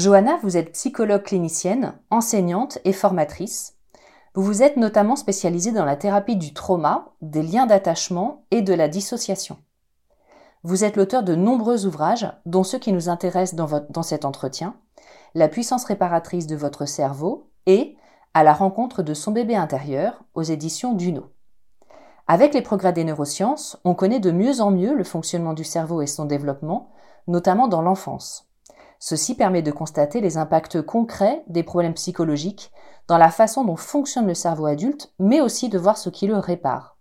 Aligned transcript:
Johanna, 0.00 0.38
vous 0.42 0.56
êtes 0.56 0.72
psychologue 0.72 1.24
clinicienne, 1.24 1.92
enseignante 2.08 2.78
et 2.86 2.92
formatrice. 2.94 3.74
Vous 4.34 4.42
vous 4.42 4.62
êtes 4.62 4.78
notamment 4.78 5.14
spécialisée 5.14 5.72
dans 5.72 5.84
la 5.84 5.94
thérapie 5.94 6.36
du 6.36 6.54
trauma, 6.54 7.10
des 7.20 7.42
liens 7.42 7.66
d'attachement 7.66 8.46
et 8.50 8.62
de 8.62 8.72
la 8.72 8.88
dissociation. 8.88 9.58
Vous 10.62 10.84
êtes 10.84 10.96
l'auteur 10.96 11.22
de 11.22 11.34
nombreux 11.34 11.84
ouvrages, 11.84 12.32
dont 12.46 12.64
ceux 12.64 12.78
qui 12.78 12.94
nous 12.94 13.10
intéressent 13.10 13.56
dans, 13.90 14.02
cet 14.02 14.24
entretien, 14.24 14.74
La 15.34 15.48
puissance 15.48 15.84
réparatrice 15.84 16.46
de 16.46 16.56
votre 16.56 16.86
cerveau 16.86 17.50
et 17.66 17.94
À 18.32 18.42
la 18.42 18.54
rencontre 18.54 19.02
de 19.02 19.12
son 19.12 19.32
bébé 19.32 19.54
intérieur 19.54 20.24
aux 20.32 20.42
éditions 20.42 20.94
Duno. 20.94 21.24
Avec 22.26 22.54
les 22.54 22.62
progrès 22.62 22.94
des 22.94 23.04
neurosciences, 23.04 23.78
on 23.84 23.94
connaît 23.94 24.20
de 24.20 24.30
mieux 24.30 24.62
en 24.62 24.70
mieux 24.70 24.94
le 24.94 25.04
fonctionnement 25.04 25.52
du 25.52 25.64
cerveau 25.64 26.00
et 26.00 26.06
son 26.06 26.24
développement, 26.24 26.88
notamment 27.26 27.68
dans 27.68 27.82
l'enfance. 27.82 28.49
Ceci 29.02 29.34
permet 29.34 29.62
de 29.62 29.72
constater 29.72 30.20
les 30.20 30.36
impacts 30.36 30.82
concrets 30.82 31.42
des 31.48 31.62
problèmes 31.62 31.94
psychologiques 31.94 32.70
dans 33.08 33.16
la 33.16 33.30
façon 33.30 33.64
dont 33.64 33.76
fonctionne 33.76 34.26
le 34.26 34.34
cerveau 34.34 34.66
adulte, 34.66 35.12
mais 35.18 35.40
aussi 35.40 35.70
de 35.70 35.78
voir 35.78 35.96
ce 35.96 36.10
qui 36.10 36.26
le 36.26 36.36
répare. 36.36 36.98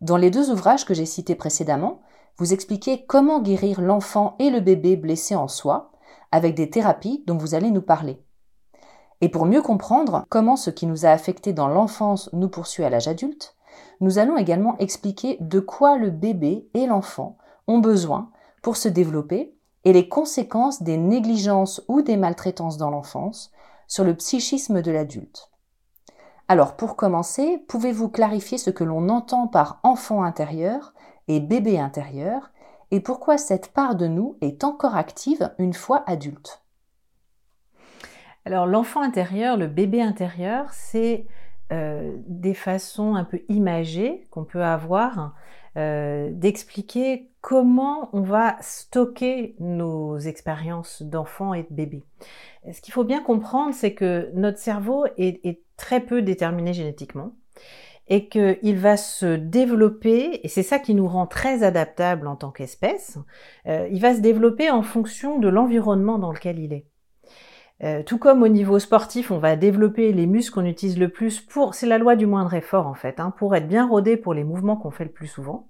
Dans 0.00 0.16
les 0.16 0.30
deux 0.30 0.50
ouvrages 0.50 0.86
que 0.86 0.94
j'ai 0.94 1.06
cités 1.06 1.34
précédemment, 1.34 2.02
vous 2.38 2.52
expliquez 2.52 3.04
comment 3.04 3.40
guérir 3.40 3.80
l'enfant 3.80 4.36
et 4.38 4.48
le 4.48 4.60
bébé 4.60 4.96
blessés 4.96 5.34
en 5.34 5.48
soi, 5.48 5.90
avec 6.30 6.54
des 6.54 6.70
thérapies 6.70 7.24
dont 7.26 7.36
vous 7.36 7.56
allez 7.56 7.72
nous 7.72 7.82
parler. 7.82 8.22
Et 9.20 9.28
pour 9.28 9.44
mieux 9.44 9.60
comprendre 9.60 10.24
comment 10.28 10.54
ce 10.54 10.70
qui 10.70 10.86
nous 10.86 11.04
a 11.04 11.10
affectés 11.10 11.52
dans 11.52 11.66
l'enfance 11.66 12.30
nous 12.32 12.48
poursuit 12.48 12.84
à 12.84 12.90
l'âge 12.90 13.08
adulte, 13.08 13.56
nous 14.00 14.18
allons 14.18 14.36
également 14.36 14.78
expliquer 14.78 15.36
de 15.40 15.58
quoi 15.58 15.98
le 15.98 16.10
bébé 16.10 16.68
et 16.74 16.86
l'enfant 16.86 17.36
ont 17.66 17.78
besoin 17.78 18.30
pour 18.62 18.76
se 18.76 18.88
développer 18.88 19.57
les 19.92 20.08
conséquences 20.08 20.82
des 20.82 20.96
négligences 20.96 21.82
ou 21.88 22.02
des 22.02 22.16
maltraitances 22.16 22.76
dans 22.76 22.90
l'enfance 22.90 23.52
sur 23.86 24.04
le 24.04 24.14
psychisme 24.14 24.82
de 24.82 24.90
l'adulte. 24.90 25.50
Alors 26.48 26.76
pour 26.76 26.96
commencer, 26.96 27.62
pouvez-vous 27.68 28.08
clarifier 28.08 28.58
ce 28.58 28.70
que 28.70 28.84
l'on 28.84 29.08
entend 29.08 29.46
par 29.46 29.80
enfant 29.82 30.22
intérieur 30.22 30.94
et 31.28 31.40
bébé 31.40 31.78
intérieur 31.78 32.50
et 32.90 33.00
pourquoi 33.00 33.36
cette 33.36 33.72
part 33.72 33.96
de 33.96 34.06
nous 34.06 34.38
est 34.40 34.64
encore 34.64 34.96
active 34.96 35.52
une 35.58 35.74
fois 35.74 36.02
adulte? 36.06 36.62
Alors 38.46 38.66
l'enfant 38.66 39.02
intérieur, 39.02 39.58
le 39.58 39.66
bébé 39.66 40.00
intérieur, 40.00 40.72
c'est 40.72 41.26
euh, 41.70 42.16
des 42.26 42.54
façons 42.54 43.14
un 43.14 43.24
peu 43.24 43.42
imagées 43.50 44.26
qu'on 44.30 44.44
peut 44.44 44.64
avoir 44.64 45.34
euh, 45.76 46.30
d'expliquer 46.32 47.27
comment 47.40 48.10
on 48.12 48.22
va 48.22 48.56
stocker 48.60 49.54
nos 49.60 50.18
expériences 50.18 51.02
d'enfant 51.02 51.54
et 51.54 51.62
de 51.62 51.74
bébé. 51.74 52.04
Ce 52.72 52.80
qu'il 52.80 52.92
faut 52.92 53.04
bien 53.04 53.22
comprendre, 53.22 53.74
c'est 53.74 53.94
que 53.94 54.30
notre 54.34 54.58
cerveau 54.58 55.06
est, 55.16 55.44
est 55.46 55.62
très 55.76 56.00
peu 56.00 56.22
déterminé 56.22 56.72
génétiquement 56.72 57.32
et 58.08 58.28
qu'il 58.28 58.76
va 58.78 58.96
se 58.96 59.36
développer, 59.36 60.40
et 60.42 60.48
c'est 60.48 60.62
ça 60.62 60.78
qui 60.78 60.94
nous 60.94 61.06
rend 61.06 61.26
très 61.26 61.62
adaptables 61.62 62.26
en 62.26 62.36
tant 62.36 62.50
qu'espèce, 62.50 63.18
euh, 63.66 63.86
il 63.90 64.00
va 64.00 64.14
se 64.14 64.20
développer 64.20 64.70
en 64.70 64.82
fonction 64.82 65.38
de 65.38 65.48
l'environnement 65.48 66.18
dans 66.18 66.32
lequel 66.32 66.58
il 66.58 66.72
est. 66.72 66.86
Euh, 67.84 68.02
tout 68.02 68.18
comme 68.18 68.42
au 68.42 68.48
niveau 68.48 68.78
sportif, 68.78 69.30
on 69.30 69.38
va 69.38 69.56
développer 69.56 70.12
les 70.12 70.26
muscles 70.26 70.54
qu'on 70.54 70.64
utilise 70.64 70.98
le 70.98 71.10
plus 71.10 71.40
pour, 71.40 71.74
c'est 71.74 71.86
la 71.86 71.98
loi 71.98 72.16
du 72.16 72.26
moindre 72.26 72.54
effort 72.54 72.86
en 72.86 72.94
fait, 72.94 73.20
hein, 73.20 73.32
pour 73.36 73.54
être 73.54 73.68
bien 73.68 73.86
rodé 73.86 74.16
pour 74.16 74.34
les 74.34 74.42
mouvements 74.42 74.76
qu'on 74.76 74.90
fait 74.90 75.04
le 75.04 75.12
plus 75.12 75.28
souvent. 75.28 75.68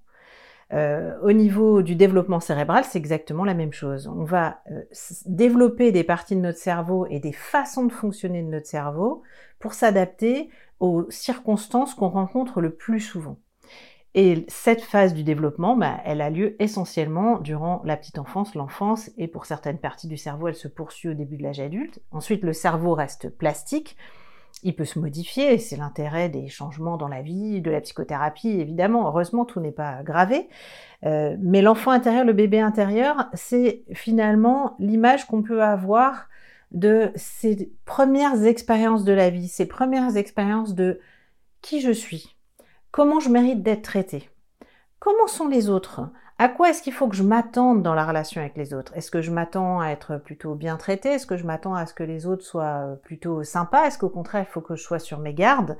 Euh, 0.72 1.18
au 1.22 1.32
niveau 1.32 1.80
du 1.82 1.94
développement 1.94 2.40
cérébral, 2.40 2.84
c'est 2.84 2.98
exactement 2.98 3.44
la 3.44 3.54
même 3.54 3.72
chose. 3.72 4.06
On 4.06 4.24
va 4.24 4.60
euh, 4.70 4.82
développer 5.26 5.92
des 5.92 6.04
parties 6.04 6.36
de 6.36 6.40
notre 6.40 6.58
cerveau 6.58 7.06
et 7.08 7.20
des 7.20 7.32
façons 7.32 7.86
de 7.86 7.92
fonctionner 7.92 8.42
de 8.42 8.48
notre 8.48 8.66
cerveau 8.66 9.22
pour 9.58 9.72
s'adapter 9.72 10.50
aux 10.78 11.10
circonstances 11.10 11.94
qu'on 11.94 12.10
rencontre 12.10 12.60
le 12.60 12.74
plus 12.74 13.00
souvent. 13.00 13.38
Et 14.14 14.46
cette 14.48 14.80
phase 14.80 15.14
du 15.14 15.22
développement, 15.22 15.76
bah, 15.76 16.00
elle 16.04 16.20
a 16.20 16.30
lieu 16.30 16.56
essentiellement 16.62 17.38
durant 17.38 17.82
la 17.84 17.96
petite 17.96 18.18
enfance, 18.18 18.54
l'enfance, 18.54 19.10
et 19.16 19.28
pour 19.28 19.46
certaines 19.46 19.78
parties 19.78 20.08
du 20.08 20.16
cerveau, 20.16 20.48
elle 20.48 20.54
se 20.54 20.68
poursuit 20.68 21.10
au 21.10 21.14
début 21.14 21.36
de 21.36 21.42
l'âge 21.42 21.60
adulte. 21.60 22.00
Ensuite, 22.10 22.42
le 22.42 22.52
cerveau 22.52 22.94
reste 22.94 23.28
plastique, 23.28 23.96
il 24.62 24.74
peut 24.74 24.84
se 24.84 24.98
modifier, 24.98 25.58
c'est 25.58 25.76
l'intérêt 25.76 26.28
des 26.28 26.48
changements 26.48 26.96
dans 26.96 27.08
la 27.08 27.22
vie, 27.22 27.60
de 27.60 27.70
la 27.70 27.80
psychothérapie, 27.80 28.48
évidemment. 28.48 29.06
Heureusement, 29.06 29.44
tout 29.44 29.60
n'est 29.60 29.72
pas 29.72 30.02
gravé. 30.02 30.48
Euh, 31.04 31.36
mais 31.40 31.62
l'enfant 31.62 31.90
intérieur, 31.90 32.24
le 32.24 32.32
bébé 32.32 32.60
intérieur, 32.60 33.28
c'est 33.34 33.84
finalement 33.92 34.74
l'image 34.78 35.26
qu'on 35.26 35.42
peut 35.42 35.62
avoir 35.62 36.28
de 36.70 37.12
ces 37.14 37.72
premières 37.84 38.44
expériences 38.44 39.04
de 39.04 39.12
la 39.12 39.30
vie, 39.30 39.48
ces 39.48 39.66
premières 39.66 40.16
expériences 40.16 40.74
de 40.74 41.00
qui 41.62 41.80
je 41.80 41.92
suis, 41.92 42.36
comment 42.90 43.20
je 43.20 43.30
mérite 43.30 43.62
d'être 43.62 43.82
traité, 43.82 44.28
comment 44.98 45.26
sont 45.26 45.48
les 45.48 45.70
autres, 45.70 46.10
à 46.40 46.48
quoi 46.48 46.70
est-ce 46.70 46.82
qu'il 46.82 46.92
faut 46.92 47.08
que 47.08 47.16
je 47.16 47.24
m'attende 47.24 47.82
dans 47.82 47.94
la 47.94 48.06
relation 48.06 48.40
avec 48.40 48.56
les 48.56 48.72
autres? 48.72 48.96
Est-ce 48.96 49.10
que 49.10 49.20
je 49.20 49.32
m'attends 49.32 49.80
à 49.80 49.88
être 49.88 50.18
plutôt 50.18 50.54
bien 50.54 50.76
traité 50.76 51.08
Est-ce 51.08 51.26
que 51.26 51.36
je 51.36 51.44
m'attends 51.44 51.74
à 51.74 51.84
ce 51.84 51.94
que 51.94 52.04
les 52.04 52.26
autres 52.26 52.44
soient 52.44 52.96
plutôt 53.02 53.42
sympas? 53.42 53.88
Est-ce 53.88 53.98
qu'au 53.98 54.08
contraire, 54.08 54.44
il 54.48 54.52
faut 54.52 54.60
que 54.60 54.76
je 54.76 54.82
sois 54.82 55.00
sur 55.00 55.18
mes 55.18 55.34
gardes? 55.34 55.76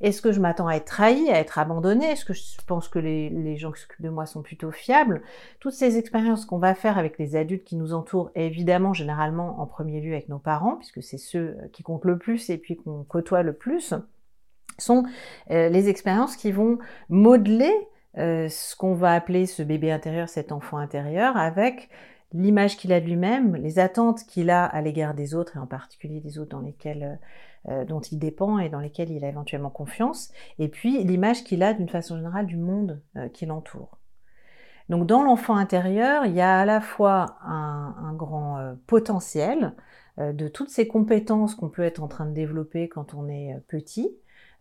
Est-ce 0.00 0.20
que 0.20 0.32
je 0.32 0.40
m'attends 0.40 0.66
à 0.66 0.74
être 0.74 0.86
trahi, 0.86 1.30
à 1.30 1.38
être 1.38 1.60
abandonné 1.60 2.06
Est-ce 2.06 2.24
que 2.24 2.32
je 2.32 2.42
pense 2.66 2.88
que 2.88 2.98
les, 2.98 3.56
gens 3.56 3.70
qui 3.70 3.82
s'occupent 3.82 4.02
de 4.02 4.08
moi 4.08 4.26
sont 4.26 4.42
plutôt 4.42 4.72
fiables? 4.72 5.22
Toutes 5.60 5.74
ces 5.74 5.96
expériences 5.96 6.44
qu'on 6.44 6.58
va 6.58 6.74
faire 6.74 6.98
avec 6.98 7.16
les 7.16 7.36
adultes 7.36 7.64
qui 7.64 7.76
nous 7.76 7.94
entourent, 7.94 8.32
et 8.34 8.46
évidemment, 8.46 8.92
généralement, 8.92 9.60
en 9.60 9.66
premier 9.66 10.00
lieu 10.00 10.14
avec 10.14 10.28
nos 10.28 10.40
parents, 10.40 10.74
puisque 10.74 11.04
c'est 11.04 11.18
ceux 11.18 11.56
qui 11.72 11.84
comptent 11.84 12.04
le 12.04 12.18
plus 12.18 12.50
et 12.50 12.58
puis 12.58 12.76
qu'on 12.76 13.04
côtoie 13.04 13.44
le 13.44 13.52
plus, 13.52 13.94
sont 14.78 15.04
euh, 15.52 15.68
les 15.68 15.88
expériences 15.88 16.36
qui 16.36 16.50
vont 16.50 16.78
modeler 17.10 17.72
euh, 18.18 18.48
ce 18.48 18.74
qu'on 18.76 18.94
va 18.94 19.12
appeler 19.14 19.46
ce 19.46 19.62
bébé 19.62 19.92
intérieur, 19.92 20.28
cet 20.28 20.52
enfant 20.52 20.78
intérieur, 20.78 21.36
avec 21.36 21.88
l'image 22.32 22.76
qu'il 22.76 22.92
a 22.92 23.00
de 23.00 23.06
lui-même, 23.06 23.56
les 23.56 23.78
attentes 23.78 24.24
qu'il 24.24 24.50
a 24.50 24.64
à 24.64 24.80
l'égard 24.80 25.14
des 25.14 25.34
autres, 25.34 25.56
et 25.56 25.60
en 25.60 25.66
particulier 25.66 26.20
des 26.20 26.38
autres 26.38 26.50
dans 26.50 26.60
lesquels, 26.60 27.18
euh, 27.68 27.84
dont 27.84 28.00
il 28.00 28.18
dépend 28.18 28.58
et 28.58 28.68
dans 28.68 28.80
lesquels 28.80 29.10
il 29.10 29.24
a 29.24 29.28
éventuellement 29.28 29.70
confiance, 29.70 30.32
et 30.58 30.68
puis 30.68 31.02
l'image 31.02 31.44
qu'il 31.44 31.62
a 31.62 31.74
d'une 31.74 31.88
façon 31.88 32.16
générale 32.16 32.46
du 32.46 32.56
monde 32.56 33.00
euh, 33.16 33.28
qui 33.28 33.46
l'entoure. 33.46 33.98
Donc 34.88 35.06
dans 35.06 35.22
l'enfant 35.22 35.56
intérieur, 35.56 36.24
il 36.24 36.34
y 36.34 36.40
a 36.40 36.60
à 36.60 36.64
la 36.64 36.80
fois 36.80 37.36
un, 37.42 38.12
grand 38.14 38.58
euh, 38.58 38.74
potentiel 38.86 39.74
de 40.18 40.48
toutes 40.48 40.68
ces 40.68 40.86
compétences 40.86 41.54
qu'on 41.54 41.70
peut 41.70 41.84
être 41.84 42.02
en 42.02 42.08
train 42.08 42.26
de 42.26 42.34
développer 42.34 42.90
quand 42.90 43.14
on 43.14 43.28
est 43.28 43.56
petit, 43.68 44.14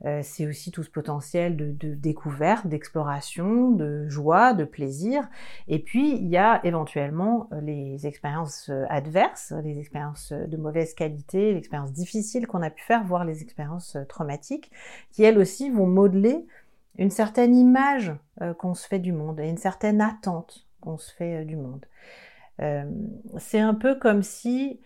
euh, 0.06 0.22
c'est 0.24 0.48
aussi 0.48 0.72
tout 0.72 0.84
ce 0.84 0.90
potentiel 0.90 1.57
de, 1.57 1.94
découverte, 1.94 2.68
d'exploration, 2.68 3.72
de 3.72 4.07
joie, 4.07 4.54
de 4.54 4.63
plaisir. 4.63 5.28
Et 5.68 5.80
puis, 5.80 6.16
il 6.16 6.28
y 6.28 6.38
a 6.38 6.62
éventuellement 6.63 7.50
euh, 7.51 7.60
les 7.60 8.07
expériences 8.07 8.69
euh, 8.69 8.86
adverses, 8.90 9.54
les 9.63 9.78
expériences 9.78 10.31
de 10.31 10.57
mauvaise 10.57 10.94
qualité, 10.94 11.51
les 11.51 11.57
expériences 11.57 11.92
difficiles 11.92 12.48
qu'on 12.48 12.62
a 12.62 12.69
pu 12.69 12.84
faire, 12.84 13.04
voire 13.04 13.25
les 13.25 13.42
expériences 13.42 13.98
traumatiques, 14.07 14.72
qui 15.12 15.24
elles 15.24 15.38
aussi 15.38 15.69
vont 15.69 15.88
modeler 15.88 16.48
une 16.98 17.12
certaine 17.12 17.56
image 17.56 18.13
qu'on 18.57 18.74
se 18.74 18.88
fait 18.88 19.00
du 19.00 19.13
monde 19.13 19.40
et 19.40 19.48
une 19.48 19.57
certaine 19.57 20.01
attente 20.01 20.68
qu'on 20.81 20.98
se 20.98 21.13
fait 21.13 21.46
du 21.46 21.56
monde. 21.56 21.86
c'est 23.38 23.60
un 23.60 23.74
peu 23.74 23.96
comme 23.96 24.22
si 24.22 24.81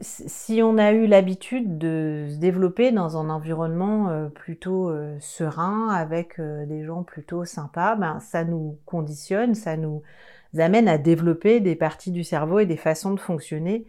si 0.00 0.62
on 0.62 0.78
a 0.78 0.92
eu 0.92 1.06
l'habitude 1.06 1.76
de 1.76 2.26
se 2.30 2.36
développer 2.36 2.92
dans 2.92 3.16
un 3.16 3.30
environnement 3.30 4.08
euh, 4.10 4.28
plutôt 4.28 4.90
euh, 4.90 5.16
serein, 5.20 5.88
avec 5.88 6.38
euh, 6.38 6.66
des 6.66 6.84
gens 6.84 7.02
plutôt 7.02 7.44
sympas, 7.44 7.96
ben, 7.96 8.20
ça 8.20 8.44
nous 8.44 8.78
conditionne, 8.86 9.54
ça 9.54 9.76
nous 9.76 10.02
amène 10.56 10.88
à 10.88 10.98
développer 10.98 11.60
des 11.60 11.74
parties 11.74 12.12
du 12.12 12.22
cerveau 12.22 12.60
et 12.60 12.66
des 12.66 12.76
façons 12.76 13.12
de 13.12 13.20
fonctionner 13.20 13.86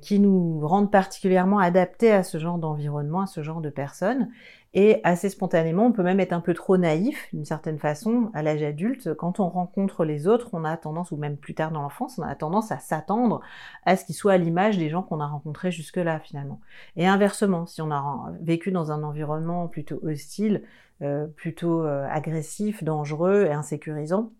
qui 0.00 0.20
nous 0.20 0.64
rendent 0.64 0.92
particulièrement 0.92 1.58
adaptés 1.58 2.12
à 2.12 2.22
ce 2.22 2.38
genre 2.38 2.56
d'environnement, 2.56 3.22
à 3.22 3.26
ce 3.26 3.42
genre 3.42 3.60
de 3.60 3.68
personnes. 3.68 4.28
Et 4.74 5.00
assez 5.04 5.28
spontanément, 5.28 5.86
on 5.86 5.92
peut 5.92 6.02
même 6.02 6.20
être 6.20 6.32
un 6.32 6.40
peu 6.40 6.54
trop 6.54 6.78
naïf, 6.78 7.28
d'une 7.34 7.44
certaine 7.44 7.78
façon, 7.78 8.30
à 8.32 8.42
l'âge 8.42 8.62
adulte. 8.62 9.12
Quand 9.14 9.38
on 9.38 9.48
rencontre 9.48 10.04
les 10.04 10.26
autres, 10.26 10.48
on 10.54 10.64
a 10.64 10.76
tendance, 10.78 11.10
ou 11.10 11.18
même 11.18 11.36
plus 11.36 11.54
tard 11.54 11.72
dans 11.72 11.82
l'enfance, 11.82 12.18
on 12.18 12.22
a 12.22 12.34
tendance 12.34 12.72
à 12.72 12.78
s'attendre 12.78 13.42
à 13.84 13.96
ce 13.96 14.06
qu'ils 14.06 14.14
soient 14.14 14.32
à 14.32 14.38
l'image 14.38 14.78
des 14.78 14.88
gens 14.88 15.02
qu'on 15.02 15.20
a 15.20 15.26
rencontrés 15.26 15.72
jusque-là, 15.72 16.20
finalement. 16.20 16.60
Et 16.96 17.06
inversement, 17.06 17.66
si 17.66 17.82
on 17.82 17.90
a 17.90 18.32
vécu 18.40 18.72
dans 18.72 18.92
un 18.92 19.02
environnement 19.02 19.68
plutôt 19.68 20.00
hostile, 20.02 20.62
euh, 21.02 21.26
plutôt 21.26 21.84
euh, 21.84 22.06
agressif, 22.08 22.82
dangereux 22.82 23.44
et 23.46 23.52
insécurisant, 23.52 24.32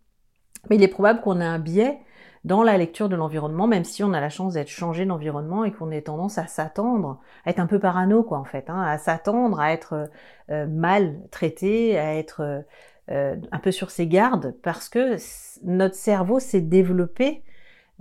mais 0.70 0.76
il 0.76 0.82
est 0.82 0.88
probable 0.88 1.20
qu'on 1.20 1.40
ait 1.40 1.44
un 1.44 1.58
biais 1.58 1.98
dans 2.44 2.62
la 2.62 2.76
lecture 2.76 3.08
de 3.08 3.16
l'environnement, 3.16 3.66
même 3.66 3.84
si 3.84 4.02
on 4.02 4.12
a 4.12 4.20
la 4.20 4.28
chance 4.28 4.54
d'être 4.54 4.68
changé 4.68 5.06
d'environnement 5.06 5.64
et 5.64 5.72
qu'on 5.72 5.90
ait 5.90 6.02
tendance 6.02 6.38
à 6.38 6.46
s'attendre, 6.46 7.20
à 7.44 7.50
être 7.50 7.60
un 7.60 7.66
peu 7.66 7.78
parano, 7.78 8.22
quoi, 8.24 8.38
en 8.38 8.44
fait, 8.44 8.68
hein, 8.68 8.82
à 8.82 8.98
s'attendre 8.98 9.60
à 9.60 9.72
être 9.72 10.10
euh, 10.50 10.66
mal 10.66 11.20
traité, 11.30 11.98
à 11.98 12.16
être 12.16 12.64
euh, 13.10 13.36
un 13.50 13.58
peu 13.58 13.70
sur 13.70 13.90
ses 13.90 14.06
gardes, 14.08 14.56
parce 14.62 14.88
que 14.88 15.16
notre 15.64 15.94
cerveau 15.94 16.40
s'est 16.40 16.60
développé 16.60 17.42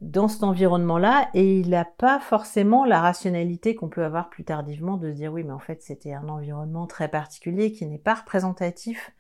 dans 0.02 0.28
cet 0.28 0.44
environnement-là 0.44 1.30
et 1.34 1.60
il 1.60 1.70
n'a 1.70 1.86
pas 1.86 2.20
forcément 2.20 2.86
la 2.86 3.00
rationalité 3.00 3.76
qu'on 3.76 3.90
peut 3.90 4.04
avoir 4.04 4.30
plus 4.30 4.44
tardivement 4.44 4.98
de 4.98 5.12
se 5.12 5.16
dire 5.16 5.32
oui 5.32 5.44
mais 5.44 5.52
en 5.52 5.60
fait 5.60 5.84
c'était 5.84 6.14
un 6.14 6.28
environnement 6.28 6.88
très 6.88 7.08
particulier 7.08 7.72
qui 7.72 7.86
n'est 7.86 8.00
pas 8.00 8.16
représentatif 8.16 9.12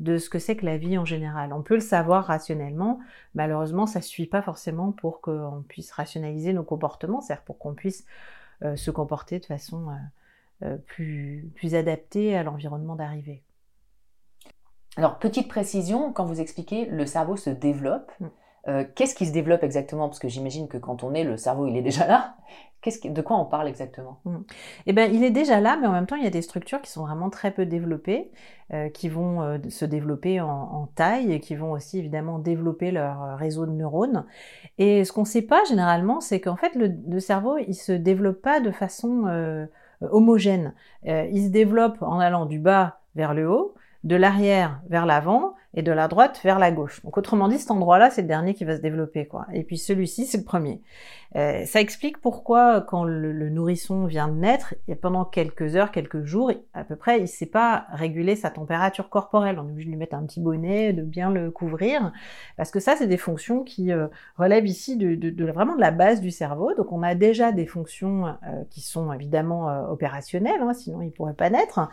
de 0.00 0.18
ce 0.18 0.30
que 0.30 0.38
c'est 0.38 0.56
que 0.56 0.64
la 0.64 0.76
vie 0.76 0.96
en 0.96 1.04
général. 1.04 1.52
On 1.52 1.62
peut 1.62 1.74
le 1.74 1.80
savoir 1.80 2.26
rationnellement, 2.26 3.00
malheureusement 3.34 3.86
ça 3.86 3.98
ne 3.98 4.04
suffit 4.04 4.26
pas 4.26 4.42
forcément 4.42 4.92
pour 4.92 5.20
qu'on 5.20 5.64
puisse 5.66 5.90
rationaliser 5.90 6.52
nos 6.52 6.62
comportements, 6.62 7.20
c'est-à-dire 7.20 7.44
pour 7.44 7.58
qu'on 7.58 7.74
puisse 7.74 8.04
euh, 8.64 8.76
se 8.76 8.90
comporter 8.90 9.38
de 9.38 9.44
façon 9.44 9.88
euh, 9.88 10.66
euh, 10.66 10.76
plus, 10.76 11.50
plus 11.54 11.74
adaptée 11.74 12.36
à 12.36 12.42
l'environnement 12.42 12.96
d'arrivée. 12.96 13.42
Alors, 14.96 15.20
petite 15.20 15.46
précision, 15.46 16.12
quand 16.12 16.24
vous 16.24 16.40
expliquez 16.40 16.86
le 16.86 17.06
cerveau 17.06 17.36
se 17.36 17.50
développe, 17.50 18.10
mm. 18.18 18.84
qu'est-ce 18.96 19.14
qui 19.14 19.26
se 19.26 19.32
développe 19.32 19.62
exactement? 19.62 20.08
Parce 20.08 20.18
que 20.18 20.28
j'imagine 20.28 20.66
que 20.66 20.76
quand 20.76 21.04
on 21.04 21.14
est, 21.14 21.22
le 21.22 21.36
cerveau, 21.36 21.68
il 21.68 21.76
est 21.76 21.82
déjà 21.82 22.08
là 22.08 22.36
de 22.86 23.22
quoi 23.22 23.36
on 23.38 23.44
parle 23.44 23.68
exactement? 23.68 24.20
Mmh. 24.24 24.36
Eh 24.86 24.92
ben, 24.92 25.12
il 25.12 25.24
est 25.24 25.30
déjà 25.30 25.60
là, 25.60 25.76
mais 25.80 25.86
en 25.86 25.92
même 25.92 26.06
temps, 26.06 26.16
il 26.16 26.24
y 26.24 26.26
a 26.26 26.30
des 26.30 26.42
structures 26.42 26.80
qui 26.80 26.90
sont 26.90 27.04
vraiment 27.04 27.28
très 27.28 27.50
peu 27.50 27.66
développées, 27.66 28.30
euh, 28.72 28.88
qui 28.88 29.08
vont 29.08 29.42
euh, 29.42 29.58
se 29.68 29.84
développer 29.84 30.40
en, 30.40 30.88
taille 30.94 31.32
et 31.32 31.40
qui 31.40 31.54
vont 31.56 31.72
aussi 31.72 31.98
évidemment 31.98 32.38
développer 32.38 32.90
leur 32.90 33.22
euh, 33.22 33.34
réseau 33.34 33.66
de 33.66 33.72
neurones. 33.72 34.26
Et 34.78 35.04
ce 35.04 35.12
qu'on 35.12 35.22
ne 35.22 35.26
sait 35.26 35.42
pas 35.42 35.64
généralement, 35.64 36.20
c'est 36.20 36.40
qu'en 36.40 36.56
fait, 36.56 36.72
le, 36.74 37.20
cerveau, 37.20 37.58
il 37.58 37.74
se 37.74 37.92
développe 37.92 38.42
pas 38.42 38.60
de 38.60 38.70
façon 38.70 39.24
homogène. 40.00 40.74
il 41.04 41.44
se 41.46 41.50
développe 41.50 42.00
en 42.02 42.20
allant 42.20 42.46
du 42.46 42.58
bas 42.58 43.00
vers 43.16 43.34
le 43.34 43.50
haut, 43.50 43.74
de 44.04 44.16
l'arrière 44.16 44.80
vers 44.88 45.06
l'avant 45.06 45.54
et 45.74 45.82
de 45.82 45.92
la 45.92 46.08
droite 46.08 46.40
vers 46.44 46.58
la 46.58 46.70
gauche. 46.70 47.02
Donc 47.04 47.16
autrement 47.18 47.48
dit, 47.48 47.58
cet 47.58 47.70
endroit-là, 47.70 48.10
c'est 48.10 48.22
le 48.22 48.28
dernier 48.28 48.54
qui 48.54 48.64
va 48.64 48.76
se 48.76 48.80
développer, 48.80 49.26
quoi. 49.26 49.46
Et 49.52 49.64
puis 49.64 49.78
celui-ci, 49.78 50.26
c'est 50.26 50.38
le 50.38 50.44
premier. 50.44 50.80
Euh, 51.36 51.66
ça 51.66 51.80
explique 51.80 52.18
pourquoi, 52.18 52.80
quand 52.80 53.04
le, 53.04 53.50
nourrisson 53.50 54.06
vient 54.06 54.28
de 54.28 54.34
naître, 54.34 54.74
et 54.88 54.94
pendant 54.94 55.24
quelques 55.24 55.76
heures, 55.76 55.90
quelques 55.90 56.24
jours, 56.24 56.50
à 56.72 56.84
peu 56.84 56.96
près, 56.96 57.18
il 57.18 57.22
ne 57.22 57.26
sait 57.26 57.46
pas 57.46 57.86
réguler 57.92 58.34
sa 58.34 58.50
température 58.50 59.10
corporelle. 59.10 59.58
On 59.58 59.68
est 59.68 59.72
obligé 59.72 59.86
de 59.86 59.90
lui 59.90 59.98
mettre 59.98 60.16
un 60.16 60.24
petit 60.24 60.40
bonnet, 60.40 60.92
de 60.92 61.02
bien 61.02 61.30
le 61.30 61.50
couvrir, 61.50 62.12
parce 62.56 62.70
que 62.70 62.80
ça, 62.80 62.96
c'est 62.96 63.06
des 63.06 63.18
fonctions 63.18 63.62
qui 63.62 63.92
euh, 63.92 64.06
relèvent 64.36 64.66
ici 64.66 64.96
de, 64.96 65.14
de, 65.14 65.44
vraiment 65.44 65.76
de 65.76 65.80
la 65.80 65.90
base 65.90 66.20
du 66.20 66.30
cerveau. 66.30 66.74
Donc 66.74 66.92
on 66.92 67.02
a 67.02 67.14
déjà 67.14 67.52
des 67.52 67.66
fonctions 67.66 68.26
euh, 68.26 68.32
qui 68.70 68.80
sont 68.80 69.12
évidemment 69.12 69.90
opérationnelles, 69.90 70.60
hein, 70.62 70.72
sinon 70.72 71.02
il 71.02 71.06
ne 71.06 71.10
pourrait 71.10 71.34
pas 71.34 71.50
naître. 71.50 71.88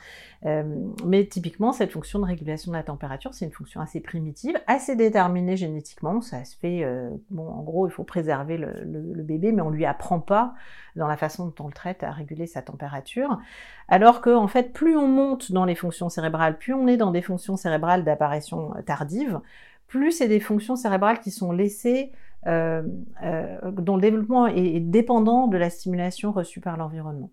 mais 1.05 1.25
typiquement, 1.25 1.71
cette 1.73 1.91
fonction 1.91 2.19
de 2.19 2.25
régulation 2.25 2.71
de 2.71 2.77
la 2.77 2.83
température, 2.83 3.33
c'est 3.33 3.45
une 3.45 3.51
fonction 3.51 3.81
assez 3.81 3.99
primitive, 3.99 4.55
assez 4.67 4.95
déterminée 4.95 5.57
génétiquement. 5.57 6.21
Ça 6.21 6.45
se 6.45 6.55
fait, 6.55 6.85
bon, 7.31 7.47
en 7.47 7.63
gros, 7.63 7.87
il 7.87 7.91
faut 7.91 8.03
préserver 8.03 8.57
le, 8.57 8.71
le 8.83 9.24
bébé, 9.25 9.51
mais 9.51 9.61
on 9.61 9.69
lui 9.69 9.85
apprend 9.85 10.19
pas 10.19 10.53
dans 10.95 11.07
la 11.07 11.17
façon 11.17 11.47
dont 11.47 11.65
on 11.65 11.67
le 11.67 11.73
traite 11.73 12.03
à 12.03 12.11
réguler 12.11 12.47
sa 12.47 12.61
température. 12.61 13.39
Alors 13.87 14.21
que, 14.21 14.29
en 14.29 14.47
fait, 14.47 14.71
plus 14.73 14.95
on 14.95 15.07
monte 15.07 15.51
dans 15.51 15.65
les 15.65 15.75
fonctions 15.75 16.09
cérébrales, 16.09 16.57
plus 16.57 16.73
on 16.73 16.87
est 16.87 16.97
dans 16.97 17.11
des 17.11 17.21
fonctions 17.21 17.57
cérébrales 17.57 18.03
d'apparition 18.03 18.73
tardive, 18.85 19.41
plus 19.87 20.11
c'est 20.11 20.27
des 20.27 20.39
fonctions 20.39 20.75
cérébrales 20.75 21.19
qui 21.19 21.31
sont 21.31 21.51
laissées 21.51 22.11
euh, 22.47 22.83
euh, 23.23 23.71
dont 23.71 23.95
le 23.95 24.03
développement 24.03 24.45
est, 24.45 24.79
dépendant 24.79 25.47
de 25.47 25.57
la 25.57 25.71
stimulation 25.71 26.31
reçue 26.31 26.59
par 26.59 26.77
l'environnement. 26.77 27.31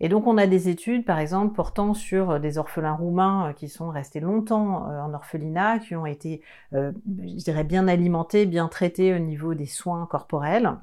Et 0.00 0.10
donc 0.10 0.26
on 0.26 0.36
a 0.36 0.46
des 0.46 0.68
études, 0.68 1.06
par 1.06 1.18
exemple, 1.18 1.54
portant 1.54 1.94
sur 1.94 2.38
des 2.38 2.58
orphelins 2.58 2.92
roumains 2.92 3.48
euh, 3.48 3.52
qui 3.54 3.70
sont 3.70 3.88
restés 3.88 4.20
longtemps 4.20 4.84
en 4.84 5.14
orphelinat, 5.14 5.78
qui 5.78 5.96
ont 5.96 6.04
été, 6.04 6.42
je 6.72 6.90
dirais, 7.36 7.64
bien 7.64 7.88
alimentés, 7.88 8.44
bien 8.44 8.68
traités 8.68 9.14
au 9.14 9.18
niveau 9.18 9.54
des 9.54 9.66
soins 9.66 10.06
corporels 10.10 10.76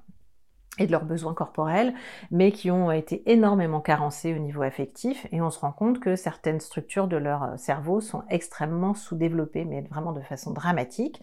et 0.79 0.87
de 0.87 0.91
leurs 0.91 1.05
besoins 1.05 1.33
corporels, 1.33 1.93
mais 2.31 2.51
qui 2.51 2.71
ont 2.71 2.91
été 2.91 3.23
énormément 3.29 3.81
carencés 3.81 4.33
au 4.33 4.39
niveau 4.39 4.61
affectif, 4.61 5.27
et 5.31 5.41
on 5.41 5.49
se 5.49 5.59
rend 5.59 5.71
compte 5.71 5.99
que 5.99 6.15
certaines 6.15 6.59
structures 6.59 7.07
de 7.07 7.17
leur 7.17 7.43
euh, 7.43 7.57
cerveau 7.57 8.01
sont 8.01 8.23
extrêmement 8.29 8.93
sous-développées, 8.93 9.65
mais 9.65 9.81
vraiment 9.81 10.11
de 10.11 10.21
façon 10.21 10.51
dramatique. 10.51 11.21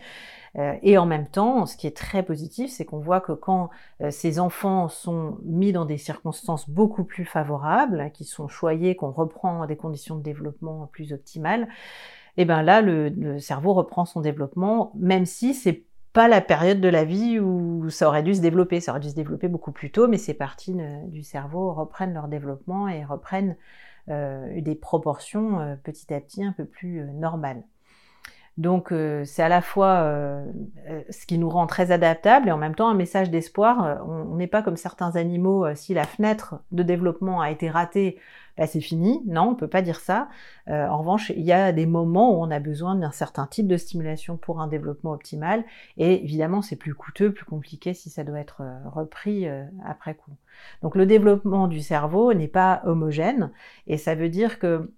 Euh, 0.57 0.75
et 0.83 0.99
en 0.99 1.07
même 1.07 1.27
temps, 1.27 1.67
ce 1.67 1.77
qui 1.77 1.87
est 1.87 1.97
très 1.97 2.23
positif, 2.23 2.71
c'est 2.71 2.85
qu'on 2.85 3.01
voit 3.01 3.21
que 3.21 3.33
quand 3.33 3.71
euh, 4.01 4.11
ces 4.11 4.39
enfants 4.39 4.89
sont 4.89 5.39
mis 5.45 5.73
dans 5.73 5.85
des 5.85 5.99
circonstances 5.99 6.69
beaucoup 6.69 7.05
plus 7.05 7.25
favorables, 7.25 8.11
qui 8.13 8.25
sont 8.25 8.49
choyés, 8.49 8.95
qu'on 8.97 9.11
reprend 9.11 9.67
des 9.67 9.77
conditions 9.77 10.17
de 10.17 10.23
développement 10.23 10.89
plus 10.93 11.13
optimales, 11.13 11.69
et 12.37 12.43
eh 12.43 12.45
ben 12.47 12.63
là, 12.63 12.83
le 12.83 13.39
cerveau 13.39 13.75
reprend 13.75 14.05
son 14.05 14.21
développement, 14.21 14.91
même 14.97 15.25
si 15.25 15.55
c'est 15.55 15.85
pas 16.15 16.29
la 16.29 16.41
période 16.41 16.81
de 16.81 16.89
la 16.89 17.05
vie 17.05 17.39
où 17.41 17.91
ça 17.91 18.09
aurait 18.09 18.23
dû 18.23 18.35
se 18.35 18.41
développer. 18.41 18.81
Ça 18.81 18.93
aurait 18.93 19.01
dû 19.01 19.11
se 19.11 19.15
développer 19.15 19.49
beaucoup 19.49 19.73
plus 19.73 19.91
tôt, 19.91 20.09
mais 20.09 20.17
ces 20.17 20.33
parties 20.33 20.75
du 21.09 21.23
cerveau 21.23 21.75
reprennent 21.75 22.15
leur 22.15 22.29
développement 22.29 22.89
et 22.89 23.05
reprennent 23.05 23.57
euh, 24.11 24.61
des 24.61 24.75
proportions 24.75 25.61
euh, 25.61 25.77
petit 25.83 26.13
à 26.13 26.21
petit 26.21 26.45
un 26.45 26.53
peu 26.53 26.67
plus 26.67 27.01
euh, 27.01 27.07
normales. 27.15 27.63
Donc 28.59 28.95
c'est 29.25 29.43
à 29.43 29.49
la 29.49 29.61
fois 29.61 30.09
ce 31.11 31.27
qui 31.27 31.39
nous 31.39 31.51
rend 31.51 31.67
très 31.67 31.91
adaptables 31.91 32.49
et 32.49 32.53
en 32.53 32.57
même 32.57 32.77
temps 32.77 32.89
un 32.89 32.95
message 32.95 33.29
d'espoir. 33.29 34.01
on 34.07 34.37
n'est 34.37 34.47
pas 34.47 34.63
comme 34.63 34.77
certains 34.77 35.17
animaux, 35.17 35.67
si 35.75 35.93
la 35.93 36.05
fenêtre 36.05 36.61
de 36.71 36.85
développement 36.85 37.41
a 37.41 37.51
été 37.51 37.69
ratée, 37.69 38.17
bah, 38.57 38.67
c'est 38.67 38.81
fini. 38.81 39.21
Non, 39.27 39.51
on 39.51 39.55
peut 39.55 39.69
pas 39.69 39.83
dire 39.83 40.01
ça. 40.01 40.29
Euh, 40.69 40.87
en 40.87 40.99
revanche, 40.99 41.31
il 41.37 41.43
y 41.43 41.53
a 41.53 41.73
des 41.73 41.87
moments 41.87 42.39
où 42.39 42.43
on 42.43 42.51
a 42.51 42.61
besoin 42.61 42.95
d'un 42.95 43.11
certain 43.11 43.47
type 43.47 43.67
de 43.67 43.77
stimulation 43.77 44.37
pour 44.37 44.61
un 44.61 44.69
développement 44.69 45.13
optimal. 45.13 45.65
Et 45.97 46.23
évidemment, 46.23 46.63
c'est 46.63 46.77
plus 46.77 46.95
coûteux, 46.95 47.33
plus 47.33 47.45
compliqué 47.45 47.95
si 47.95 48.11
ça 48.11 48.23
doit 48.25 48.39
être 48.39 48.63
euh, 48.63 48.89
repris 48.89 49.49
euh, 49.49 49.65
après 49.85 50.15
coup. 50.15 50.33
Donc 50.83 50.95
le 50.95 51.05
développement 51.05 51.67
du 51.67 51.81
cerveau 51.81 52.33
n'est 52.33 52.49
pas 52.49 52.83
homogène 52.85 53.51
et 53.89 53.97
ça 53.97 54.15
veut 54.15 54.29
dire 54.29 54.59
que 54.59 54.91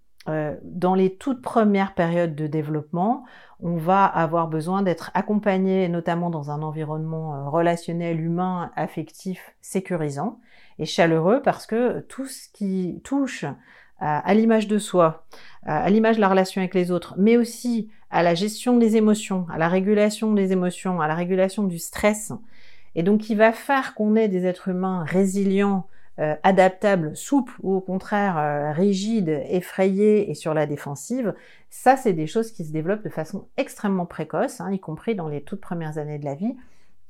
dans 0.64 0.96
les 0.96 1.14
toutes 1.14 1.40
premières 1.40 1.94
périodes 1.94 2.34
de 2.34 2.48
développement, 2.48 3.24
on 3.60 3.76
va 3.76 4.04
avoir 4.04 4.48
besoin 4.48 4.82
d'être 4.82 5.12
accompagné, 5.14 5.88
notamment 5.88 6.30
dans 6.30 6.50
un 6.50 6.62
environnement 6.62 7.48
relationnel, 7.48 8.20
humain, 8.20 8.72
affectif, 8.74 9.54
sécurisant 9.60 10.40
et 10.78 10.86
chaleureux 10.86 11.40
parce 11.42 11.66
que 11.66 12.00
tout 12.00 12.26
ce 12.26 12.48
qui 12.52 13.00
touche 13.04 13.44
à, 13.98 14.34
l'image 14.34 14.68
de 14.68 14.78
soi, 14.78 15.26
à, 15.64 15.88
l'image 15.88 16.16
de 16.16 16.20
la 16.20 16.28
relation 16.28 16.60
avec 16.60 16.74
les 16.74 16.90
autres, 16.90 17.14
mais 17.16 17.36
aussi 17.36 17.88
à 18.10 18.22
la 18.22 18.34
gestion 18.34 18.76
des 18.76 18.96
émotions, 18.96 19.46
à 19.50 19.58
la 19.58 19.68
régulation 19.68 20.32
des 20.32 20.52
émotions, 20.52 21.00
à 21.00 21.08
la 21.08 21.14
régulation 21.14 21.64
du 21.64 21.78
stress, 21.78 22.32
et 22.94 23.02
donc 23.02 23.20
qui 23.20 23.34
va 23.34 23.52
faire 23.52 23.94
qu'on 23.94 24.16
est 24.16 24.28
des 24.28 24.46
êtres 24.46 24.68
humains 24.68 25.04
résilients 25.04 25.86
euh, 26.18 26.34
adaptable, 26.42 27.14
souple 27.14 27.52
ou 27.62 27.74
au 27.74 27.80
contraire 27.80 28.38
euh, 28.38 28.72
rigide, 28.72 29.42
effrayé 29.50 30.30
et 30.30 30.34
sur 30.34 30.54
la 30.54 30.64
défensive, 30.64 31.34
ça 31.68 31.98
c'est 31.98 32.14
des 32.14 32.26
choses 32.26 32.52
qui 32.52 32.64
se 32.64 32.72
développent 32.72 33.04
de 33.04 33.10
façon 33.10 33.48
extrêmement 33.58 34.06
précoce, 34.06 34.62
hein, 34.62 34.72
y 34.72 34.80
compris 34.80 35.14
dans 35.14 35.28
les 35.28 35.42
toutes 35.42 35.60
premières 35.60 35.98
années 35.98 36.18
de 36.18 36.24
la 36.24 36.34
vie, 36.34 36.56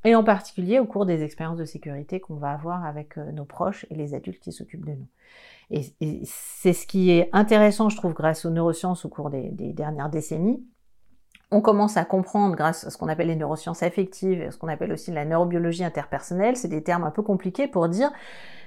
et 0.05 0.15
en 0.15 0.25
particulier 0.25 0.79
au 0.79 0.87
cours 0.87 1.07
des 1.07 1.23
expériences 1.23 1.59
de 1.59 1.65
sécurité 1.65 2.21
qu'on 2.21 2.37
va 2.37 2.51
avoir 2.51 2.85
avec 2.85 3.19
euh, 3.19 3.33
nos 3.33 3.45
proches 3.45 3.87
et 3.91 3.95
les 3.95 4.15
adultes 4.15 4.43
qui 4.43 4.53
s'occupent 4.53 4.87
de 4.87 4.93
nous. 4.93 5.09
Et, 5.71 5.83
c'est 6.25 6.73
ce 6.73 6.87
qui 6.87 7.11
est 7.11 7.29
intéressant, 7.33 7.89
je 7.89 7.97
trouve, 7.97 8.15
grâce 8.15 8.45
aux 8.45 8.51
neurosciences 8.51 9.05
au 9.05 9.09
cours 9.09 9.31
des, 9.31 9.51
des 9.51 9.73
dernières 9.73 10.11
décennies, 10.11 10.65
on 11.51 11.61
commence 11.61 11.97
à 11.97 12.05
comprendre 12.05 12.57
grâce 12.57 12.85
à 12.85 12.91
ce 12.91 12.99
qu'on 12.99 13.09
appelle 13.09 13.29
les 13.29 13.37
neurosciences 13.37 13.83
affectives 13.83 14.41
et 14.41 14.51
ce 14.51 14.59
qu'on 14.59 14.69
appelle 14.69 14.93
aussi 14.93 15.13
la 15.13 15.25
neurobiologie 15.25 15.85
interpersonnelle, 15.85 16.57
c'est 16.57 16.69
des 16.69 16.83
termes 16.83 17.05
un 17.05 17.11
peu 17.11 17.23
compliqués 17.23 17.69
pour 17.69 17.89
dire 17.89 18.11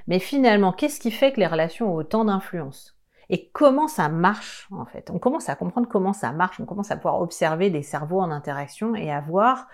mais 0.10 0.20
finalement, 0.20 0.72
qu'est-ce 0.72 1.00
qui 1.00 1.12
fait 1.12 1.32
que 1.32 1.40
les 1.40 1.48
relations 1.48 1.94
ont 1.94 1.96
autant 1.96 2.26
d'influence? 2.26 2.98
Et 3.30 3.50
comment 3.54 3.88
ça 3.88 4.10
marche, 4.10 4.68
en 4.72 4.86
fait? 4.86 5.12
On 5.12 5.20
commence 5.20 5.50
à 5.50 5.56
comprendre 5.56 5.88
comment 5.88 6.14
ça 6.14 6.32
marche, 6.32 6.60
on 6.60 6.66
commence 6.66 6.90
à 6.90 6.96
pouvoir 6.96 7.22
observer 7.22 7.70
des 7.70 7.84
cerveaux 7.84 8.20
en 8.20 8.32
interaction 8.32 8.96
et 8.96 9.12
à 9.12 9.22
voir 9.22 9.68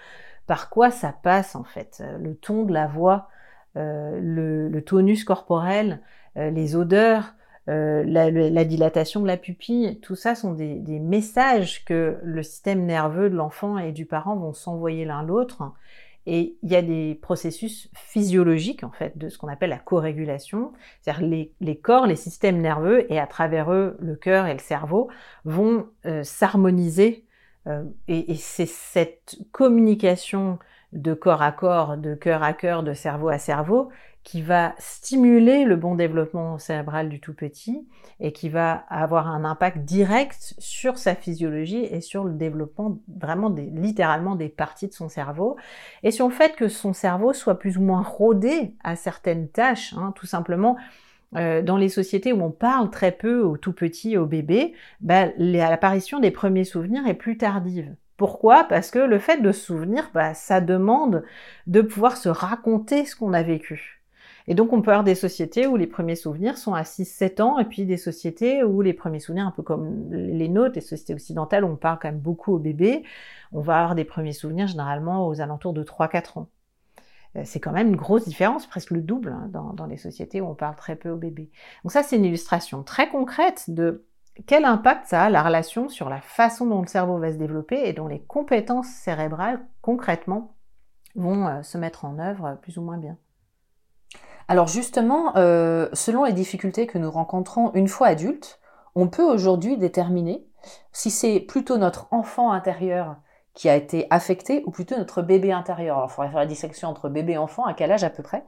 par 0.48 0.70
quoi 0.70 0.92
ça 0.92 1.14
passe, 1.24 1.56
en 1.56 1.64
fait. 1.64 2.04
Le 2.20 2.36
ton 2.36 2.64
de 2.64 2.74
la 2.74 2.88
voix, 2.88 3.30
euh, 3.78 4.20
le, 4.22 4.82
tonus 4.84 5.24
corporel, 5.24 6.02
euh, 6.38 6.50
les 6.50 6.75
odeurs, 6.75 7.34
euh, 7.68 8.04
la, 8.06 8.64
dilatation 8.64 9.22
de 9.22 9.28
la 9.28 9.38
pupille, 9.38 10.00
tout 10.02 10.16
ça 10.16 10.36
sont 10.36 10.54
des, 10.54 11.00
messages 11.00 11.84
que 11.86 12.20
le 12.24 12.44
système 12.44 12.86
nerveux 12.86 13.30
de 13.30 13.36
l'enfant 13.36 13.78
et 13.78 13.92
du 13.92 14.06
parent 14.06 14.36
vont 14.36 14.54
s'envoyer 14.54 15.06
l'un 15.06 15.24
l'autre 15.24 15.74
et 16.28 16.58
il 16.64 16.72
y 16.72 16.75
a 16.75 16.82
des 16.82 17.16
processus 17.22 17.90
physiologiques, 17.94 18.84
en 18.84 18.92
fait, 18.92 19.18
de 19.18 19.30
ce 19.30 19.38
qu'on 19.38 19.48
appelle 19.48 19.70
la 19.70 19.78
co-régulation. 19.78 20.74
C'est-à-dire 21.02 21.52
les, 21.60 21.78
corps, 21.78 22.08
les 22.08 22.16
systèmes 22.16 22.62
nerveux, 22.62 23.12
et 23.12 23.20
à 23.20 23.28
travers 23.28 23.72
eux, 23.72 23.96
le 24.00 24.16
cœur 24.16 24.48
et 24.48 24.54
le 24.54 24.60
cerveau, 24.60 25.10
vont 25.44 25.88
euh, 26.06 26.24
s'harmoniser. 26.24 27.25
Euh, 27.67 27.84
et, 28.07 28.36
c'est 28.36 28.67
cette 28.67 29.38
communication 29.51 30.60
de 30.93 31.13
corps 31.13 31.41
à 31.41 31.51
corps, 31.51 31.98
de 31.98 32.15
cœur 32.15 32.43
à 32.43 32.53
cœur, 32.53 32.84
de 32.84 32.93
cerveau 32.93 33.29
à 33.29 33.38
cerveau, 33.38 33.89
qui 34.24 34.41
va 34.41 34.74
stimuler 34.79 35.65
le 35.65 35.75
bon 35.75 35.93
développement 35.93 36.57
cérébral 36.57 37.10
du 37.10 37.19
tout 37.19 37.36
petit 37.36 37.88
et 38.19 38.34
qui 38.34 38.50
va 38.50 38.84
avoir 38.89 39.27
un 39.27 39.45
impact 39.45 39.79
direct 39.79 40.55
sur 40.57 40.98
sa 40.98 41.13
physiologie 41.13 41.86
et 41.86 42.01
sur 42.01 42.24
le 42.24 42.34
développement 42.34 42.98
vraiment 43.07 43.51
des, 43.51 43.65
littéralement 43.65 44.36
des 44.36 44.50
parties 44.50 44.88
de 44.88 44.93
son 44.93 45.10
cerveau 45.10 45.57
et 46.01 46.10
sur 46.10 46.27
le 46.27 46.34
fait 46.34 46.55
que 46.55 46.69
son 46.69 46.91
cerveau 46.91 47.34
soit 47.34 47.60
plus 47.60 47.77
ou 47.77 47.81
moins 47.81 48.01
rodé 48.01 48.74
à 48.84 48.95
certaines 48.95 49.48
tâches, 49.48 49.93
hein, 49.95 50.12
tout 50.15 50.25
simplement. 50.25 50.75
Euh, 51.36 51.62
dans 51.62 51.77
les 51.77 51.89
sociétés 51.89 52.34
où 52.34 52.42
on 52.42 52.51
parle 52.51 52.89
très 52.89 53.12
peu 53.12 53.42
aux 53.42 53.58
tout 53.58 53.74
petits, 53.74 54.18
aux 54.18 54.25
bébés, 54.25 54.74
bah, 55.01 55.27
l'apparition 55.38 56.20
des 56.20 56.32
premiers 56.32 56.63
souvenirs 56.63 57.08
est 57.08 57.13
plus 57.13 57.38
tardive. 57.38 57.94
Pourquoi? 58.18 58.63
Parce 58.63 58.92
que 58.92 59.00
le 59.00 59.20
fait 59.20 59.42
de 59.42 59.51
se 59.51 59.65
souvenir, 59.65 60.10
bah, 60.13 60.34
ça 60.34 60.62
demande 60.62 61.24
de 61.68 61.82
pouvoir 61.82 62.15
se 62.15 62.30
raconter 62.30 63.06
ce 63.06 63.15
qu'on 63.15 63.34
a 63.34 63.44
vécu. 63.44 64.01
Et 64.48 64.54
donc, 64.54 64.74
on 64.74 64.82
peut 64.82 64.92
avoir 64.92 65.04
des 65.04 65.15
sociétés 65.15 65.65
où 65.65 65.75
les 65.75 65.88
premiers 65.88 66.15
souvenirs 66.15 66.58
sont 66.58 66.74
à 66.74 66.84
6-7 66.84 67.42
ans, 67.42 67.58
et 67.60 67.65
puis 67.65 67.86
des 67.86 67.98
sociétés 67.98 68.63
où 68.63 68.82
les 68.82 68.94
premiers 68.94 69.20
souvenirs, 69.20 69.48
un 69.48 69.51
peu 69.51 69.63
comme 69.63 70.12
les 70.12 70.48
nôtres, 70.50 70.75
les 70.75 70.82
sociétés 70.82 71.15
occidentales, 71.15 71.63
on 71.65 71.75
parle 71.75 71.98
quand 72.00 72.10
même 72.10 72.20
beaucoup 72.20 72.54
aux 72.54 72.60
bébés, 72.60 73.04
on 73.51 73.62
va 73.62 73.80
avoir 73.80 73.96
des 73.96 74.06
premiers 74.06 74.34
souvenirs 74.34 74.68
généralement 74.68 75.27
aux 75.27 75.42
alentours 75.42 75.74
de 75.74 75.84
3-4 75.84 76.39
ans. 76.39 76.48
Euh, 77.36 77.42
c'est 77.46 77.60
quand 77.60 77.72
même 77.72 77.88
une 77.89 77.96
grosse 77.96 78.25
différence, 78.25 78.68
presque 78.68 78.92
le 78.92 79.01
double, 79.01 79.30
hein, 79.30 79.50
dans, 79.51 79.86
les 79.86 79.98
sociétés 79.98 80.42
où 80.42 80.48
on 80.48 80.56
parle 80.56 80.75
très 80.75 80.96
peu 80.96 81.10
aux 81.10 81.18
bébés. 81.18 81.51
Donc 81.84 81.92
ça, 81.92 82.04
c'est 82.04 82.15
une 82.15 82.25
illustration 82.25 82.84
très 82.84 83.10
concrète 83.10 83.65
de 83.70 84.06
quel 84.48 84.65
impact 84.65 85.08
ça 85.08 85.24
a 85.24 85.30
la 85.30 85.44
relation 85.44 85.88
sur 85.88 86.10
la 86.10 86.22
façon 86.22 86.65
dont 86.65 86.82
le 86.82 86.88
cerveau 86.88 87.18
va 87.18 87.32
se 87.32 87.38
développer 87.38 87.88
et 87.88 87.94
dont 87.94 88.08
les 88.08 88.22
compétences 88.22 88.88
cérébrales 88.88 89.65
concrètement 89.82 90.56
vont 91.15 91.48
euh, 91.48 91.63
se 91.63 91.77
mettre 91.77 92.06
en 92.06 92.20
œuvre 92.20 92.58
plus 92.62 92.77
ou 92.77 92.82
moins 92.82 92.98
bien. 92.98 93.18
Alors 94.48 94.68
justement, 94.68 95.36
euh, 95.38 95.88
selon 95.94 96.25
les 96.25 96.34
difficultés 96.34 96.86
que 96.86 96.98
nous 96.98 97.10
rencontrons 97.10 97.72
une 97.74 97.88
fois 97.88 98.08
adultes, 98.08 98.60
on 98.94 99.08
peut 99.08 99.24
aujourd'hui 99.24 99.77
déterminer 99.77 100.46
si 100.92 101.10
c'est 101.12 101.39
plutôt 101.39 101.77
notre 101.77 102.08
enfant 102.12 102.51
intérieur 102.51 103.18
qui 103.56 103.70
a 103.70 103.76
été 103.76 104.06
affecté 104.10 104.64
ou 104.66 104.72
plutôt 104.72 104.98
notre 104.98 105.22
bébé 105.22 105.52
intérieur. 105.52 105.98
Alors 105.98 106.10
il 106.12 106.14
faudrait 106.14 106.30
faire 106.30 106.40
la 106.40 106.46
distinction 106.46 106.90
entre 106.90 107.10
bébé 107.10 107.34
et 107.34 107.38
enfant, 107.38 107.66
à 107.66 107.74
quel 107.74 107.92
âge 107.92 108.04
à 108.04 108.10
peu 108.10 108.22
près. 108.22 108.44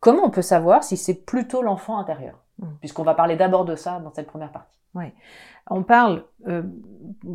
Comment 0.00 0.24
on 0.24 0.30
peut 0.30 0.42
savoir 0.42 0.84
si 0.84 0.96
c'est 0.96 1.14
plutôt 1.26 1.62
l'enfant 1.62 1.98
intérieur 1.98 2.38
mmh. 2.58 2.66
Puisqu'on 2.80 3.02
va 3.02 3.14
parler 3.14 3.36
d'abord 3.36 3.64
de 3.64 3.74
ça 3.74 3.98
dans 3.98 4.12
cette 4.14 4.28
première 4.28 4.52
partie. 4.52 4.78
Oui. 4.94 5.12
On 5.68 5.82
parle, 5.82 6.24
euh, 6.46 6.62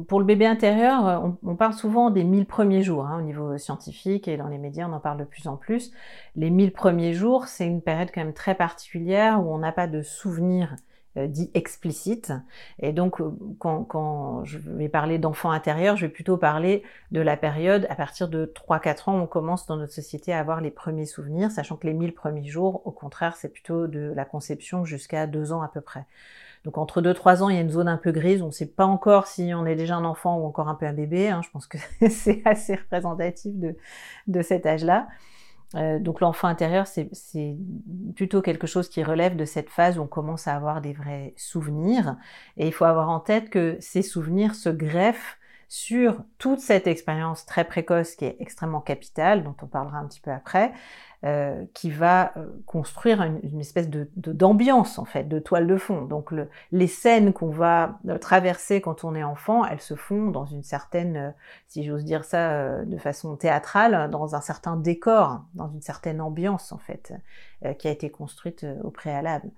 pour 0.07 0.19
le 0.19 0.25
bébé 0.25 0.45
intérieur, 0.45 1.07
euh, 1.07 1.29
on, 1.43 1.55
parle 1.55 1.73
souvent 1.73 2.09
des 2.09 2.23
1000 2.23 2.45
premiers 2.45 2.81
jours 2.81 3.05
hein, 3.05 3.19
au 3.19 3.21
niveau 3.21 3.57
scientifique 3.57 4.27
et 4.27 4.37
dans 4.37 4.47
les 4.47 4.57
médias, 4.57 4.87
on 4.87 4.93
en 4.93 5.01
parle 5.01 5.17
de 5.17 5.25
plus 5.25 5.47
en 5.47 5.57
plus. 5.57 5.91
Les 6.35 6.49
1000 6.49 6.71
premiers 6.71 7.13
jours, 7.13 7.47
c'est 7.47 7.67
une 7.67 7.81
période 7.81 8.09
quand 8.13 8.23
même 8.23 8.33
très 8.33 8.55
particulière 8.55 9.45
où 9.45 9.53
on 9.53 9.57
n'a 9.57 9.73
pas 9.73 9.87
de 9.87 10.01
souvenirs 10.01 10.75
euh, 11.17 11.27
dits 11.27 11.51
explicites. 11.53 12.33
Et 12.79 12.93
donc, 12.93 13.17
quand, 13.59 13.83
quand 13.83 14.43
je 14.45 14.57
vais 14.59 14.89
parler 14.89 15.17
d'enfant 15.17 15.51
intérieur, 15.51 15.97
je 15.97 16.05
vais 16.05 16.11
plutôt 16.11 16.37
parler 16.37 16.83
de 17.11 17.21
la 17.21 17.37
période 17.37 17.85
à 17.89 17.95
partir 17.95 18.29
de 18.29 18.45
3-4 18.45 19.09
ans 19.09 19.19
on 19.21 19.27
commence 19.27 19.65
dans 19.65 19.77
notre 19.77 19.93
société 19.93 20.33
à 20.33 20.39
avoir 20.39 20.61
les 20.61 20.71
premiers 20.71 21.05
souvenirs, 21.05 21.51
sachant 21.51 21.75
que 21.75 21.87
les 21.87 21.93
1000 21.93 22.13
premiers 22.13 22.47
jours, 22.47 22.81
au 22.85 22.91
contraire, 22.91 23.35
c'est 23.35 23.49
plutôt 23.49 23.87
de 23.87 24.13
la 24.15 24.25
conception 24.25 24.85
jusqu'à 24.85 25.27
2 25.27 25.51
ans 25.51 25.61
à 25.61 25.67
peu 25.67 25.81
près. 25.81 26.05
Donc 26.63 26.77
entre 26.77 27.01
2-3 27.01 27.41
ans, 27.41 27.49
il 27.49 27.55
y 27.55 27.57
a 27.57 27.61
une 27.61 27.71
zone 27.71 27.87
un 27.87 27.97
peu 27.97 28.11
grise. 28.11 28.41
On 28.41 28.47
ne 28.47 28.51
sait 28.51 28.67
pas 28.67 28.85
encore 28.85 29.27
si 29.27 29.51
on 29.55 29.65
est 29.65 29.75
déjà 29.75 29.95
un 29.95 30.05
enfant 30.05 30.37
ou 30.37 30.45
encore 30.45 30.67
un 30.67 30.75
peu 30.75 30.85
un 30.85 30.93
bébé. 30.93 31.29
Hein. 31.29 31.41
Je 31.43 31.49
pense 31.49 31.67
que 31.67 31.77
c'est 32.09 32.41
assez 32.45 32.75
représentatif 32.75 33.53
de, 33.55 33.75
de 34.27 34.41
cet 34.41 34.65
âge-là. 34.65 35.07
Euh, 35.75 35.99
donc 35.99 36.19
l'enfant 36.19 36.47
intérieur, 36.47 36.85
c'est 36.87 37.09
plutôt 38.15 38.41
quelque 38.41 38.67
chose 38.67 38.89
qui 38.89 39.03
relève 39.03 39.35
de 39.35 39.45
cette 39.45 39.69
phase 39.69 39.97
où 39.97 40.01
on 40.01 40.07
commence 40.07 40.47
à 40.47 40.55
avoir 40.55 40.81
des 40.81 40.93
vrais 40.93 41.33
souvenirs. 41.37 42.17
Et 42.57 42.67
il 42.67 42.73
faut 42.73 42.85
avoir 42.85 43.09
en 43.09 43.19
tête 43.19 43.49
que 43.49 43.77
ces 43.79 44.01
souvenirs 44.01 44.55
se 44.55 44.69
greffent 44.69 45.37
sur 45.69 46.21
toute 46.37 46.59
cette 46.59 46.85
expérience 46.85 47.45
très 47.45 47.63
précoce 47.63 48.15
qui 48.15 48.25
est 48.25 48.35
extrêmement 48.39 48.81
capitale, 48.81 49.43
dont 49.45 49.55
on 49.61 49.67
parlera 49.67 49.99
un 49.99 50.05
petit 50.05 50.19
peu 50.19 50.31
après, 50.31 50.73
euh, 51.23 51.65
qui 51.75 51.91
va 51.91 52.35
euh, 52.35 52.47
construire 52.65 53.21
une, 53.21 53.59
espèce 53.59 53.91
de 53.91 54.09
d'ambiance 54.15 54.97
en 54.97 55.05
fait, 55.05 55.25
de 55.25 55.37
toile 55.37 55.67
de 55.67 55.77
fond. 55.77 56.01
Donc 56.05 56.31
le, 56.31 56.49
les 56.71 56.87
scènes 56.87 57.31
qu'on 57.31 57.51
va 57.51 57.99
euh, 58.07 58.17
traverser 58.17 58.81
quand 58.81 59.03
on 59.03 59.13
est 59.13 59.21
enfant, 59.21 59.63
elles 59.63 59.81
se 59.81 59.93
font 59.93 60.31
dans 60.31 60.47
une 60.47 60.63
certaine, 60.63 61.35
si 61.67 61.83
j'ose 61.83 62.05
dire 62.05 62.25
ça 62.25 62.83
de 62.83 62.97
façon 62.97 63.35
théâtrale, 63.35 64.09
dans 64.09 64.33
un 64.33 64.41
certain 64.41 64.77
décor, 64.77 65.43
dans 65.53 65.69
une 65.69 65.83
certaine 65.83 66.21
ambiance 66.21 66.71
en 66.71 66.79
fait, 66.79 67.13
qui 67.77 67.87
a 67.87 67.91
été 67.91 68.09
construite 68.09 68.65
au 68.83 68.89
préalable. 68.89 69.51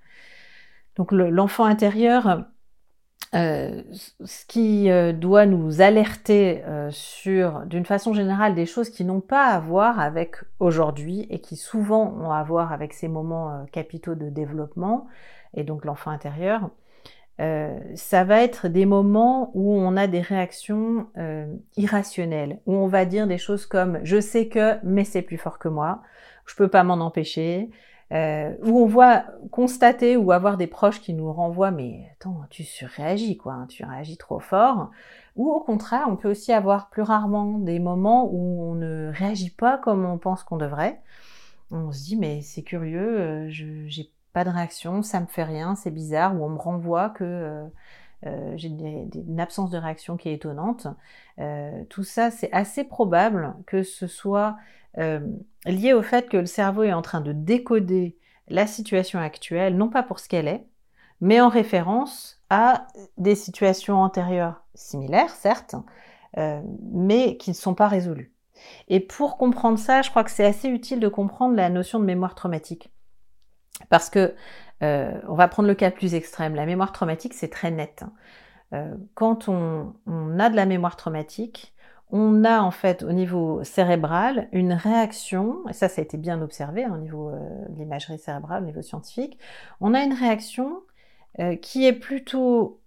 Donc 0.97 1.13
l'enfant 1.13 1.63
intérieur, 1.63 2.43
euh, 3.35 3.81
ce 3.91 4.45
qui 4.45 4.91
euh, 4.91 5.11
doit 5.11 5.47
nous 5.47 5.81
alerter 5.81 6.63
euh, 6.65 6.91
sur, 6.91 7.61
d'une 7.65 7.85
façon 7.85 8.13
générale, 8.13 8.53
des 8.53 8.67
choses 8.67 8.91
qui 8.91 9.05
n'ont 9.05 9.21
pas 9.21 9.45
à 9.47 9.59
voir 9.59 9.99
avec 9.99 10.35
aujourd'hui 10.59 11.25
et 11.31 11.39
qui 11.39 11.55
souvent 11.55 12.13
ont 12.13 12.31
à 12.31 12.43
voir 12.43 12.71
avec 12.71 12.93
ces 12.93 13.07
moments 13.07 13.65
capitaux 13.71 14.13
de 14.13 14.29
développement 14.29 15.07
et 15.55 15.63
donc 15.63 15.85
l'enfant 15.85 16.11
intérieur, 16.11 16.69
ça 17.95 18.23
va 18.23 18.41
être 18.41 18.67
des 18.67 18.85
moments 18.85 19.51
où 19.53 19.73
on 19.75 19.97
a 19.97 20.07
des 20.07 20.21
réactions 20.21 21.07
irrationnelles, 21.75 22.59
où 22.65 22.75
on 22.75 22.87
va 22.87 23.05
dire 23.05 23.27
des 23.27 23.37
choses 23.37 23.65
comme 23.65 23.99
je 24.03 24.21
sais 24.21 24.47
que, 24.47 24.77
mais 24.83 25.03
c'est 25.03 25.21
plus 25.21 25.37
fort 25.37 25.59
que 25.59 25.67
moi, 25.67 26.01
je 26.45 26.55
peux 26.55 26.69
pas 26.69 26.83
m'en 26.83 26.93
empêcher, 26.95 27.69
euh, 28.11 28.53
où 28.61 28.79
on 28.79 28.85
voit 28.85 29.23
constater 29.49 30.17
ou 30.17 30.31
avoir 30.31 30.57
des 30.57 30.67
proches 30.67 31.01
qui 31.01 31.13
nous 31.13 31.31
renvoient 31.31 31.71
mais 31.71 32.09
attends 32.13 32.41
tu 32.49 32.63
surréagis 32.63 33.37
quoi, 33.37 33.53
hein, 33.53 33.65
tu 33.67 33.85
réagis 33.85 34.17
trop 34.17 34.39
fort, 34.39 34.91
ou 35.35 35.49
au 35.49 35.61
contraire 35.61 36.05
on 36.09 36.15
peut 36.15 36.29
aussi 36.29 36.51
avoir 36.51 36.89
plus 36.89 37.01
rarement 37.01 37.57
des 37.59 37.79
moments 37.79 38.29
où 38.31 38.71
on 38.71 38.75
ne 38.75 39.11
réagit 39.13 39.49
pas 39.49 39.77
comme 39.77 40.05
on 40.05 40.17
pense 40.17 40.43
qu'on 40.43 40.57
devrait. 40.57 41.01
On 41.71 41.91
se 41.91 42.03
dit 42.03 42.17
mais 42.17 42.41
c'est 42.41 42.63
curieux, 42.63 43.19
euh, 43.19 43.49
j'ai 43.49 44.11
pas 44.33 44.43
de 44.43 44.49
réaction, 44.49 45.01
ça 45.01 45.19
me 45.19 45.27
fait 45.27 45.43
rien, 45.43 45.75
c'est 45.75 45.91
bizarre, 45.91 46.35
ou 46.35 46.43
on 46.45 46.49
me 46.49 46.59
renvoie 46.59 47.09
que 47.09 47.23
euh, 47.23 47.65
euh 48.25 48.53
j'ai 48.57 48.67
une 48.67 49.39
absence 49.39 49.69
de 49.71 49.77
réaction 49.77 50.17
qui 50.17 50.29
est 50.29 50.33
étonnante. 50.33 50.87
Tout 51.89 52.03
ça, 52.03 52.31
c'est 52.31 52.51
assez 52.51 52.83
probable 52.83 53.55
que 53.65 53.83
ce 53.83 54.07
soit 54.07 54.55
euh, 54.99 55.19
lié 55.65 55.93
au 55.93 56.03
fait 56.03 56.29
que 56.29 56.37
le 56.37 56.45
cerveau 56.45 56.83
est 56.83 56.93
en 56.93 57.01
train 57.01 57.21
de 57.21 57.31
décoder 57.31 58.17
la 58.47 58.67
situation 58.67 59.19
actuelle, 59.19 59.75
non 59.77 59.89
pas 59.89 60.03
pour 60.03 60.19
ce 60.19 60.29
qu'elle 60.29 60.47
est, 60.47 60.65
mais 61.21 61.41
en 61.41 61.49
référence 61.49 62.41
à 62.49 62.87
des 63.17 63.35
situations 63.35 64.01
antérieures 64.01 64.63
similaires, 64.75 65.31
certes, 65.31 65.75
euh, 66.37 66.61
mais 66.91 67.37
qui 67.37 67.51
ne 67.51 67.55
sont 67.55 67.73
pas 67.73 67.87
résolues. 67.87 68.33
Et 68.87 68.99
pour 68.99 69.37
comprendre 69.37 69.79
ça, 69.79 70.01
je 70.01 70.09
crois 70.09 70.23
que 70.23 70.31
c'est 70.31 70.45
assez 70.45 70.67
utile 70.67 70.99
de 70.99 71.07
comprendre 71.07 71.55
la 71.55 71.69
notion 71.69 71.99
de 71.99 72.05
mémoire 72.05 72.35
traumatique. 72.35 72.91
Parce 73.89 74.09
que, 74.09 74.35
on 74.81 75.35
va 75.35 75.47
prendre 75.47 75.69
le 75.69 75.75
cas 75.75 75.91
plus 75.91 76.13
extrême, 76.13 76.55
la 76.55 76.65
mémoire 76.65 76.91
traumatique, 76.91 77.33
c'est 77.33 77.47
très 77.47 77.71
net. 77.71 78.03
Hein. 78.73 78.97
quand 79.13 79.47
on, 79.47 79.93
a 80.39 80.49
de 80.49 80.57
la 80.57 80.65
mémoire 80.65 80.97
traumatique, 80.97 81.72
on 82.13 82.45
a 82.45 82.61
en 82.61 82.71
fait 82.71 83.03
au 83.03 83.11
niveau 83.11 83.61
cérébral 83.65 84.47
une 84.53 84.71
réaction, 84.71 85.67
et 85.69 85.73
ça 85.73 85.89
ça 85.89 86.01
a 86.01 86.03
été 86.05 86.17
bien 86.17 86.41
observé 86.41 86.85
hein, 86.85 86.93
au 86.95 86.99
niveau 87.01 87.31
de 87.31 87.77
l'imagerie 87.77 88.19
cérébrale, 88.19 88.63
au 88.63 88.65
niveau 88.67 88.81
scientifique, 88.81 89.37
on 89.81 89.93
a 89.93 90.01
une 90.01 90.13
réaction 90.13 90.83
qui 91.61 91.87
est 91.87 91.93
plutôt 91.93 92.79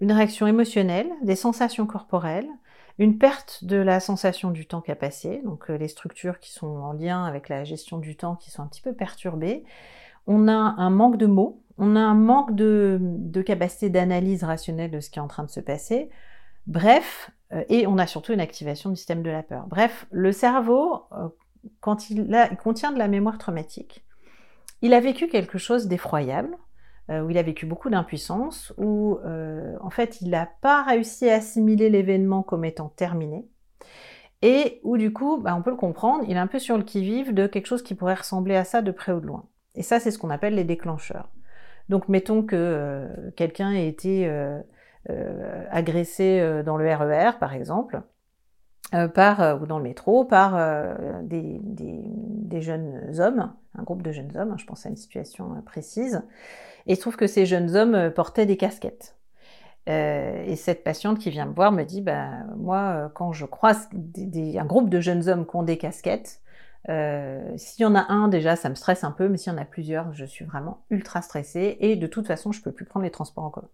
une 0.00 0.12
réaction 0.12 0.46
émotionnelle, 0.46 1.10
des 1.22 1.34
sensations 1.36 1.86
corporelles, 1.86 2.48
une 2.98 3.18
perte 3.18 3.64
de 3.64 3.76
la 3.76 4.00
sensation 4.00 4.50
du 4.50 4.66
temps 4.66 4.80
qui 4.80 4.90
a 4.90 4.96
passé, 4.96 5.40
donc 5.44 5.70
euh, 5.70 5.76
les 5.76 5.88
structures 5.88 6.40
qui 6.40 6.52
sont 6.52 6.66
en 6.66 6.92
lien 6.92 7.24
avec 7.24 7.48
la 7.48 7.64
gestion 7.64 7.98
du 7.98 8.16
temps 8.16 8.34
qui 8.34 8.50
sont 8.50 8.62
un 8.62 8.66
petit 8.66 8.82
peu 8.82 8.92
perturbées. 8.92 9.64
On 10.26 10.48
a 10.48 10.52
un 10.52 10.90
manque 10.90 11.16
de 11.16 11.26
mots, 11.26 11.62
on 11.78 11.94
a 11.94 12.00
un 12.00 12.14
manque 12.14 12.54
de, 12.56 13.00
capacité 13.46 13.88
d'analyse 13.88 14.42
rationnelle 14.42 14.90
de 14.90 15.00
ce 15.00 15.10
qui 15.10 15.20
est 15.20 15.22
en 15.22 15.28
train 15.28 15.44
de 15.44 15.50
se 15.50 15.60
passer. 15.60 16.10
Bref, 16.66 17.30
euh, 17.30 17.37
et 17.68 17.86
on 17.86 17.98
a 17.98 18.06
surtout 18.06 18.32
une 18.32 18.40
activation 18.40 18.90
du 18.90 18.96
système 18.96 19.22
de 19.22 19.30
la 19.30 19.42
peur. 19.42 19.66
Bref, 19.68 20.06
le 20.10 20.32
cerveau, 20.32 21.04
euh, 21.12 21.28
quand 21.80 22.10
il 22.10 22.28
contient 22.62 22.92
de 22.92 22.98
la 22.98 23.08
mémoire 23.08 23.38
traumatique, 23.38 24.04
il 24.82 24.94
a 24.94 25.00
vécu 25.00 25.28
quelque 25.28 25.58
chose 25.58 25.88
d'effroyable, 25.88 26.56
euh, 27.10 27.22
où 27.22 27.30
il 27.30 27.38
a 27.38 27.42
vécu 27.42 27.66
beaucoup 27.66 27.90
d'impuissance, 27.90 28.72
où 28.76 29.18
euh, 29.24 29.76
en 29.80 29.90
fait 29.90 30.20
il 30.20 30.30
n'a 30.30 30.46
pas 30.60 30.82
réussi 30.82 31.28
à 31.28 31.36
assimiler 31.36 31.90
l'événement 31.90 32.42
comme 32.42 32.64
étant 32.64 32.88
terminé, 32.90 33.48
et 34.42 34.80
où 34.84 34.96
du 34.96 35.12
coup, 35.12 35.38
bah, 35.38 35.56
on 35.56 35.62
peut 35.62 35.70
le 35.70 35.76
comprendre, 35.76 36.24
il 36.28 36.36
est 36.36 36.40
un 36.40 36.46
peu 36.46 36.60
sur 36.60 36.76
le 36.76 36.84
qui-vive 36.84 37.34
de 37.34 37.46
quelque 37.46 37.66
chose 37.66 37.82
qui 37.82 37.94
pourrait 37.94 38.14
ressembler 38.14 38.54
à 38.54 38.64
ça 38.64 38.82
de 38.82 38.92
près 38.92 39.12
ou 39.12 39.20
de 39.20 39.26
loin. 39.26 39.46
Et 39.74 39.82
ça, 39.82 39.98
c'est 39.98 40.10
ce 40.10 40.18
qu'on 40.18 40.30
appelle 40.30 40.54
les 40.54 40.64
déclencheurs. 40.64 41.28
Donc 41.88 42.08
mettons 42.08 42.42
que 42.42 42.54
euh, 42.54 43.30
quelqu'un 43.36 43.72
ait 43.72 43.88
été 43.88 44.30
agressé 45.70 46.62
dans 46.64 46.76
le 46.76 46.86
RER, 46.94 47.30
e 47.30 47.38
par 47.38 47.54
exemple, 47.54 48.02
par, 49.14 49.60
ou 49.60 49.66
dans 49.66 49.78
le 49.78 49.84
métro, 49.84 50.24
par 50.24 50.58
des, 51.22 51.60
des, 51.62 52.60
jeunes 52.60 53.12
hommes, 53.18 53.52
un 53.78 53.82
groupe 53.82 54.02
de 54.02 54.12
jeunes 54.12 54.36
hommes, 54.36 54.52
hein, 54.52 54.56
je 54.58 54.64
pense 54.64 54.86
à 54.86 54.88
une 54.88 54.96
situation 54.96 55.62
précise, 55.64 56.22
et 56.88 56.92
il 56.92 56.96
se 56.96 57.02
trouve 57.02 57.16
que 57.16 57.26
ces 57.26 57.46
jeunes 57.46 57.76
hommes 57.76 57.94
euh, 57.94 58.10
portaient 58.10 58.46
des 58.46 58.56
casquettes. 58.56 59.16
Euh, 59.88 60.42
et 60.46 60.56
cette 60.56 60.82
patiente 60.84 61.18
qui 61.18 61.30
vient 61.30 61.46
me 61.46 61.54
voir 61.54 61.70
me 61.70 61.84
dit, 61.84 62.00
bah, 62.00 62.30
moi, 62.56 62.78
euh, 62.78 63.08
quand 63.08 63.32
je 63.32 63.46
croise 63.46 63.88
un 63.94 64.64
groupe 64.64 64.90
de 64.90 65.00
jeunes 65.00 65.28
hommes 65.28 65.46
qui 65.46 65.56
ont 65.56 65.62
des 65.62 65.78
casquettes, 65.78 66.40
s'il 67.56 67.82
y 67.82 67.84
en 67.84 67.94
a 67.94 68.10
un 68.10 68.28
déjà, 68.28 68.56
ça 68.56 68.70
me 68.70 68.74
stresse 68.74 69.04
un 69.04 69.10
peu, 69.10 69.28
mais 69.28 69.36
s'il 69.36 69.52
y 69.52 69.54
en 69.54 69.58
a 69.58 69.66
plusieurs, 69.66 70.10
je 70.14 70.24
suis 70.24 70.46
vraiment 70.46 70.84
ultra 70.88 71.20
stressée 71.20 71.76
et 71.80 71.96
de 71.96 72.06
toute 72.06 72.26
façon, 72.26 72.50
je 72.50 72.62
peux 72.62 72.72
plus 72.72 72.86
prendre 72.86 73.04
les 73.04 73.10
transports 73.10 73.44
en 73.44 73.50
commun. 73.50 73.68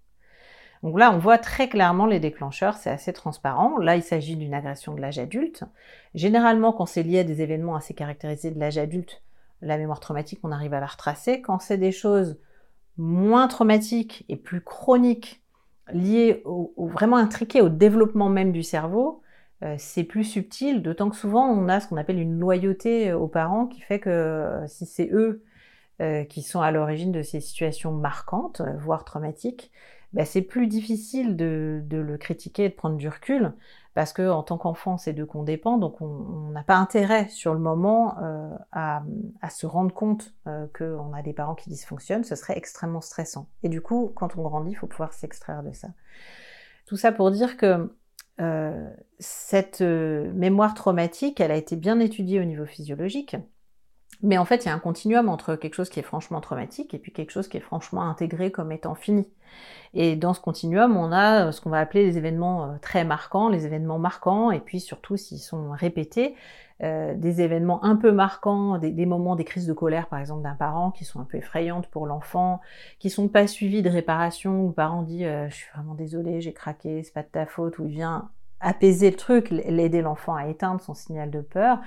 Donc 0.84 0.98
là, 0.98 1.12
on 1.14 1.18
voit 1.18 1.38
très 1.38 1.70
clairement 1.70 2.04
les 2.04 2.20
déclencheurs, 2.20 2.76
c'est 2.76 2.90
assez 2.90 3.14
transparent. 3.14 3.78
Là, 3.78 3.96
il 3.96 4.02
s'agit 4.02 4.36
d'une 4.36 4.52
agression 4.52 4.92
de 4.94 5.00
l'âge 5.00 5.18
adulte. 5.18 5.64
Généralement, 6.14 6.74
quand 6.74 6.84
c'est 6.84 7.02
lié 7.02 7.20
à 7.20 7.24
des 7.24 7.40
événements 7.40 7.74
assez 7.74 7.94
caractérisés 7.94 8.50
de 8.50 8.60
l'âge 8.60 8.76
adulte, 8.76 9.22
la 9.62 9.78
mémoire 9.78 9.98
traumatique, 9.98 10.40
on 10.42 10.52
arrive 10.52 10.74
à 10.74 10.80
la 10.80 10.86
retracer. 10.86 11.40
Quand 11.40 11.58
c'est 11.58 11.78
des 11.78 11.90
choses 11.90 12.38
moins 12.98 13.48
traumatique 13.48 14.26
et 14.28 14.36
plus 14.36 14.60
chronique, 14.60 15.42
lié 15.90 16.42
au, 16.44 16.72
vraiment 16.76 17.16
intriqué 17.16 17.62
au 17.62 17.70
développement 17.70 18.28
même 18.28 18.52
du 18.52 18.62
cerveau, 18.62 19.22
euh, 19.62 19.76
c'est 19.78 20.04
plus 20.04 20.24
subtil, 20.24 20.82
d'autant 20.82 21.08
que 21.08 21.16
souvent 21.16 21.48
on 21.48 21.66
a 21.68 21.80
ce 21.80 21.88
qu'on 21.88 21.96
appelle 21.96 22.18
une 22.18 22.38
loyauté 22.38 23.10
euh, 23.10 23.18
aux 23.18 23.28
parents 23.28 23.66
qui 23.66 23.80
fait 23.80 24.00
que 24.00 24.10
euh, 24.10 24.66
si 24.66 24.84
c'est 24.84 25.08
eux 25.12 25.42
qui 26.28 26.42
sont 26.42 26.60
à 26.60 26.72
l'origine 26.72 27.12
de 27.12 27.22
ces 27.22 27.40
situations 27.40 27.92
marquantes, 27.92 28.60
voire 28.80 29.04
traumatiques, 29.04 29.70
bah, 30.14 30.24
c'est 30.24 30.42
plus 30.42 30.68
difficile 30.68 31.36
de, 31.36 31.82
de, 31.84 31.98
le 31.98 32.16
critiquer 32.16 32.68
de 32.68 32.74
prendre 32.74 32.96
du 32.96 33.08
recul 33.08 33.52
parce 33.94 34.12
que 34.12 34.28
en 34.28 34.42
tant 34.42 34.58
qu'enfant, 34.58 34.96
c'est 34.96 35.12
d'eux 35.12 35.26
qu'on 35.26 35.42
dépend, 35.42 35.76
donc 35.76 36.00
on 36.00 36.50
n'a 36.50 36.62
pas 36.62 36.76
intérêt 36.76 37.28
sur 37.28 37.52
le 37.52 37.60
moment 37.60 38.16
euh, 38.22 38.50
à, 38.72 39.02
se 39.50 39.66
rendre 39.66 39.92
compte 39.92 40.34
euh, 40.46 40.66
qu'on 40.76 41.12
a 41.12 41.22
des 41.22 41.32
parents 41.32 41.54
qui 41.54 41.68
dysfonctionnent, 41.68 42.24
ce 42.24 42.34
serait 42.34 42.56
extrêmement 42.56 43.00
stressant. 43.00 43.48
Et 43.62 43.68
du 43.68 43.80
coup, 43.80 44.12
quand 44.14 44.36
on 44.36 44.42
grandit, 44.42 44.72
il 44.72 44.74
faut 44.74 44.88
pouvoir 44.88 45.12
s'extraire 45.12 45.62
de 45.62 45.72
ça. 45.72 45.88
Tout 46.86 46.96
ça 46.96 47.12
pour 47.12 47.30
dire 47.30 47.56
que 47.56 47.92
euh, 48.40 48.90
cette 49.20 49.80
mémoire 49.80 50.74
traumatique, 50.74 51.40
elle 51.40 51.52
a 51.52 51.56
été 51.56 51.76
bien 51.76 52.00
étudiée 52.00 52.40
au 52.40 52.44
niveau 52.44 52.66
physiologique. 52.66 53.36
Mais 54.22 54.38
en 54.38 54.44
fait, 54.44 54.64
il 54.64 54.68
y 54.68 54.70
a 54.70 54.74
un 54.74 54.78
continuum 54.78 55.28
entre 55.28 55.56
quelque 55.56 55.74
chose 55.74 55.90
qui 55.90 56.00
est 56.00 56.04
franchement 56.04 56.40
traumatique 56.40 56.94
et 56.94 56.98
puis 56.98 57.12
quelque 57.12 57.30
chose 57.30 57.48
qui 57.48 57.56
est 57.56 57.60
franchement 57.60 58.02
intégré 58.02 58.50
comme 58.50 58.72
étant 58.72 58.94
fini. 58.94 59.28
Et 59.92 60.16
dans 60.16 60.34
ce 60.34 60.40
continuum, 60.40 60.96
on 60.96 61.12
a 61.12 61.46
euh, 61.46 61.52
ce 61.52 61.60
qu'on 61.60 61.70
va 61.70 61.78
appeler 61.78 62.04
les 62.04 62.18
événements 62.18 62.64
euh, 62.64 62.76
très 62.80 63.04
marquants, 63.04 63.48
les 63.48 63.66
événements 63.66 63.98
marquants, 63.98 64.50
et 64.50 64.60
puis 64.60 64.80
surtout 64.80 65.16
s'ils 65.16 65.38
sont 65.38 65.70
répétés, 65.70 66.34
euh, 66.82 67.14
des 67.14 67.40
événements 67.40 67.84
un 67.84 67.94
peu 67.94 68.10
marquants, 68.10 68.78
des, 68.78 69.06
moments, 69.06 69.36
des 69.36 69.44
crises 69.44 69.66
de 69.66 69.72
colère 69.72 70.08
par 70.08 70.18
exemple 70.18 70.42
d'un 70.42 70.56
parent 70.56 70.90
qui 70.90 71.04
sont 71.04 71.20
un 71.20 71.24
peu 71.24 71.38
effrayantes 71.38 71.86
pour 71.86 72.06
l'enfant, 72.06 72.60
qui 72.98 73.10
sont 73.10 73.28
pas 73.28 73.46
suivis 73.46 73.82
de 73.82 73.90
réparation, 73.90 74.64
où 74.64 74.68
le 74.68 74.74
parent 74.74 75.02
dit 75.02 75.24
je 75.24 75.54
suis 75.54 75.70
vraiment 75.72 75.94
désolé, 75.94 76.40
j'ai 76.40 76.52
craqué, 76.52 77.04
c'est 77.04 77.14
pas 77.14 77.22
de 77.22 77.28
ta 77.28 77.46
faute, 77.46 77.78
ou 77.78 77.86
il 77.86 77.92
vient 77.92 78.30
apaiser 78.60 79.10
le 79.10 79.16
truc, 79.16 79.50
l'aider 79.50 80.02
l'enfant 80.02 80.34
à 80.34 80.48
éteindre 80.48 80.80
son 80.80 80.94
signal 80.94 81.30
de 81.30 81.40
peur. 81.40 81.78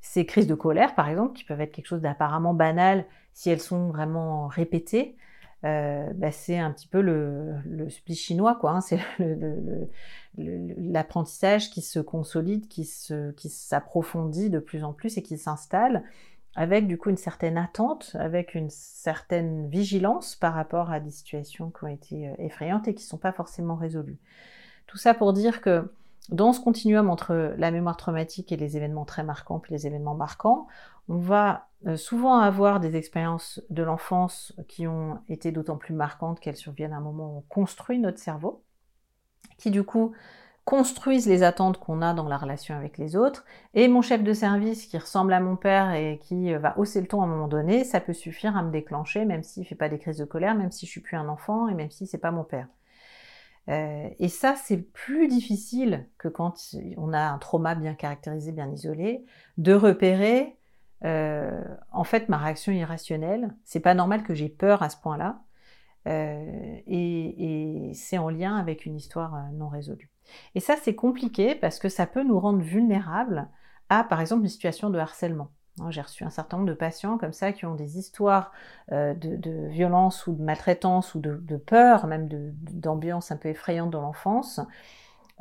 Ces 0.00 0.26
crises 0.26 0.46
de 0.46 0.54
colère, 0.54 0.94
par 0.94 1.08
exemple, 1.08 1.36
qui 1.36 1.44
peuvent 1.44 1.60
être 1.60 1.72
quelque 1.72 1.86
chose 1.86 2.02
d'apparemment 2.02 2.54
banal 2.54 3.04
si 3.32 3.50
elles 3.50 3.60
sont 3.60 3.88
vraiment 3.88 4.46
répétées, 4.46 5.16
euh, 5.64 6.08
bah, 6.14 6.30
c'est 6.30 6.58
un 6.58 6.70
petit 6.70 6.86
peu 6.86 7.00
le, 7.00 7.54
le 7.64 7.90
split 7.90 8.14
chinois, 8.14 8.56
quoi. 8.60 8.72
Hein. 8.72 8.80
c'est 8.80 9.00
l'apprentissage 10.36 11.70
qui 11.70 11.82
se 11.82 11.98
consolide, 11.98 12.68
qui 12.68 12.84
s'approfondit 12.84 14.44
qui 14.44 14.50
de 14.50 14.58
plus 14.60 14.84
en 14.84 14.92
plus 14.92 15.18
et 15.18 15.22
qui 15.22 15.36
s'installe 15.36 16.04
avec 16.58 16.88
du 16.88 16.98
coup 16.98 17.10
une 17.10 17.16
certaine 17.16 17.56
attente, 17.56 18.16
avec 18.18 18.56
une 18.56 18.68
certaine 18.68 19.68
vigilance 19.68 20.34
par 20.34 20.54
rapport 20.54 20.90
à 20.90 20.98
des 20.98 21.12
situations 21.12 21.70
qui 21.70 21.84
ont 21.84 21.88
été 21.88 22.28
euh, 22.28 22.34
effrayantes 22.38 22.88
et 22.88 22.94
qui 22.94 23.04
ne 23.04 23.08
sont 23.08 23.16
pas 23.16 23.32
forcément 23.32 23.76
résolues. 23.76 24.18
Tout 24.88 24.96
ça 24.96 25.14
pour 25.14 25.32
dire 25.32 25.60
que 25.60 25.92
dans 26.28 26.52
ce 26.52 26.60
continuum 26.60 27.08
entre 27.08 27.54
la 27.56 27.70
mémoire 27.70 27.96
traumatique 27.96 28.52
et 28.52 28.56
les 28.56 28.76
événements 28.76 29.04
très 29.04 29.22
marquants, 29.22 29.58
puis 29.58 29.72
les 29.72 29.86
événements 29.86 30.14
marquants, 30.14 30.66
on 31.08 31.16
va 31.16 31.68
euh, 31.86 31.96
souvent 31.96 32.38
avoir 32.38 32.80
des 32.80 32.96
expériences 32.96 33.62
de 33.70 33.82
l'enfance 33.82 34.52
qui 34.68 34.86
ont 34.86 35.20
été 35.28 35.52
d'autant 35.52 35.76
plus 35.76 35.94
marquantes 35.94 36.40
qu'elles 36.40 36.56
surviennent 36.56 36.92
à 36.92 36.98
un 36.98 37.00
moment 37.00 37.34
où 37.34 37.38
on 37.38 37.44
construit 37.48 37.98
notre 37.98 38.18
cerveau, 38.18 38.62
qui 39.56 39.70
du 39.70 39.84
coup 39.84 40.12
construisent 40.64 41.26
les 41.26 41.42
attentes 41.42 41.78
qu'on 41.78 42.02
a 42.02 42.12
dans 42.12 42.28
la 42.28 42.36
relation 42.36 42.76
avec 42.76 42.98
les 42.98 43.16
autres. 43.16 43.46
Et 43.72 43.88
mon 43.88 44.02
chef 44.02 44.22
de 44.22 44.34
service 44.34 44.84
qui 44.84 44.98
ressemble 44.98 45.32
à 45.32 45.40
mon 45.40 45.56
père 45.56 45.92
et 45.94 46.18
qui 46.22 46.52
euh, 46.52 46.58
va 46.58 46.78
hausser 46.78 47.00
le 47.00 47.06
ton 47.06 47.22
à 47.22 47.24
un 47.24 47.28
moment 47.28 47.48
donné, 47.48 47.84
ça 47.84 48.00
peut 48.00 48.12
suffire 48.12 48.54
à 48.54 48.62
me 48.62 48.70
déclencher, 48.70 49.24
même 49.24 49.42
s'il 49.42 49.62
ne 49.62 49.68
fait 49.68 49.74
pas 49.74 49.88
des 49.88 49.98
crises 49.98 50.18
de 50.18 50.26
colère, 50.26 50.54
même 50.54 50.70
si 50.70 50.84
je 50.84 50.90
suis 50.90 51.00
plus 51.00 51.16
un 51.16 51.28
enfant 51.28 51.68
et 51.68 51.74
même 51.74 51.90
si 51.90 52.06
c'est 52.06 52.18
pas 52.18 52.32
mon 52.32 52.44
père. 52.44 52.68
Euh, 53.68 54.08
et 54.18 54.28
ça, 54.28 54.54
c'est 54.56 54.78
plus 54.78 55.28
difficile 55.28 56.08
que 56.16 56.28
quand 56.28 56.54
on 56.96 57.12
a 57.12 57.20
un 57.20 57.38
trauma 57.38 57.74
bien 57.74 57.94
caractérisé, 57.94 58.52
bien 58.52 58.70
isolé, 58.70 59.24
de 59.58 59.74
repérer 59.74 60.56
euh, 61.04 61.62
en 61.92 62.04
fait 62.04 62.28
ma 62.28 62.38
réaction 62.38 62.72
irrationnelle. 62.72 63.54
C'est 63.64 63.80
pas 63.80 63.94
normal 63.94 64.22
que 64.22 64.34
j'ai 64.34 64.48
peur 64.48 64.82
à 64.82 64.88
ce 64.88 64.96
point-là. 64.96 65.42
Euh, 66.06 66.78
et, 66.86 67.92
c'est 67.94 68.18
en 68.18 68.30
lien 68.30 68.56
avec 68.56 68.86
une 68.86 68.96
histoire 68.96 69.50
non 69.52 69.68
résolue. 69.68 70.10
Et 70.54 70.60
ça, 70.60 70.76
c'est 70.80 70.94
compliqué 70.94 71.54
parce 71.54 71.78
que 71.78 71.88
ça 71.88 72.06
peut 72.06 72.22
nous 72.22 72.38
rendre 72.38 72.60
vulnérables 72.60 73.48
à, 73.88 74.04
par 74.04 74.20
exemple, 74.20 74.42
une 74.42 74.48
situation 74.48 74.90
de 74.90 74.98
harcèlement. 74.98 75.50
Hein, 75.80 75.90
j'ai 75.90 76.00
reçu 76.00 76.24
un 76.24 76.30
certain 76.30 76.58
nombre 76.58 76.68
de 76.68 76.74
patients 76.74 77.18
comme 77.18 77.32
ça 77.32 77.52
qui 77.52 77.66
ont 77.66 77.74
des 77.74 77.98
histoires 77.98 78.52
euh, 78.92 79.14
de, 79.14 79.68
violence 79.68 80.26
ou 80.26 80.34
de 80.34 80.42
maltraitance 80.42 81.14
ou 81.14 81.20
de, 81.20 81.56
peur, 81.56 82.06
même 82.06 82.28
d'ambiance 82.28 83.30
un 83.30 83.36
peu 83.36 83.48
effrayante 83.48 83.90
dans 83.90 84.00
l'enfance, 84.00 84.60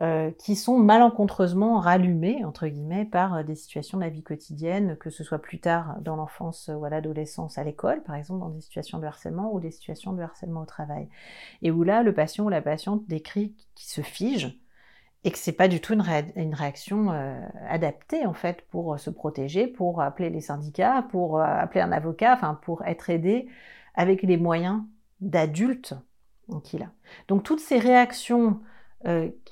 euh, 0.02 0.30
qui 0.38 0.56
sont 0.56 0.78
malencontreusement 0.78 1.80
rallumées, 1.80 2.45
entre 2.45 2.67
guillemets, 2.67 3.06
par 3.06 3.34
euh, 3.34 3.43
des 3.43 3.56
situations 3.56 3.97
de 3.97 4.04
la 4.04 4.10
vie 4.10 4.21
quotidienne, 4.21 4.95
que 4.97 5.10
ce 5.10 5.23
soit 5.23 5.39
plus 5.39 5.60
tard 5.60 5.97
dans 6.02 6.15
l'enfance 6.15 6.69
ou 6.73 6.86
à 6.86 6.89
l'adolescence 6.89 7.58
à 7.58 7.63
l'école, 7.63 8.04
par 8.04 8.15
exemple, 8.15 8.41
dans 8.41 8.50
des 8.50 8.62
situations 8.62 9.00
de 9.00 9.06
harcèlement 9.06 9.52
ou 9.54 9.60
des 9.60 9.71
situations 9.71 10.13
de 10.13 10.21
harcèlement 10.21 10.62
au 10.62 10.65
travail. 10.65 11.10
Et 11.63 11.71
où 11.71 11.84
là, 11.84 12.04
le 12.04 12.13
patient 12.13 12.45
ou 12.45 12.50
la 12.50 12.62
patiente 12.62 13.08
décrit 13.08 13.56
qui 13.73 13.89
se 13.89 14.02
fige, 14.02 14.60
et 15.23 15.32
que 15.32 15.38
c'est 15.38 15.51
pas 15.51 15.67
du 15.67 15.82
tout 15.82 15.93
une, 15.93 16.53
réaction 16.53 17.12
euh, 17.12 17.39
adaptée 17.67 18.25
en 18.25 18.34
fait 18.34 18.62
pour 18.69 18.93
euh, 18.93 18.97
se 18.97 19.10
protéger, 19.10 19.67
pour 19.67 20.01
appeler 20.01 20.30
les 20.30 20.41
syndicats, 20.41 21.06
pour 21.10 21.39
euh, 21.39 21.43
appeler 21.43 21.82
un 21.82 21.91
avocat, 21.91 22.34
enfin 22.34 22.60
pour 22.62 22.86
être 22.86 23.10
aidé 23.10 23.47
avec 23.95 24.21
les 24.21 24.38
moyens 24.38 24.84
d'adulte 25.19 25.95
qu'il 26.63 26.84
a. 26.84 26.91
Donc 27.27 27.43
toutes 27.43 27.60
ces 27.60 27.80
réactions 27.80 28.62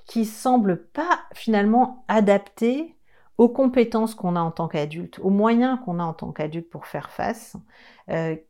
qui 0.06 0.25
semblent 0.25 0.88
pas 0.88 1.19
finalement 1.34 2.04
adaptées 2.08 2.97
aux 3.38 3.47
compétences 3.47 4.15
qu'on 4.15 4.36
a 4.36 4.39
en 4.41 4.51
tant 4.51 4.67
qu'adulte, 4.67 5.19
aux 5.19 5.30
moyens 5.30 5.78
qu'on 5.86 5.99
a 5.99 6.04
en 6.04 6.13
tant 6.13 6.32
qu'adulte 6.32 6.69
pour 6.69 6.88
faire 6.88 7.10
face, 7.10 7.56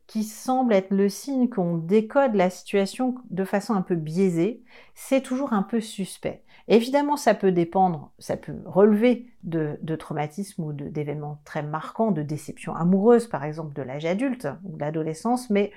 qui 0.06 0.24
semble 0.24 0.72
être 0.72 0.90
le 0.90 1.08
signe 1.08 1.48
qu'on 1.48 1.76
décode 1.76 2.34
la 2.34 2.50
situation 2.50 3.16
de 3.30 3.44
façon 3.44 3.74
un 3.74 3.82
peu 3.82 3.94
biaisée, 3.94 4.62
c'est 4.94 5.22
toujours 5.22 5.52
un 5.52 5.62
peu 5.62 5.80
suspect. 5.80 6.42
Évidemment, 6.68 7.16
ça 7.16 7.34
peut 7.34 7.52
dépendre, 7.52 8.10
ça 8.18 8.36
peut 8.36 8.56
relever 8.64 9.30
de, 9.44 9.78
traumatismes 9.96 10.64
ou 10.64 10.72
d'événements 10.72 11.40
très 11.44 11.62
marquants, 11.62 12.10
de 12.10 12.22
déceptions 12.22 12.74
amoureuses, 12.74 13.28
par 13.28 13.44
exemple, 13.44 13.72
de 13.74 13.82
l'âge 13.82 14.04
adulte 14.04 14.48
ou 14.64 14.76
de 14.76 14.80
l'adolescence, 14.80 15.48
mais 15.48 15.72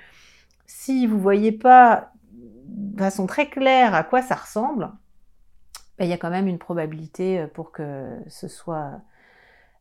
si 0.66 1.06
vous 1.06 1.18
voyez 1.18 1.52
pas 1.52 2.10
de 2.32 2.98
façon 2.98 3.26
très 3.26 3.48
claire 3.48 3.94
à 3.94 4.02
quoi 4.02 4.22
ça 4.22 4.34
ressemble, 4.34 4.90
ben, 5.98 6.06
il 6.06 6.08
y 6.08 6.12
a 6.12 6.16
quand 6.16 6.30
même 6.30 6.48
une 6.48 6.58
probabilité 6.58 7.40
euh, 7.40 7.46
pour 7.46 7.72
que 7.72 8.18
ce 8.26 8.48
soit 8.48 9.00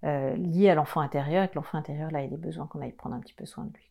euh, 0.04 0.36
lié 0.36 0.70
à 0.70 0.76
l'enfant 0.76 1.02
intérieur 1.02 1.44
et 1.44 1.48
que 1.48 1.56
l'enfant 1.56 1.78
intérieur, 1.78 2.12
là, 2.12 2.22
ait 2.22 2.28
besoin 2.28 2.68
qu'on 2.68 2.82
aille 2.82 2.92
prendre 2.92 3.16
un 3.16 3.20
petit 3.20 3.34
peu 3.34 3.46
soin 3.46 3.64
de 3.66 3.74
lui. 3.74 3.89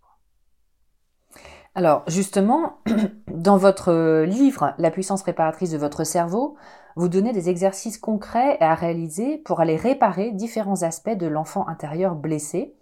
Alors 1.74 2.02
justement, 2.08 2.78
dans 3.28 3.56
votre 3.56 4.24
livre 4.24 4.74
La 4.78 4.90
puissance 4.90 5.22
réparatrice 5.22 5.70
de 5.70 5.78
votre 5.78 6.04
cerveau, 6.04 6.56
vous 6.96 7.08
donnez 7.08 7.32
des 7.32 7.48
exercices 7.48 7.98
concrets 7.98 8.58
à 8.60 8.74
réaliser 8.74 9.38
pour 9.38 9.60
aller 9.60 9.76
réparer 9.76 10.32
différents 10.32 10.82
aspects 10.82 11.16
de 11.16 11.28
l'enfant 11.28 11.68
intérieur 11.68 12.16
blessé, 12.16 12.74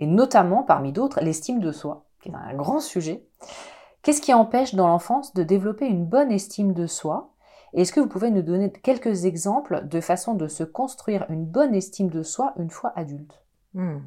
et 0.00 0.06
notamment, 0.06 0.64
parmi 0.64 0.92
d'autres, 0.92 1.20
l'estime 1.20 1.60
de 1.60 1.70
soi, 1.70 2.04
qui 2.20 2.30
est 2.30 2.34
un 2.34 2.54
grand 2.54 2.80
sujet. 2.80 3.24
Qu'est-ce 4.02 4.22
qui 4.22 4.34
empêche 4.34 4.74
dans 4.74 4.88
l'enfance 4.88 5.34
de 5.34 5.42
développer 5.42 5.86
une 5.86 6.06
bonne 6.06 6.32
estime 6.32 6.72
de 6.72 6.86
soi? 6.86 7.34
Est-ce 7.74 7.92
que 7.92 8.00
vous 8.00 8.08
pouvez 8.08 8.30
nous 8.30 8.42
donner 8.42 8.72
quelques 8.72 9.26
exemples 9.26 9.86
de 9.86 10.00
façon 10.00 10.34
de 10.34 10.48
se 10.48 10.64
construire 10.64 11.26
une 11.28 11.44
bonne 11.44 11.74
estime 11.74 12.08
de 12.08 12.22
soi 12.22 12.54
une 12.56 12.70
fois 12.70 12.92
adulte? 12.96 13.44
Hmm. 13.74 13.98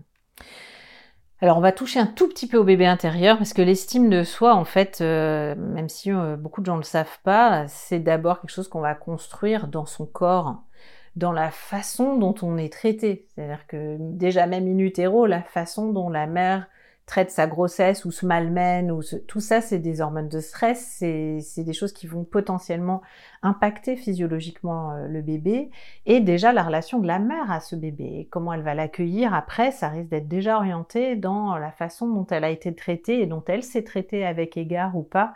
Alors 1.43 1.57
on 1.57 1.59
va 1.59 1.73
toucher 1.73 1.99
un 1.99 2.05
tout 2.05 2.29
petit 2.29 2.47
peu 2.47 2.55
au 2.57 2.63
bébé 2.63 2.85
intérieur 2.85 3.37
parce 3.37 3.51
que 3.51 3.61
l'estime 3.61 4.09
de 4.09 4.23
soi, 4.23 4.55
en 4.55 4.63
fait, 4.63 4.99
euh, 5.01 5.55
même 5.57 5.89
si 5.89 6.09
euh, 6.09 6.37
beaucoup 6.37 6.61
de 6.61 6.67
gens 6.67 6.75
ne 6.75 6.79
le 6.79 6.85
savent 6.85 7.19
pas, 7.25 7.67
c'est 7.67 7.99
d'abord 7.99 8.39
quelque 8.39 8.51
chose 8.51 8.69
qu'on 8.69 8.79
va 8.79 8.95
construire 8.95 9.67
dans 9.67 9.85
son 9.85 10.05
corps, 10.05 10.63
dans 11.17 11.33
la 11.33 11.51
façon 11.51 12.15
dont 12.15 12.33
on 12.43 12.57
est 12.57 12.71
traité. 12.71 13.27
C'est-à-dire 13.27 13.67
que 13.67 13.97
déjà 13.99 14.47
même 14.47 14.65
in 14.67 14.77
utero, 14.77 15.25
la 15.25 15.41
façon 15.41 15.91
dont 15.91 16.09
la 16.09 16.27
mère 16.27 16.65
traite 17.05 17.31
sa 17.31 17.47
grossesse 17.47 18.05
ou 18.05 18.11
se 18.11 18.25
malmène 18.25 18.89
ou 18.91 19.01
tout 19.27 19.41
ça 19.41 19.59
c'est 19.59 19.79
des 19.79 19.99
hormones 20.01 20.29
de 20.29 20.39
stress. 20.39 20.95
C'est 20.97 21.63
des 21.63 21.73
choses 21.73 21.91
qui 21.91 22.07
vont 22.07 22.23
potentiellement 22.23 23.01
impacter 23.41 23.95
physiologiquement 23.97 24.91
euh, 24.91 25.07
le 25.07 25.21
bébé 25.21 25.69
et 26.05 26.21
déjà 26.21 26.53
la 26.53 26.63
relation 26.63 26.99
de 26.99 27.07
la 27.07 27.19
mère 27.19 27.51
à 27.51 27.59
ce 27.59 27.75
bébé 27.75 28.27
comment 28.31 28.53
elle 28.53 28.61
va 28.61 28.73
l'accueillir 28.73 29.33
après 29.33 29.71
ça 29.71 29.89
risque 29.89 30.09
d'être 30.09 30.29
déjà 30.29 30.57
orienté 30.57 31.15
dans 31.17 31.57
la 31.57 31.71
façon 31.71 32.07
dont 32.07 32.25
elle 32.27 32.45
a 32.45 32.49
été 32.49 32.73
traitée 32.73 33.21
et 33.21 33.25
dont 33.25 33.43
elle 33.47 33.63
s'est 33.63 33.83
traitée 33.83 34.25
avec 34.25 34.55
égard 34.55 34.95
ou 34.95 35.03
pas 35.03 35.33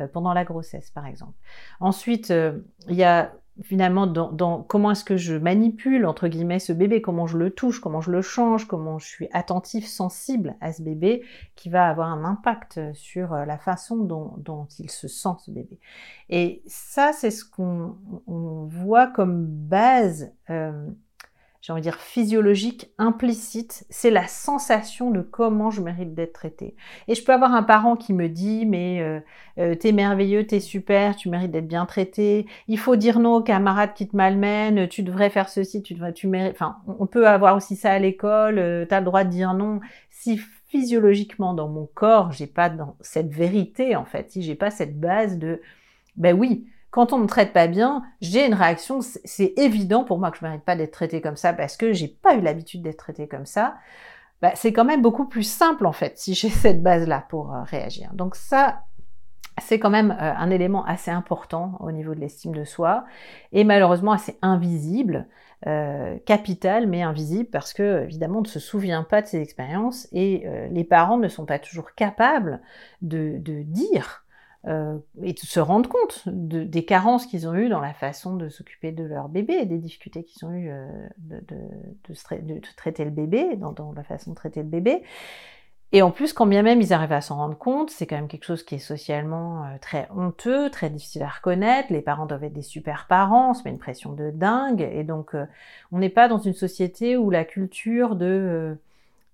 euh, 0.00 0.08
pendant 0.08 0.34
la 0.34 0.44
grossesse 0.44 0.90
par 0.90 1.06
exemple. 1.06 1.38
Ensuite 1.78 2.32
euh, 2.32 2.58
il 2.88 2.96
y 2.96 3.04
a 3.04 3.32
finalement 3.62 4.06
dans, 4.06 4.62
comment 4.62 4.90
est-ce 4.90 5.04
que 5.04 5.16
je 5.16 5.36
manipule 5.36 6.06
entre 6.06 6.28
guillemets 6.28 6.58
ce 6.58 6.72
bébé, 6.72 7.00
comment 7.00 7.26
je 7.26 7.38
le 7.38 7.50
touche, 7.50 7.80
comment 7.80 8.00
je 8.00 8.10
le 8.10 8.20
change, 8.20 8.66
comment 8.66 8.98
je 8.98 9.06
suis 9.06 9.28
attentif, 9.32 9.86
sensible 9.86 10.56
à 10.60 10.72
ce 10.72 10.82
bébé, 10.82 11.22
qui 11.54 11.68
va 11.68 11.88
avoir 11.88 12.08
un 12.08 12.24
impact 12.24 12.80
sur 12.94 13.32
euh, 13.32 13.44
la 13.44 13.58
façon 13.58 13.96
dont, 13.96 14.66
il 14.78 14.90
se 14.90 15.06
sent 15.06 15.36
ce 15.44 15.50
bébé. 15.50 15.78
Et 16.30 16.62
ça, 16.66 17.12
c'est 17.12 17.30
ce 17.30 17.44
qu'on 17.44 17.96
voit 18.68 19.06
comme 19.06 19.46
base 19.46 20.32
euh, 20.50 20.88
j'ai 21.64 21.72
envie 21.72 21.80
de 21.80 21.84
dire 21.84 21.98
physiologique, 21.98 22.90
implicite, 22.98 23.86
c'est 23.88 24.10
la 24.10 24.26
sensation 24.26 25.10
de 25.10 25.22
comment 25.22 25.70
je 25.70 25.80
mérite 25.80 26.12
d'être 26.12 26.34
traité. 26.34 26.76
Et 27.08 27.14
je 27.14 27.24
peux 27.24 27.32
avoir 27.32 27.54
un 27.54 27.62
parent 27.62 27.96
qui 27.96 28.12
me 28.12 28.28
dit 28.28 28.66
mais 28.66 29.00
euh, 29.00 29.18
euh, 29.56 29.74
t'es 29.74 29.92
merveilleux, 29.92 30.46
t'es 30.46 30.60
super, 30.60 31.16
tu 31.16 31.30
mérites 31.30 31.52
d'être 31.52 31.66
bien 31.66 31.86
traité. 31.86 32.44
Il 32.68 32.78
faut 32.78 32.96
dire 32.96 33.18
non 33.18 33.36
aux 33.36 33.42
camarades 33.42 33.94
qui 33.94 34.06
te 34.06 34.14
malmènent, 34.14 34.88
tu 34.88 35.02
devrais 35.02 35.30
faire 35.30 35.48
ceci, 35.48 35.82
tu 35.82 35.94
devrais, 35.94 36.12
tu 36.12 36.26
mérites. 36.26 36.52
Enfin, 36.52 36.76
on 36.98 37.06
peut 37.06 37.26
avoir 37.26 37.56
aussi 37.56 37.76
ça 37.76 37.92
à 37.92 37.98
l'école. 37.98 38.58
Euh, 38.58 38.84
t'as 38.86 38.98
le 39.00 39.06
droit 39.06 39.24
de 39.24 39.30
dire 39.30 39.54
non. 39.54 39.80
Si 40.10 40.38
physiologiquement 40.68 41.54
dans 41.54 41.68
mon 41.68 41.88
corps 41.94 42.30
j'ai 42.32 42.46
pas 42.46 42.68
dans 42.68 42.94
cette 43.00 43.32
vérité 43.32 43.96
en 43.96 44.04
fait, 44.04 44.32
si 44.32 44.42
j'ai 44.42 44.54
pas 44.54 44.70
cette 44.70 45.00
base 45.00 45.38
de 45.38 45.62
ben 46.16 46.38
oui, 46.38 46.66
quand 46.94 47.12
on 47.12 47.18
me 47.18 47.26
traite 47.26 47.52
pas 47.52 47.66
bien, 47.66 48.04
j'ai 48.20 48.46
une 48.46 48.54
réaction, 48.54 49.00
c'est 49.02 49.52
évident 49.56 50.04
pour 50.04 50.20
moi 50.20 50.30
que 50.30 50.38
je 50.38 50.44
mérite 50.44 50.62
pas 50.62 50.76
d'être 50.76 50.92
traité 50.92 51.20
comme 51.20 51.34
ça 51.34 51.52
parce 51.52 51.76
que 51.76 51.92
j'ai 51.92 52.06
pas 52.06 52.36
eu 52.36 52.40
l'habitude 52.40 52.82
d'être 52.82 52.98
traité 52.98 53.26
comme 53.26 53.46
ça. 53.46 53.74
Bah, 54.40 54.52
c'est 54.54 54.72
quand 54.72 54.84
même 54.84 55.02
beaucoup 55.02 55.24
plus 55.24 55.42
simple 55.42 55.86
en 55.86 55.92
fait 55.92 56.16
si 56.18 56.34
j'ai 56.34 56.48
cette 56.50 56.84
base-là 56.84 57.26
pour 57.28 57.52
euh, 57.52 57.64
réagir. 57.64 58.10
Donc 58.14 58.36
ça, 58.36 58.82
c'est 59.60 59.80
quand 59.80 59.90
même 59.90 60.12
euh, 60.12 60.34
un 60.36 60.50
élément 60.50 60.84
assez 60.84 61.10
important 61.10 61.78
au 61.80 61.90
niveau 61.90 62.14
de 62.14 62.20
l'estime 62.20 62.54
de 62.54 62.62
soi 62.62 63.04
et 63.50 63.64
malheureusement 63.64 64.12
assez 64.12 64.38
invisible, 64.40 65.26
euh, 65.66 66.16
capital 66.26 66.86
mais 66.86 67.02
invisible 67.02 67.50
parce 67.50 67.72
que 67.72 68.04
évidemment 68.04 68.38
on 68.38 68.42
ne 68.42 68.46
se 68.46 68.60
souvient 68.60 69.02
pas 69.02 69.20
de 69.20 69.26
ces 69.26 69.40
expériences 69.40 70.06
et 70.12 70.46
les 70.70 70.84
parents 70.84 71.18
ne 71.18 71.26
sont 71.26 71.44
pas 71.44 71.58
toujours 71.58 71.92
capables 71.96 72.60
de 73.02 73.40
dire 73.64 74.23
euh, 74.66 74.96
et 75.22 75.34
se 75.36 75.60
rendre 75.60 75.90
compte 75.90 76.22
des 76.26 76.84
carences 76.86 77.26
qu'ils 77.26 77.46
ont 77.46 77.54
eues 77.54 77.68
dans 77.68 77.80
la 77.80 77.92
façon 77.92 78.34
de 78.34 78.48
s'occuper 78.48 78.92
de 78.92 79.04
leur 79.04 79.28
bébé 79.28 79.54
et 79.54 79.66
des 79.66 79.76
difficultés 79.76 80.24
qu'ils 80.24 80.46
ont 80.46 80.52
eues 80.52 80.70
euh, 80.70 81.08
de, 81.18 82.62
traiter 82.76 83.04
le 83.04 83.10
bébé, 83.10 83.56
dans, 83.56 83.72
dans, 83.72 83.92
la 83.92 84.04
façon 84.04 84.30
de 84.30 84.36
traiter 84.36 84.62
le 84.62 84.68
bébé. 84.68 85.02
Et 85.92 86.00
en 86.00 86.10
plus, 86.10 86.32
quand 86.32 86.46
bien 86.46 86.62
même 86.62 86.80
ils 86.80 86.94
arrivent 86.94 87.12
à 87.12 87.20
s'en 87.20 87.36
rendre 87.36 87.58
compte, 87.58 87.90
c'est 87.90 88.06
quand 88.06 88.16
même 88.16 88.26
quelque 88.26 88.46
chose 88.46 88.62
qui 88.62 88.76
est 88.76 88.78
socialement 88.78 89.64
euh, 89.64 89.76
très 89.82 90.08
honteux, 90.16 90.70
très 90.70 90.88
difficile 90.88 91.24
à 91.24 91.28
reconnaître. 91.28 91.92
Les 91.92 92.00
parents 92.00 92.24
doivent 92.24 92.44
être 92.44 92.54
des 92.54 92.62
super 92.62 93.06
parents, 93.06 93.50
on 93.50 93.54
se 93.54 93.64
met 93.64 93.70
une 93.70 93.78
pression 93.78 94.14
de 94.14 94.30
dingue. 94.30 94.80
Et 94.80 95.04
donc, 95.04 95.36
on 95.92 95.98
n'est 95.98 96.08
pas 96.08 96.26
dans 96.26 96.38
une 96.38 96.54
société 96.54 97.18
où 97.18 97.28
la 97.28 97.44
culture 97.44 98.16
de 98.16 98.78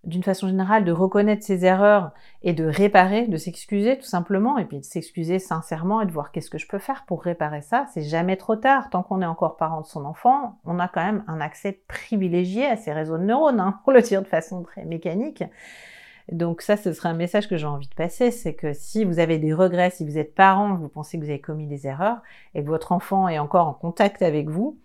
d'une 0.05 0.23
façon 0.23 0.49
générale, 0.49 0.85
de 0.85 0.93
reconnaître 0.93 1.45
ses 1.45 1.65
erreurs 1.65 2.13
et 2.43 2.53
de 2.53 2.65
réparer, 2.65 3.27
de 3.27 3.37
s'excuser 3.37 3.99
tout 3.99 4.07
simplement, 4.07 4.57
et 4.57 4.65
puis 4.65 4.79
de 4.79 4.85
s'excuser 4.85 5.39
sincèrement 5.39 6.01
et 6.01 6.07
de 6.07 6.13
voir 6.13 6.33
qu'est-ce 6.33 6.49
que 6.49 6.59
je 6.59 6.67
peux 6.67 6.79
faire 6.79 7.05
pour 7.07 7.23
réparer 7.23 7.61
ça. 7.61 7.87
C'est 7.93 8.03
jamais 8.03 8.37
trop 8.37 8.57
tard. 8.57 8.89
Tant 8.91 9.03
qu'on 9.03 9.21
est 9.21 9.27
encore 9.27 9.57
parent 9.57 9.83
de 9.83 9.87
son 9.87 10.05
enfant, 10.05 10.59
on 10.65 10.79
a 10.79 10.89
quand 10.89 11.05
même 11.05 11.25
un 11.27 11.41
accès 11.41 11.83
privilégié 11.87 12.67
à 12.67 12.77
ses 12.77 12.93
réseaux 12.93 13.19
de 13.19 13.25
neurones, 13.25 13.61
hein, 13.61 13.81
pour 13.85 13.93
le 13.93 14.01
dire 14.01 14.23
de 14.23 14.27
façon 14.27 14.63
très 14.63 14.85
mécanique. 14.85 15.45
Donc 16.33 16.63
ça, 16.63 16.77
ce 16.77 16.93
serait 16.93 17.09
un 17.09 17.15
message 17.15 17.49
que 17.49 17.57
j'ai 17.57 17.67
envie 17.67 17.89
de 17.89 17.95
passer, 17.95 18.31
c'est 18.31 18.55
que 18.55 18.73
si 18.73 19.05
vous 19.05 19.19
avez 19.19 19.39
des 19.39 19.53
regrets, 19.53 19.91
si 19.91 20.05
vous 20.05 20.17
êtes 20.17 20.35
parent, 20.35 20.77
vous 20.77 20.89
pensez 20.89 21.19
que 21.19 21.25
vous 21.25 21.31
avez 21.31 21.41
commis 21.41 21.67
des 21.67 21.87
erreurs, 21.87 22.23
et 22.55 22.63
que 22.63 22.69
votre 22.69 22.93
enfant 22.93 23.29
est 23.29 23.39
encore 23.39 23.67
en 23.67 23.75
contact 23.75 24.23
avec 24.23 24.49
vous, 24.49 24.79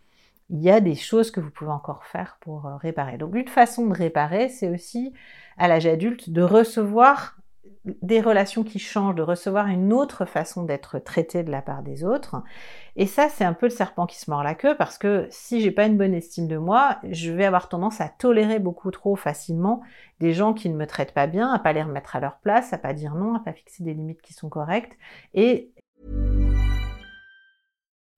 il 0.49 0.61
y 0.61 0.69
a 0.69 0.79
des 0.79 0.95
choses 0.95 1.31
que 1.31 1.39
vous 1.39 1.51
pouvez 1.51 1.71
encore 1.71 2.05
faire 2.05 2.37
pour 2.41 2.65
euh, 2.65 2.75
réparer. 2.77 3.17
Donc 3.17 3.35
une 3.35 3.47
façon 3.47 3.87
de 3.87 3.93
réparer, 3.93 4.49
c'est 4.49 4.69
aussi 4.69 5.13
à 5.57 5.67
l'âge 5.67 5.87
adulte 5.87 6.29
de 6.29 6.41
recevoir 6.41 7.37
des 8.01 8.19
relations 8.19 8.63
qui 8.63 8.79
changent, 8.79 9.15
de 9.15 9.21
recevoir 9.21 9.67
une 9.67 9.93
autre 9.93 10.25
façon 10.25 10.63
d'être 10.63 10.99
traité 10.99 11.43
de 11.43 11.51
la 11.51 11.61
part 11.61 11.83
des 11.83 12.03
autres. 12.03 12.41
Et 12.95 13.05
ça, 13.05 13.29
c'est 13.29 13.43
un 13.43 13.53
peu 13.53 13.67
le 13.67 13.71
serpent 13.71 14.07
qui 14.07 14.17
se 14.17 14.29
mord 14.29 14.43
la 14.43 14.55
queue 14.55 14.75
parce 14.75 14.97
que 14.97 15.27
si 15.29 15.61
j'ai 15.61 15.71
pas 15.71 15.85
une 15.85 15.97
bonne 15.97 16.13
estime 16.13 16.47
de 16.47 16.57
moi, 16.57 16.97
je 17.09 17.31
vais 17.31 17.45
avoir 17.45 17.69
tendance 17.69 18.01
à 18.01 18.09
tolérer 18.09 18.59
beaucoup 18.59 18.89
trop 18.91 19.15
facilement 19.15 19.81
des 20.19 20.33
gens 20.33 20.53
qui 20.53 20.69
ne 20.69 20.75
me 20.75 20.87
traitent 20.87 21.13
pas 21.13 21.27
bien, 21.27 21.51
à 21.51 21.59
pas 21.59 21.73
les 21.73 21.83
remettre 21.83 22.15
à 22.15 22.19
leur 22.19 22.39
place, 22.39 22.73
à 22.73 22.77
pas 22.77 22.93
dire 22.93 23.13
non, 23.15 23.35
à 23.35 23.39
pas 23.39 23.53
fixer 23.53 23.83
des 23.83 23.93
limites 23.93 24.21
qui 24.21 24.33
sont 24.33 24.49
correctes 24.49 24.97
et 25.33 25.71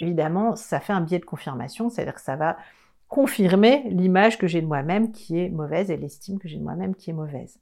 Évidemment, 0.00 0.56
ça 0.56 0.80
fait 0.80 0.92
un 0.92 1.00
biais 1.00 1.18
de 1.18 1.24
confirmation, 1.24 1.88
c'est-à-dire 1.88 2.14
que 2.14 2.20
ça 2.20 2.36
va 2.36 2.56
confirmer 3.08 3.84
l'image 3.90 4.38
que 4.38 4.46
j'ai 4.46 4.60
de 4.60 4.66
moi-même 4.66 5.12
qui 5.12 5.38
est 5.38 5.48
mauvaise 5.48 5.90
et 5.90 5.96
l'estime 5.96 6.38
que 6.38 6.48
j'ai 6.48 6.58
de 6.58 6.64
moi-même 6.64 6.94
qui 6.94 7.10
est 7.10 7.14
mauvaise. 7.14 7.60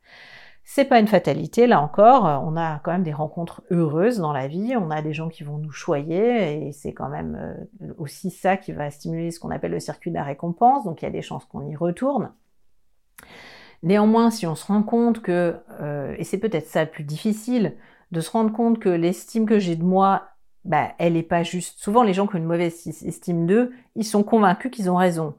C'est 0.64 0.84
pas 0.84 1.00
une 1.00 1.08
fatalité, 1.08 1.66
là 1.66 1.80
encore, 1.80 2.24
on 2.46 2.56
a 2.56 2.78
quand 2.78 2.92
même 2.92 3.02
des 3.02 3.12
rencontres 3.12 3.62
heureuses 3.70 4.18
dans 4.18 4.32
la 4.32 4.46
vie, 4.46 4.76
on 4.76 4.90
a 4.90 5.02
des 5.02 5.12
gens 5.12 5.28
qui 5.28 5.42
vont 5.42 5.58
nous 5.58 5.72
choyer, 5.72 6.68
et 6.68 6.72
c'est 6.72 6.92
quand 6.92 7.08
même 7.08 7.36
euh, 7.82 7.92
aussi 7.98 8.30
ça 8.30 8.56
qui 8.56 8.72
va 8.72 8.90
stimuler 8.90 9.32
ce 9.32 9.40
qu'on 9.40 9.50
appelle 9.50 9.72
le 9.72 9.80
circuit 9.80 10.10
de 10.10 10.16
la 10.16 10.22
récompense, 10.22 10.84
donc 10.84 11.02
il 11.02 11.04
y 11.04 11.08
a 11.08 11.10
des 11.10 11.20
chances 11.20 11.44
qu'on 11.46 11.66
y 11.66 11.74
retourne. 11.74 12.32
Néanmoins, 13.82 14.30
si 14.30 14.46
on 14.46 14.54
se 14.54 14.66
rend 14.66 14.84
compte 14.84 15.20
que, 15.20 15.56
euh, 15.80 16.14
et 16.16 16.22
c'est 16.22 16.38
peut-être 16.38 16.68
ça 16.68 16.84
le 16.84 16.90
plus 16.90 17.04
difficile, 17.04 17.76
de 18.12 18.20
se 18.20 18.30
rendre 18.30 18.52
compte 18.52 18.78
que 18.78 18.88
l'estime 18.88 19.46
que 19.46 19.58
j'ai 19.58 19.74
de 19.74 19.82
moi, 19.82 20.28
bah, 20.64 20.92
elle 20.98 21.14
n'est 21.14 21.22
pas 21.22 21.42
juste. 21.42 21.78
Souvent, 21.78 22.02
les 22.02 22.14
gens 22.14 22.26
qui 22.26 22.36
ont 22.36 22.38
une 22.38 22.44
mauvaise 22.44 22.86
estime 23.04 23.46
d'eux, 23.46 23.72
ils 23.96 24.04
sont 24.04 24.22
convaincus 24.22 24.70
qu'ils 24.70 24.90
ont 24.90 24.96
raison. 24.96 25.34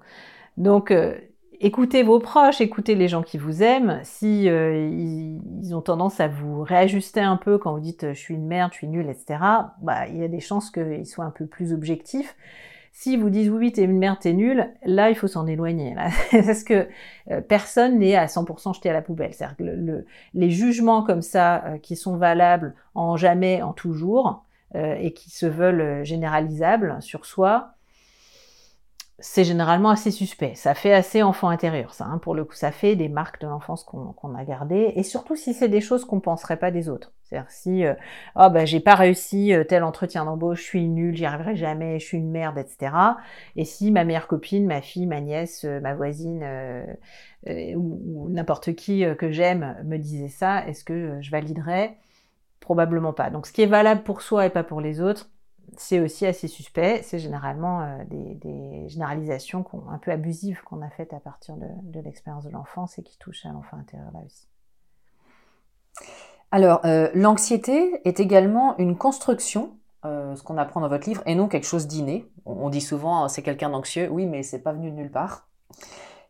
Donc, 0.58 0.92
euh, 0.92 1.16
écoutez 1.60 2.04
vos 2.04 2.20
proches, 2.20 2.62
écoutez 2.62 2.96
les 2.96 3.08
gens 3.08 3.24
qui 3.24 3.38
vous 3.38 3.64
aiment. 3.64 4.00
Si 4.04 4.50
euh, 4.50 4.88
ils, 4.90 5.74
ont 5.74 5.82
tendance 5.82 6.20
à 6.20 6.28
vous 6.28 6.62
réajuster 6.62 7.22
un 7.22 7.38
peu 7.38 7.58
quand 7.58 7.74
vous 7.74 7.80
dites 7.80 8.14
je 8.14 8.20
suis 8.20 8.36
une 8.36 8.48
merde, 8.48 8.72
je 8.74 8.80
suis 8.80 8.88
nulle, 8.88 9.10
etc., 9.10 9.40
bah, 9.82 10.08
il 10.08 10.18
y 10.18 10.24
a 10.24 10.28
des 10.28 10.42
chances 10.42 10.70
qu'ils 10.70 11.08
soient 11.08 11.26
un 11.26 11.32
peu 11.32 11.46
plus 11.46 11.74
objectifs. 11.74 12.36
Si 12.96 13.18
vous 13.18 13.32
disent 13.32 13.50
oui, 13.50 13.72
t'es 13.72 13.84
une 13.84 13.98
merde, 13.98 14.20
t'es 14.22 14.34
nulle, 14.34 14.70
là, 14.86 15.10
il 15.10 15.16
faut 15.16 15.28
s'en 15.28 15.48
éloigner. 15.48 15.96
Là. 15.96 16.10
Parce 16.32 16.64
que 16.64 16.88
euh, 17.32 17.42
personne 17.42 17.98
n'est 17.98 18.16
à 18.16 18.28
100% 18.28 18.76
jeté 18.76 18.90
à 18.92 18.94
la 18.94 19.02
poubelle. 19.02 19.34
C'est-à-dire 19.34 19.58
que 19.58 19.64
le, 19.64 20.06
les 20.36 20.52
jugements 20.52 21.02
comme 21.02 21.24
ça, 21.24 21.66
euh, 21.66 21.78
qui 21.80 21.96
sont 21.96 22.18
valables 22.18 22.76
en 22.94 23.18
jamais, 23.18 23.64
en 23.64 23.74
toujours, 23.74 24.46
et 24.76 25.14
qui 25.14 25.30
se 25.30 25.46
veulent 25.46 26.04
généralisables 26.04 27.02
sur 27.02 27.26
soi, 27.26 27.76
c'est 29.20 29.46
généralement 29.46 29.90
assez 29.90 30.12
suspect. 30.12 30.54
Ça 30.56 30.74
fait 30.74 30.94
assez 30.94 31.24
enfant 31.24 31.48
intérieur, 31.48 31.94
ça. 31.94 32.06
Hein. 32.06 32.18
Pour 32.18 32.36
le 32.36 32.44
coup, 32.44 32.56
ça 32.56 32.72
fait 32.72 32.96
des 32.96 33.08
marques 33.08 33.40
de 33.40 33.48
l'enfance 33.48 33.84
qu'on 33.86 34.36
a 34.36 34.44
gardées. 34.44 34.92
Et 34.96 35.04
surtout 35.04 35.36
si 35.36 35.54
c'est 35.54 35.70
des 35.70 35.82
choses 35.82 36.04
qu'on 36.04 36.20
penserait 36.20 36.58
pas 36.58 36.72
des 36.72 36.90
autres. 36.90 37.14
C'est-à-dire 37.24 37.50
si, 37.50 37.86
euh, 37.86 37.94
oh 38.36 38.50
ben 38.50 38.66
j'ai 38.66 38.82
pas 38.82 38.96
réussi 38.96 39.54
euh, 39.54 39.64
tel 39.64 39.84
entretien 39.84 40.26
d'embauche, 40.26 40.60
je 40.62 40.66
suis 40.66 40.90
nulle, 40.90 41.16
j'y 41.16 41.26
arriverai 41.26 41.56
jamais, 41.56 42.00
je 42.00 42.06
suis 42.06 42.18
une 42.18 42.32
merde, 42.32 42.58
etc. 42.58 42.92
Et 43.56 43.66
si 43.66 43.92
ma 43.92 44.04
meilleure 44.04 44.28
copine, 44.28 44.66
ma 44.66 44.82
fille, 44.82 45.06
ma 45.06 45.22
nièce, 45.22 45.64
euh, 45.64 45.80
ma 45.80 45.94
voisine 45.96 46.44
ou 47.76 48.30
n'importe 48.30 48.74
qui 48.74 49.04
que 49.18 49.32
j'aime 49.32 49.78
me 49.86 49.98
disait 49.98 50.30
ça, 50.30 50.66
est-ce 50.68 50.84
que 50.84 51.18
je 51.22 51.32
validerais 51.32 51.98
Probablement 52.64 53.12
pas. 53.12 53.30
Donc 53.30 53.46
ce 53.46 53.52
qui 53.52 53.62
est 53.62 53.66
valable 53.66 54.04
pour 54.04 54.22
soi 54.22 54.46
et 54.46 54.50
pas 54.50 54.64
pour 54.64 54.80
les 54.80 55.02
autres, 55.02 55.30
c'est 55.76 56.00
aussi 56.00 56.26
assez 56.26 56.48
suspect. 56.48 57.02
C'est 57.04 57.20
généralement 57.20 57.82
euh, 57.82 58.04
des, 58.06 58.88
généralisations 58.88 59.66
un 59.92 59.98
peu 59.98 60.12
abusives 60.12 60.62
qu'on 60.64 60.82
a 60.82 60.90
faites 60.90 61.12
à 61.12 61.20
partir 61.20 61.58
de, 61.58 62.00
l'expérience 62.00 62.46
de 62.46 62.52
l'enfance 62.52 62.98
et 63.00 63.04
qui 63.04 63.18
touchent 63.18 63.46
à 63.46 63.50
l'enfant 63.50 63.76
intérieur 63.76 64.10
là 64.14 64.20
aussi. 64.26 64.48
Alors, 66.52 66.86
euh, 66.86 67.10
l'anxiété 67.14 68.00
est 68.08 68.22
également 68.22 68.78
une 68.78 68.98
construction, 68.98 69.76
euh, 70.06 70.34
ce 70.38 70.44
qu'on 70.44 70.58
apprend 70.58 70.80
dans 70.80 70.88
votre 70.88 71.10
livre, 71.10 71.22
et 71.26 71.36
non 71.36 71.50
quelque 71.50 71.68
chose 71.68 71.88
d'inné. 71.88 72.32
On, 72.46 72.70
dit 72.70 72.80
souvent 72.80 73.28
c'est 73.28 73.42
quelqu'un 73.42 73.72
d'anxieux, 73.72 74.08
oui, 74.10 74.26
mais 74.26 74.42
c'est 74.42 74.60
pas 74.60 74.72
venu 74.72 74.90
de 74.90 74.96
nulle 74.96 75.12
part. 75.12 75.50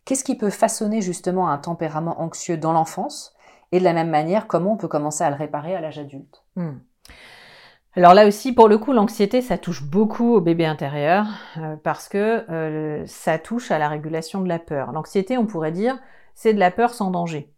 Qu'est-ce 0.04 0.24
qui 0.24 0.36
peut 0.36 0.50
façonner 0.50 1.02
justement 1.02 1.48
un 1.50 1.60
tempérament 1.60 2.20
anxieux 2.20 2.58
dans 2.58 2.74
l'enfance? 2.74 3.33
Et 3.74 3.80
de 3.80 3.84
la 3.84 3.94
même 3.94 4.12
manière, 4.12 4.46
comment 4.46 4.74
on 4.74 4.78
peut 4.78 4.88
commencer 4.88 5.24
à 5.24 5.32
le 5.32 5.36
réparer 5.36 5.76
à 5.76 5.82
l'âge 5.82 5.98
adulte 5.98 6.44
hmm. 6.56 6.74
Alors 7.96 8.14
là 8.14 8.28
aussi, 8.28 8.54
pour 8.54 8.68
le 8.68 8.78
coup, 8.78 8.94
l'anxiété, 8.94 9.42
ça 9.42 9.58
touche 9.58 9.82
beaucoup 9.84 10.36
au 10.36 10.42
bébé 10.42 10.64
intérieur 10.68 11.26
euh, 11.58 11.76
parce 11.84 12.08
que 12.08 12.46
euh, 12.52 13.04
ça 13.08 13.40
touche 13.40 13.72
à 13.72 13.80
la 13.80 13.90
régulation 13.90 14.42
de 14.42 14.48
la 14.48 14.60
peur. 14.60 14.92
L'anxiété, 14.92 15.40
on 15.40 15.48
pourrait 15.48 15.72
dire, 15.72 15.98
c'est 16.36 16.54
de 16.54 16.60
la 16.60 16.70
peur 16.70 16.94
sans 16.94 17.10
danger. 17.10 17.52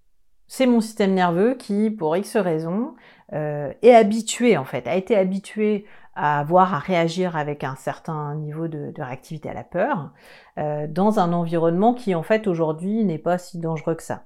C'est 0.48 0.68
mon 0.68 0.80
système 0.80 1.14
nerveux 1.14 1.56
qui, 1.56 1.90
pour 1.90 2.16
X 2.16 2.38
raisons, 2.38 2.96
euh, 3.34 3.74
est 3.82 3.94
habitué 3.94 4.56
en 4.56 4.64
fait, 4.64 4.88
a 4.88 4.96
été 4.96 5.18
habitué 5.18 5.86
à 6.16 6.40
avoir 6.40 6.74
à 6.74 6.80
réagir 6.80 7.36
avec 7.36 7.66
un 7.66 7.76
certain 7.76 8.36
niveau 8.36 8.70
de, 8.70 8.92
de 8.92 9.02
réactivité 9.02 9.50
à 9.50 9.54
la 9.54 9.66
peur 9.66 10.14
dans 10.56 11.20
un 11.20 11.34
environnement 11.34 11.94
qui 11.94 12.16
en 12.16 12.24
fait 12.24 12.48
aujourd'hui 12.48 13.04
n'est 13.04 13.18
pas 13.18 13.38
si 13.38 13.60
dangereux 13.60 13.96
que 13.96 14.04
ça. 14.04 14.24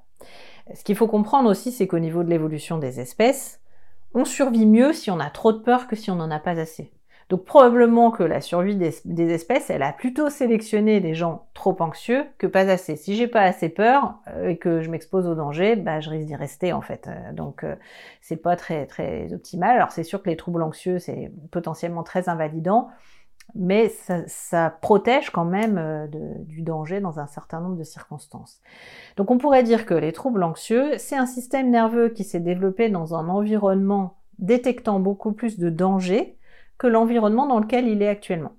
Ce 0.74 0.84
qu'il 0.84 0.96
faut 0.96 1.08
comprendre 1.08 1.50
aussi, 1.50 1.72
c'est 1.72 1.88
qu'au 1.88 2.00
niveau 2.00 2.24
de 2.24 2.30
l'évolution 2.30 2.78
des 2.78 3.00
espèces, 3.00 3.60
on 4.14 4.26
survit 4.26 4.66
mieux 4.66 4.94
si 4.94 5.12
on 5.12 5.20
a 5.20 5.30
trop 5.30 5.52
de 5.52 5.60
peur 5.60 5.88
que 5.88 5.96
si 5.96 6.12
on 6.12 6.16
n'en 6.16 6.32
a 6.32 6.40
pas 6.40 6.60
assez. 6.60 6.92
Donc 7.30 7.46
probablement 7.46 8.10
que 8.10 8.24
la 8.24 8.42
survie 8.42 8.76
des, 8.76 9.32
espèces, 9.32 9.70
elle 9.70 9.84
a 9.84 9.94
plutôt 9.94 10.32
sélectionné 10.32 11.00
des 11.00 11.14
gens 11.14 11.48
trop 11.54 11.76
anxieux 11.80 12.26
que 12.40 12.48
pas 12.48 12.68
assez. 12.72 12.96
Si 12.96 13.16
j'ai 13.16 13.28
pas 13.28 13.42
assez 13.42 13.70
peur 13.70 14.16
euh, 14.30 14.50
et 14.50 14.58
que 14.58 14.82
je 14.82 14.90
m'expose 14.90 15.28
au 15.28 15.36
danger, 15.36 15.76
bah, 15.76 16.00
je 16.00 16.10
risque 16.10 16.26
d'y 16.26 16.36
rester 16.36 16.74
en 16.74 16.82
fait. 16.82 17.08
Euh, 17.08 17.32
donc 17.34 17.64
euh, 17.64 17.76
c'est 18.22 18.36
pas 18.36 18.56
très 18.56 18.88
très 18.88 19.32
optimal. 19.32 19.76
Alors 19.76 19.92
c'est 19.92 20.04
sûr 20.04 20.24
que 20.24 20.30
les 20.30 20.38
troubles 20.38 20.64
anxieux 20.64 20.98
c'est 20.98 21.32
potentiellement 21.52 22.02
très 22.02 22.30
invalidant, 22.30 22.90
mais 23.56 23.90
ça, 24.28 24.70
protège 24.82 25.30
quand 25.30 25.46
même 25.46 25.78
euh, 25.78 26.08
du 26.46 26.62
danger 26.62 27.00
dans 27.00 27.20
un 27.20 27.28
certain 27.28 27.60
nombre 27.60 27.78
de 27.78 27.84
circonstances. 27.84 28.62
Donc 29.18 29.32
on 29.32 29.38
pourrait 29.38 29.64
dire 29.64 29.86
que 29.86 29.94
les 29.94 30.14
troubles 30.14 30.44
anxieux, 30.44 30.98
c'est 30.98 31.16
un 31.16 31.26
système 31.26 31.70
nerveux 31.70 32.10
qui 32.10 32.24
s'est 32.24 32.40
développé 32.40 32.90
dans 32.90 33.16
un 33.16 33.28
environnement 33.30 34.18
détectant 34.38 35.00
beaucoup 35.00 35.34
plus 35.34 35.60
de 35.60 35.70
danger 35.70 36.38
que 36.78 36.88
l'environnement 36.88 37.46
dans 37.46 37.60
lequel 37.60 37.88
il 37.88 38.02
est 38.02 38.08
actuellement. 38.08 38.54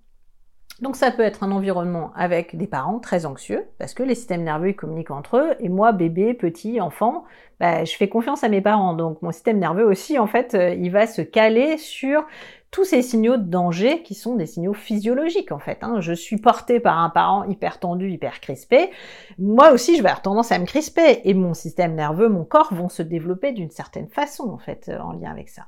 Donc 0.80 0.96
ça 0.96 1.10
peut 1.10 1.22
être 1.22 1.42
un 1.42 1.52
environnement 1.52 2.10
avec 2.16 2.56
des 2.56 2.66
parents 2.66 3.00
très 3.00 3.26
anxieux, 3.26 3.66
parce 3.78 3.92
que 3.92 4.02
les 4.02 4.14
systèmes 4.14 4.44
nerveux 4.44 4.72
communiquent 4.72 5.10
entre 5.10 5.36
eux, 5.36 5.54
et 5.60 5.68
moi, 5.68 5.92
bébé, 5.92 6.32
petit, 6.32 6.80
enfant, 6.80 7.24
bah, 7.58 7.84
je 7.84 7.94
fais 7.94 8.08
confiance 8.08 8.44
à 8.44 8.48
mes 8.48 8.62
parents. 8.62 8.94
Donc 8.94 9.20
mon 9.20 9.30
système 9.30 9.58
nerveux 9.58 9.84
aussi, 9.84 10.18
en 10.18 10.26
fait, 10.26 10.54
euh, 10.54 10.74
il 10.74 10.90
va 10.90 11.06
se 11.06 11.20
caler 11.20 11.76
sur 11.76 12.24
tous 12.70 12.84
ces 12.84 13.02
signaux 13.02 13.36
de 13.36 13.44
danger 13.44 14.02
qui 14.02 14.14
sont 14.14 14.36
des 14.36 14.46
signaux 14.46 14.74
physiologiques 14.74 15.52
en 15.52 15.58
fait. 15.58 15.78
Hein. 15.82 16.00
Je 16.00 16.12
suis 16.12 16.36
portée 16.36 16.78
par 16.78 16.98
un 16.98 17.10
parent 17.10 17.44
hyper 17.44 17.80
tendu, 17.80 18.10
hyper 18.10 18.40
crispé. 18.40 18.90
Moi 19.38 19.72
aussi, 19.72 19.96
je 19.96 20.02
vais 20.02 20.08
avoir 20.08 20.22
tendance 20.22 20.52
à 20.52 20.58
me 20.58 20.66
crisper 20.66 21.20
et 21.24 21.34
mon 21.34 21.52
système 21.52 21.94
nerveux, 21.94 22.28
mon 22.28 22.44
corps 22.44 22.72
vont 22.72 22.88
se 22.88 23.02
développer 23.02 23.52
d'une 23.52 23.70
certaine 23.70 24.08
façon 24.08 24.50
en 24.50 24.58
fait 24.58 24.88
euh, 24.88 24.98
en 25.00 25.12
lien 25.12 25.30
avec 25.30 25.48
ça. 25.48 25.66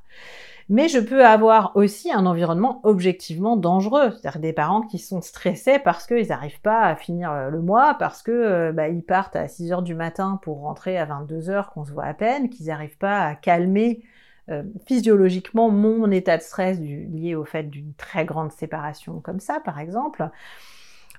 Mais 0.73 0.89
je 0.89 0.99
peux 0.99 1.23
avoir 1.23 1.77
aussi 1.77 2.11
un 2.11 2.25
environnement 2.25 2.81
objectivement 2.85 3.59
dangereux, 3.59 4.13
c'est-à-dire 4.13 4.41
des 4.41 4.55
parents 4.55 4.81
qui 4.81 4.99
sont 4.99 5.21
stressés 5.21 5.79
parce 5.79 6.07
qu'ils 6.07 6.29
n'arrivent 6.29 6.63
pas 6.63 6.81
à 6.81 6.97
finir 6.97 7.31
euh, 7.31 7.51
le 7.51 7.61
mois, 7.61 7.95
parce 7.99 8.23
que 8.23 8.31
euh, 8.31 8.73
bah, 8.73 8.89
ils 8.89 9.03
partent 9.03 9.37
à 9.37 9.49
6 9.49 9.71
heures 9.71 9.83
du 9.83 9.95
matin 9.95 10.41
pour 10.41 10.61
rentrer 10.61 10.97
à 10.97 11.05
22 11.05 11.51
heures 11.51 11.73
qu'on 11.73 11.85
se 11.85 11.93
voit 11.93 12.07
à 12.07 12.15
peine, 12.15 12.49
qu'ils 12.49 12.69
n'arrivent 12.69 12.97
pas 12.97 13.23
à 13.23 13.35
calmer 13.35 14.03
euh, 14.49 14.63
physiologiquement 14.87 15.69
mon 15.69 16.11
état 16.11 16.39
de 16.39 16.43
stress 16.43 16.81
lié 16.81 17.35
au 17.35 17.45
fait 17.45 17.65
d'une 17.65 17.93
très 17.93 18.25
grande 18.25 18.51
séparation 18.51 19.21
comme 19.21 19.41
ça, 19.41 19.61
par 19.61 19.79
exemple, 19.79 20.31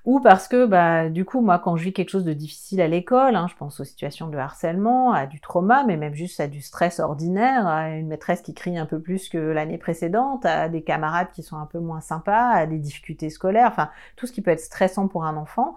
ou 0.05 0.19
parce 0.19 0.47
que 0.47 0.65
bah 0.65 1.09
du 1.09 1.23
coup 1.25 1.41
moi 1.41 1.59
quand 1.59 1.77
je 1.77 1.83
vis 1.85 1.93
quelque 1.93 2.09
chose 2.09 2.25
de 2.25 2.33
difficile 2.33 2.81
à 2.81 2.87
l'école, 2.87 3.35
hein, 3.35 3.47
je 3.49 3.55
pense 3.55 3.79
aux 3.79 3.83
situations 3.85 4.27
de 4.27 4.37
harcèlement, 4.37 5.13
à 5.13 5.25
du 5.27 5.39
trauma, 5.39 5.83
mais 5.85 5.95
même 5.97 6.13
juste 6.13 6.39
à 6.39 6.47
du 6.47 6.61
stress 6.61 6.99
ordinaire, 6.99 7.67
à 7.67 7.89
une 7.91 8.07
maîtresse 8.07 8.41
qui 8.41 8.53
crie 8.53 8.77
un 8.77 8.85
peu 8.85 8.99
plus 8.99 9.29
que 9.29 9.37
l'année 9.37 9.77
précédente, 9.77 10.45
à 10.45 10.67
des 10.69 10.83
camarades 10.83 11.31
qui 11.31 11.43
sont 11.43 11.57
un 11.57 11.65
peu 11.65 11.79
moins 11.79 12.01
sympas, 12.01 12.49
à 12.49 12.65
des 12.65 12.79
difficultés 12.79 13.29
scolaires, 13.29 13.69
enfin 13.71 13.89
tout 14.17 14.27
ce 14.27 14.33
qui 14.33 14.41
peut 14.41 14.51
être 14.51 14.59
stressant 14.59 15.07
pour 15.07 15.23
un 15.25 15.37
enfant, 15.37 15.75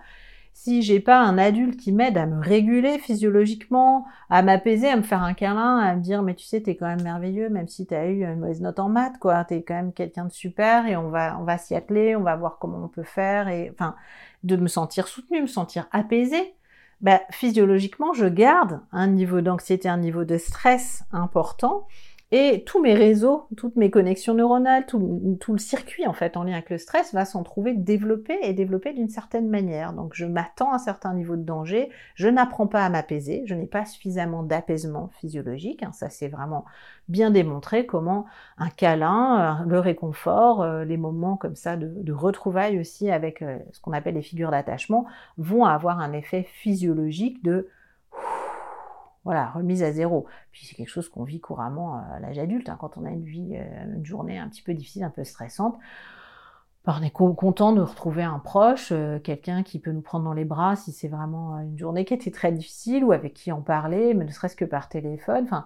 si 0.57 0.81
j'ai 0.81 1.01
pas 1.01 1.21
un 1.21 1.37
adulte 1.37 1.79
qui 1.79 1.93
m'aide 1.93 2.17
à 2.17 2.25
me 2.25 2.43
réguler 2.43 2.99
physiologiquement, 2.99 4.07
à 4.31 4.41
m'apaiser, 4.41 4.89
à 4.89 4.97
me 4.97 5.03
faire 5.03 5.23
un 5.23 5.35
câlin, 5.35 5.77
à 5.77 5.95
me 5.95 6.01
dire 6.01 6.23
mais 6.23 6.35
tu 6.35 6.47
sais 6.47 6.63
t'es 6.63 6.77
quand 6.77 6.87
même 6.87 7.03
merveilleux 7.03 7.51
même 7.51 7.69
si 7.69 7.85
t'as 7.85 8.07
eu 8.07 8.25
une 8.25 8.41
mauvaise 8.41 8.63
note 8.63 8.79
en 8.79 8.89
maths 8.89 9.19
quoi, 9.21 9.45
t'es 9.45 9.63
quand 9.63 9.75
même 9.75 9.93
quelqu'un 9.93 10.25
de 10.25 10.33
super 10.33 10.87
et 10.87 10.97
on 10.97 11.11
va 11.11 11.37
on 11.39 11.45
va 11.45 11.59
s'y 11.59 11.75
atteler, 11.75 12.17
on 12.17 12.23
va 12.23 12.37
voir 12.37 12.57
comment 12.59 12.83
on 12.83 12.89
peut 12.89 13.03
faire 13.03 13.49
et 13.49 13.71
enfin 13.71 13.97
de 14.45 14.57
me 14.57 14.67
sentir 14.67 15.09
soutenu, 15.09 15.43
me 15.43 15.47
sentir 15.47 15.89
apaisé. 15.93 16.55
Bah, 17.03 17.21
physiologiquement 17.31 18.15
je 18.15 18.25
garde 18.25 18.81
un 18.93 19.09
niveau 19.09 19.43
d'anxiété, 19.43 19.91
un 19.91 19.99
niveau 19.99 20.25
de 20.25 20.39
stress 20.39 21.05
important 21.13 21.87
Et 22.39 22.65
tous 22.67 22.83
mes 22.83 22.93
réseaux, 22.93 23.47
toutes 23.57 23.77
mes 23.77 23.91
connexions 23.91 24.35
neuronales, 24.35 24.85
tout, 24.85 24.99
le 24.99 25.59
circuit 25.59 26.07
en 26.07 26.13
fait 26.13 26.37
en 26.37 26.43
lien 26.43 26.53
avec 26.53 26.69
le 26.69 26.77
stress 26.77 27.15
va 27.15 27.25
s'en 27.25 27.43
trouver 27.43 27.73
développé 27.73 28.37
et 28.43 28.53
développé 28.53 28.93
d'une 28.93 29.09
certaine 29.09 29.49
manière. 29.49 29.95
Donc 29.95 30.13
je 30.13 30.27
m'attends 30.27 30.73
à 30.73 30.75
un 30.75 30.79
certain 30.79 31.15
niveau 31.15 31.37
de 31.37 31.45
danger, 31.45 31.89
je 32.15 32.29
n'apprends 32.29 32.67
pas 32.67 32.85
à 32.85 32.91
m'apaiser, 32.91 33.45
je 33.47 33.55
n'ai 33.55 33.65
pas 33.65 33.87
suffisamment 33.87 34.43
d'apaisement 34.43 35.09
physiologique. 35.19 35.83
Hein, 35.83 35.93
ça 35.93 36.11
c'est 36.11 36.29
vraiment 36.29 36.67
bien 37.09 37.31
démontré 37.31 37.87
comment 37.87 38.27
un 38.59 38.69
câlin, 38.69 39.65
le 39.67 39.79
réconfort, 39.79 40.61
euh, 40.61 40.85
les 40.85 40.99
moments 40.99 41.39
comme 41.39 41.57
ça 41.57 41.79
de, 41.79 41.87
de 41.87 42.13
retrouvailles 42.13 42.79
aussi 42.79 43.11
avec 43.11 43.41
euh, 43.41 43.57
ce 43.73 43.81
qu'on 43.81 43.95
appelle 43.95 44.15
les 44.15 44.21
figures 44.21 44.51
d'attachement 44.51 45.07
vont 45.39 45.65
avoir 45.65 46.01
un 46.01 46.13
effet 46.13 46.43
physiologique 46.43 47.43
de 47.43 47.67
voilà, 49.27 49.51
remise 49.51 49.83
à 49.83 49.91
zéro. 49.91 50.27
Puis 50.53 50.67
c'est 50.67 50.77
quelque 50.77 50.89
chose 50.89 51.09
qu'on 51.09 51.25
vit 51.25 51.41
couramment 51.41 51.97
à 51.97 52.21
l'âge 52.21 52.39
adulte, 52.39 52.69
hein, 52.69 52.77
quand 52.79 52.97
on 52.97 53.05
a 53.05 53.11
une 53.11 53.25
vie, 53.25 53.57
euh, 53.57 53.97
une 53.97 54.07
journée 54.07 54.39
un 54.39 54.49
petit 54.49 54.63
peu 54.63 54.73
difficile, 54.73 55.03
un 55.03 55.11
peu 55.11 55.25
stressante. 55.25 55.77
Ben, 56.85 56.97
on 57.01 57.03
est 57.03 57.11
content 57.11 57.73
de 57.73 57.81
retrouver 57.81 58.23
un 58.23 58.39
proche, 58.39 58.93
euh, 58.93 59.19
quelqu'un 59.19 59.65
qui 59.65 59.81
peut 59.81 59.91
nous 59.91 60.01
prendre 60.01 60.25
dans 60.25 60.33
les 60.33 60.45
bras 60.45 60.77
si 60.77 60.93
c'est 60.93 61.09
vraiment 61.09 61.59
une 61.59 61.77
journée 61.77 62.05
qui 62.05 62.15
était 62.15 62.31
très 62.31 62.53
difficile 62.53 63.03
ou 63.03 63.11
avec 63.11 63.35
qui 63.35 63.51
en 63.51 63.63
parler, 63.63 64.15
mais 64.15 64.25
ne 64.25 64.31
serait-ce 64.31 64.55
que 64.55 64.65
par 64.65 64.89
téléphone. 64.89 65.43
Enfin, 65.43 65.65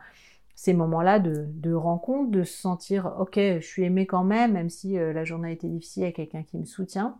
ces 0.54 0.72
moments-là 0.72 1.18
de, 1.18 1.44
de, 1.50 1.74
rencontre, 1.74 2.30
de 2.30 2.44
se 2.44 2.58
sentir 2.58 3.14
ok, 3.18 3.36
je 3.36 3.60
suis 3.60 3.84
aimé 3.84 4.06
quand 4.06 4.24
même, 4.24 4.52
même 4.52 4.70
si 4.70 4.98
euh, 4.98 5.12
la 5.12 5.24
journée 5.24 5.50
a 5.50 5.52
été 5.52 5.68
difficile, 5.68 6.04
il 6.04 6.06
y 6.06 6.08
a 6.08 6.12
quelqu'un 6.12 6.44
qui 6.44 6.56
me 6.56 6.64
soutient. 6.64 7.18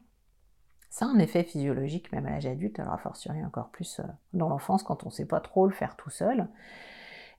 Ça 0.91 1.07
un 1.07 1.19
effet 1.21 1.45
physiologique 1.45 2.13
même 2.13 2.27
à 2.27 2.31
l'âge 2.31 2.47
adulte, 2.47 2.81
alors 2.81 2.95
a 2.95 2.99
fortiori 2.99 3.43
encore 3.45 3.69
plus 3.69 4.01
euh, 4.01 4.03
dans 4.33 4.49
l'enfance 4.49 4.83
quand 4.83 5.05
on 5.05 5.07
ne 5.07 5.13
sait 5.13 5.25
pas 5.25 5.41
trop 5.41 5.67
le 5.67 5.73
faire 5.73 5.97
tout 5.97 6.11
seul. 6.11 6.49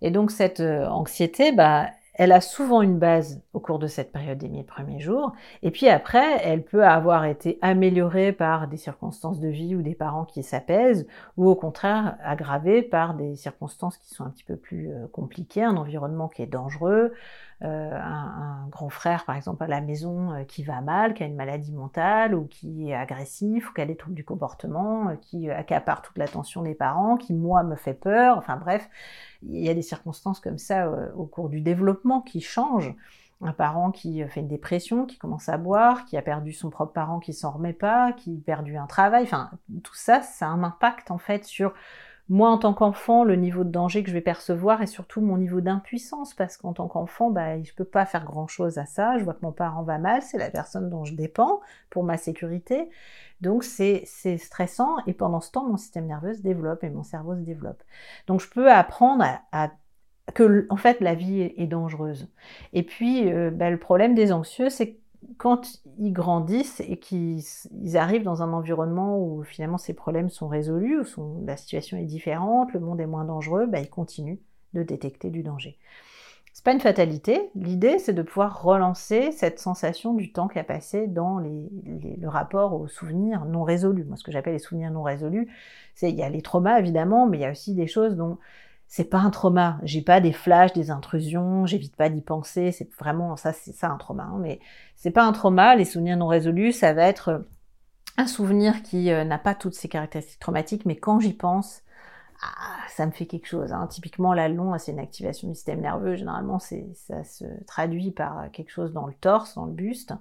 Et 0.02 0.10
donc 0.10 0.32
cette 0.32 0.62
euh, 0.62 0.88
anxiété, 0.88 1.52
bah, 1.52 1.88
elle 2.14 2.32
a 2.32 2.42
souvent 2.42 2.82
une 2.82 2.98
base 2.98 3.42
au 3.54 3.60
cours 3.60 3.80
de 3.80 3.88
cette 3.88 4.12
période 4.12 4.38
des 4.38 4.50
mille 4.50 4.66
premiers 4.66 5.00
jours, 5.00 5.34
et 5.64 5.72
puis 5.72 5.88
après, 5.88 6.40
elle 6.44 6.64
peut 6.64 6.86
avoir 6.86 7.26
été 7.26 7.58
améliorée 7.62 8.32
par 8.32 8.68
des 8.68 8.78
circonstances 8.78 9.40
de 9.40 9.48
vie 9.48 9.76
ou 9.76 9.82
des 9.82 9.96
parents 9.96 10.26
qui 10.26 10.44
s'apaisent, 10.44 11.08
ou 11.38 11.50
au 11.50 11.56
contraire 11.56 12.18
aggravée 12.24 12.82
par 12.82 13.16
des 13.16 13.36
circonstances 13.36 13.98
qui 13.98 14.14
sont 14.14 14.24
un 14.24 14.30
petit 14.30 14.44
peu 14.44 14.56
plus 14.56 14.92
euh, 14.92 15.08
compliquées, 15.12 15.64
un 15.64 15.78
environnement 15.78 16.28
qui 16.28 16.42
est 16.42 16.48
dangereux, 16.48 17.14
euh, 17.64 17.92
un, 17.94 18.68
grand 18.70 18.90
frère 18.90 19.26
par 19.26 19.36
exemple 19.36 19.64
à 19.64 19.68
la 19.68 19.82
maison 19.82 20.32
euh, 20.32 20.44
qui 20.46 20.64
va 20.64 20.82
mal, 20.82 21.14
qui 21.14 21.22
a 21.22 21.26
une 21.26 21.36
maladie 21.36 21.74
mentale, 21.74 22.34
ou 22.34 22.46
qui 22.46 22.90
est 22.90 22.96
agressif, 22.96 23.70
ou 23.70 23.74
qui 23.74 23.82
a 23.82 23.86
des 23.86 23.96
troubles 23.96 24.16
du 24.16 24.24
comportement, 24.24 25.16
qui 25.22 25.50
accapare 25.50 26.02
toute 26.02 26.18
l'attention 26.18 26.64
des 26.64 26.74
parents, 26.74 27.18
qui 27.18 27.34
moi 27.34 27.64
me 27.64 27.76
fait 27.76 27.94
peur, 27.94 28.38
enfin 28.38 28.58
bref, 28.58 28.90
il 29.44 29.60
y 29.60 29.70
a 29.70 29.74
des 29.74 29.82
circonstances 29.82 30.40
comme 30.40 30.58
ça 30.58 30.88
euh, 30.88 31.12
au 31.16 31.26
cours 31.26 31.50
du 31.50 31.62
développement 31.62 32.22
qui 32.22 32.42
changent. 32.42 32.96
Un 33.44 33.54
parent 33.54 33.90
qui 33.90 34.24
fait 34.30 34.42
une 34.42 34.48
dépression, 34.48 35.08
qui 35.08 35.18
commence 35.18 35.50
à 35.50 35.58
boire, 35.58 36.06
qui 36.06 36.16
a 36.16 36.22
perdu 36.22 36.54
son 36.54 36.70
propre 36.70 36.94
parent, 36.94 37.20
qui 37.20 37.34
s'en 37.34 37.52
remet 37.52 37.74
pas, 37.74 38.14
qui 38.14 38.40
a 38.40 38.46
perdu 38.46 38.78
un 38.78 38.86
travail, 38.86 39.24
enfin 39.24 39.50
tout 39.84 39.96
ça, 39.96 40.22
ça 40.22 40.46
a 40.46 40.50
un 40.50 40.64
impact 40.64 41.10
en 41.10 41.18
fait 41.18 41.44
sur 41.44 41.74
moi 42.30 42.50
en 42.50 42.58
tant 42.58 42.74
qu'enfant, 42.74 43.24
le 43.24 43.36
niveau 43.36 43.64
de 43.64 43.70
danger 43.70 44.04
que 44.04 44.10
je 44.10 44.14
vais 44.14 44.22
percevoir 44.22 44.82
et 44.82 44.88
surtout 44.88 45.22
mon 45.22 45.38
niveau 45.38 45.62
d'impuissance, 45.62 46.34
parce 46.34 46.58
qu'en 46.58 46.74
tant 46.74 46.88
qu'enfant, 46.88 47.30
bah, 47.30 47.62
je 47.62 47.74
peux 47.74 47.86
pas 47.86 48.06
faire 48.06 48.24
grand 48.24 48.48
chose 48.48 48.78
à 48.78 48.86
ça. 48.86 49.18
Je 49.18 49.24
vois 49.24 49.34
que 49.34 49.44
mon 49.44 49.52
parent 49.52 49.84
va 49.84 49.98
mal, 49.98 50.22
c'est 50.22 50.38
la 50.38 50.50
personne 50.50 50.90
dont 50.90 51.04
je 51.04 51.14
dépends 51.14 51.62
pour 51.90 52.04
ma 52.04 52.18
sécurité. 52.18 52.90
Donc 53.42 53.64
c'est 53.64 54.06
stressant 54.38 54.98
et 55.08 55.14
pendant 55.14 55.42
ce 55.42 55.52
temps, 55.52 55.66
mon 55.66 55.78
système 55.78 56.06
nerveux 56.06 56.34
se 56.34 56.42
développe 56.42 56.84
et 56.84 56.90
mon 56.90 57.04
cerveau 57.04 57.36
se 57.36 57.42
développe. 57.42 57.84
Donc 58.28 58.40
je 58.40 58.50
peux 58.50 58.72
apprendre 58.72 59.26
à, 59.52 59.72
que 60.34 60.68
en 60.70 60.78
fait 60.78 61.02
la 61.02 61.16
vie 61.16 61.42
est, 61.42 61.68
dangereuse. 61.68 62.30
Et 62.72 62.84
puis 62.84 63.32
euh, 63.32 63.52
bah, 63.52 63.70
le 63.70 63.78
problème 63.78 64.14
des 64.14 64.32
anxieux, 64.32 64.70
c'est 64.70 65.01
quand 65.38 65.82
ils 65.98 66.14
grandissent 66.14 66.82
et 66.82 66.98
qu'ils 66.98 67.44
arrivent 67.96 68.24
dans 68.24 68.44
un 68.44 68.54
environnement 68.54 69.20
où 69.20 69.44
finalement 69.44 69.78
ces 69.78 69.94
problèmes 69.94 70.30
sont 70.30 70.48
résolus, 70.48 71.02
où 71.18 71.44
la 71.46 71.58
situation 71.58 71.98
est 71.98 72.06
différente, 72.06 72.74
le 72.74 72.80
monde 72.80 73.00
est 73.02 73.08
moins 73.08 73.26
dangereux, 73.26 73.68
bah, 73.68 73.80
ils 73.80 73.90
continuent 73.90 74.40
de 74.74 74.84
détecter 74.84 75.30
du 75.30 75.44
danger. 75.44 75.78
C'est 76.54 76.66
pas 76.66 76.74
une 76.74 76.82
fatalité. 76.82 77.50
L'idée, 77.56 77.98
c'est 77.98 78.14
de 78.14 78.22
pouvoir 78.22 78.62
relancer 78.62 79.32
cette 79.32 79.60
sensation 79.60 80.14
du 80.14 80.34
temps 80.34 80.50
qui 80.50 80.60
a 80.60 80.66
passé 80.66 81.08
dans 81.08 81.40
le 81.40 82.28
rapport 82.28 82.74
aux 82.74 82.88
souvenirs 82.88 83.46
non 83.46 83.64
résolus. 83.64 84.04
Moi, 84.04 84.18
ce 84.18 84.24
que 84.24 84.34
j'appelle 84.34 84.54
les 84.54 84.60
souvenirs 84.60 84.92
non 84.92 85.02
résolus, 85.02 85.50
c'est 85.96 86.10
il 86.10 86.16
y 86.18 86.24
a 86.24 86.30
les 86.30 86.42
traumas 86.42 86.80
évidemment, 86.80 87.26
mais 87.26 87.38
il 87.38 87.42
y 87.42 87.46
a 87.46 87.52
aussi 87.52 87.74
des 87.74 87.88
choses 87.88 88.16
dont 88.16 88.38
c'est 88.92 89.06
pas 89.06 89.20
un 89.20 89.30
trauma. 89.30 89.80
J'ai 89.84 90.02
pas 90.02 90.20
des 90.20 90.34
flashs, 90.34 90.74
des 90.74 90.92
intrusions, 90.92 91.66
j'évite 91.66 91.96
pas 91.96 92.10
d'y 92.10 92.22
penser. 92.22 92.74
C'est 92.74 92.94
vraiment 93.00 93.38
ça, 93.38 93.54
c'est 93.54 93.72
ça 93.72 93.88
un 93.88 93.96
trauma. 93.96 94.24
Hein. 94.24 94.40
Mais 94.42 94.60
c'est 94.98 95.12
pas 95.12 95.24
un 95.24 95.32
trauma. 95.32 95.78
Les 95.78 95.86
souvenirs 95.86 96.18
non 96.18 96.28
résolus, 96.28 96.74
ça 96.74 96.92
va 96.92 97.04
être 97.04 97.46
un 98.18 98.28
souvenir 98.28 98.84
qui 98.84 99.10
euh, 99.10 99.24
n'a 99.24 99.38
pas 99.38 99.56
toutes 99.56 99.76
ces 99.76 99.88
caractéristiques 99.88 100.42
traumatiques, 100.42 100.86
mais 100.86 100.98
quand 100.98 101.22
j'y 101.22 101.32
pense, 101.32 101.84
ah, 102.42 102.80
ça 102.90 103.06
me 103.06 103.12
fait 103.12 103.28
quelque 103.28 103.48
chose. 103.48 103.72
Hein. 103.72 103.88
Typiquement, 103.88 104.34
la 104.34 104.50
long, 104.50 104.78
c'est 104.78 104.92
une 104.92 105.00
activation 105.00 105.48
du 105.48 105.56
système 105.56 105.80
nerveux. 105.80 106.18
Généralement, 106.18 106.60
ça 106.60 107.24
se 107.24 107.46
traduit 107.68 108.12
par 108.12 108.52
quelque 108.52 108.72
chose 108.72 108.92
dans 108.92 109.08
le 109.08 109.14
torse, 109.14 109.56
dans 109.56 109.68
le 109.68 109.72
buste. 109.72 110.14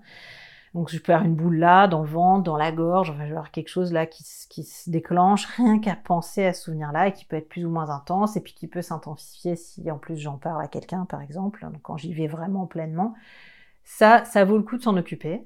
Donc 0.75 0.89
je 0.89 0.99
peux 0.99 1.13
avoir 1.13 1.27
une 1.27 1.35
boule 1.35 1.57
là, 1.57 1.89
dans 1.89 2.03
le 2.03 2.09
ventre, 2.09 2.45
dans 2.45 2.57
la 2.57 2.71
gorge, 2.71 3.11
enfin 3.11 3.23
je 3.23 3.25
vais 3.25 3.37
avoir 3.37 3.51
quelque 3.51 3.69
chose 3.69 3.93
là 3.93 4.07
qui, 4.07 4.25
qui 4.49 4.63
se 4.63 4.89
déclenche, 4.89 5.47
rien 5.57 5.81
qu'à 5.81 5.97
penser 5.97 6.45
à 6.47 6.53
ce 6.53 6.65
souvenir-là, 6.65 7.09
et 7.09 7.13
qui 7.13 7.25
peut 7.25 7.37
être 7.37 7.49
plus 7.49 7.65
ou 7.65 7.71
moins 7.71 7.91
intense, 7.91 8.37
et 8.37 8.41
puis 8.41 8.55
qui 8.55 8.69
peut 8.69 8.83
s'intensifier 8.83 9.57
si 9.57 9.91
en 9.91 9.99
plus 9.99 10.17
j'en 10.17 10.39
parle 10.39 10.63
à 10.63 10.69
quelqu'un, 10.69 11.07
par 11.07 11.23
exemple, 11.23 11.65
donc 11.65 11.83
quand 11.83 11.97
j'y 11.97 12.15
vais 12.15 12.29
vraiment 12.29 12.67
pleinement. 12.67 13.15
Ça, 13.83 14.25
ça 14.25 14.45
vaut 14.45 14.57
le 14.57 14.63
coup 14.63 14.77
de 14.77 14.83
s'en 14.83 14.97
occuper, 14.97 15.45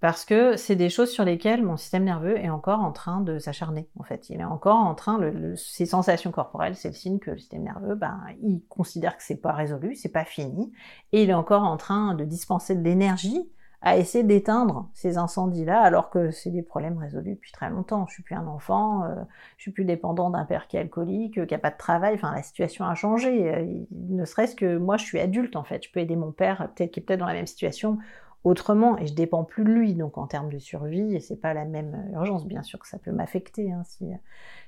parce 0.00 0.24
que 0.24 0.56
c'est 0.56 0.74
des 0.74 0.90
choses 0.90 1.10
sur 1.10 1.24
lesquelles 1.24 1.62
mon 1.62 1.76
système 1.76 2.04
nerveux 2.04 2.36
est 2.36 2.50
encore 2.50 2.80
en 2.80 2.90
train 2.90 3.20
de 3.20 3.38
s'acharner, 3.38 3.88
en 3.98 4.02
fait. 4.02 4.28
Il 4.28 4.40
est 4.40 4.44
encore 4.44 4.76
en 4.76 4.94
train, 4.96 5.18
le, 5.18 5.54
ces 5.54 5.86
sensations 5.86 6.32
corporelles, 6.32 6.74
c'est 6.74 6.88
le 6.88 6.94
signe 6.94 7.20
que 7.20 7.30
le 7.30 7.38
système 7.38 7.62
nerveux, 7.62 7.94
ben, 7.94 8.20
il 8.42 8.60
considère 8.68 9.16
que 9.16 9.22
c'est 9.22 9.40
pas 9.40 9.52
résolu, 9.52 9.94
c'est 9.94 10.12
pas 10.12 10.24
fini, 10.24 10.72
et 11.12 11.22
il 11.22 11.30
est 11.30 11.34
encore 11.34 11.62
en 11.62 11.76
train 11.76 12.14
de 12.14 12.24
dispenser 12.24 12.74
de 12.74 12.82
l'énergie 12.82 13.48
à 13.84 13.98
essayer 13.98 14.24
d'éteindre 14.24 14.88
ces 14.94 15.18
incendies-là, 15.18 15.78
alors 15.82 16.08
que 16.08 16.30
c'est 16.30 16.50
des 16.50 16.62
problèmes 16.62 16.96
résolus 16.96 17.34
depuis 17.34 17.52
très 17.52 17.68
longtemps. 17.68 18.06
Je 18.06 18.14
suis 18.14 18.22
plus 18.22 18.34
un 18.34 18.46
enfant, 18.46 19.04
euh, 19.04 19.14
je 19.58 19.62
suis 19.62 19.72
plus 19.72 19.84
dépendant 19.84 20.30
d'un 20.30 20.46
père 20.46 20.68
qui 20.68 20.78
est 20.78 20.80
alcoolique, 20.80 21.36
euh, 21.36 21.44
qui 21.44 21.54
a 21.54 21.58
pas 21.58 21.70
de 21.70 21.76
travail. 21.76 22.14
Enfin, 22.14 22.34
la 22.34 22.42
situation 22.42 22.86
a 22.86 22.94
changé. 22.94 23.54
Euh, 23.54 23.84
ne 23.92 24.24
serait-ce 24.24 24.56
que 24.56 24.78
moi, 24.78 24.96
je 24.96 25.04
suis 25.04 25.20
adulte 25.20 25.54
en 25.54 25.64
fait. 25.64 25.84
Je 25.84 25.92
peux 25.92 26.00
aider 26.00 26.16
mon 26.16 26.32
père, 26.32 26.70
peut-être 26.74 26.92
qui 26.92 27.00
est 27.00 27.02
peut-être 27.02 27.20
dans 27.20 27.26
la 27.26 27.34
même 27.34 27.46
situation 27.46 27.98
autrement, 28.42 28.96
et 28.98 29.06
je 29.06 29.14
dépends 29.14 29.44
plus 29.44 29.64
de 29.64 29.70
lui. 29.70 29.94
Donc 29.94 30.16
en 30.16 30.26
termes 30.26 30.48
de 30.48 30.58
survie, 30.58 31.14
et 31.14 31.20
c'est 31.20 31.36
pas 31.36 31.52
la 31.52 31.66
même 31.66 32.08
urgence. 32.14 32.46
Bien 32.46 32.62
sûr 32.62 32.78
que 32.78 32.88
ça 32.88 32.98
peut 32.98 33.12
m'affecter 33.12 33.70
hein, 33.70 33.82
si 33.84 34.08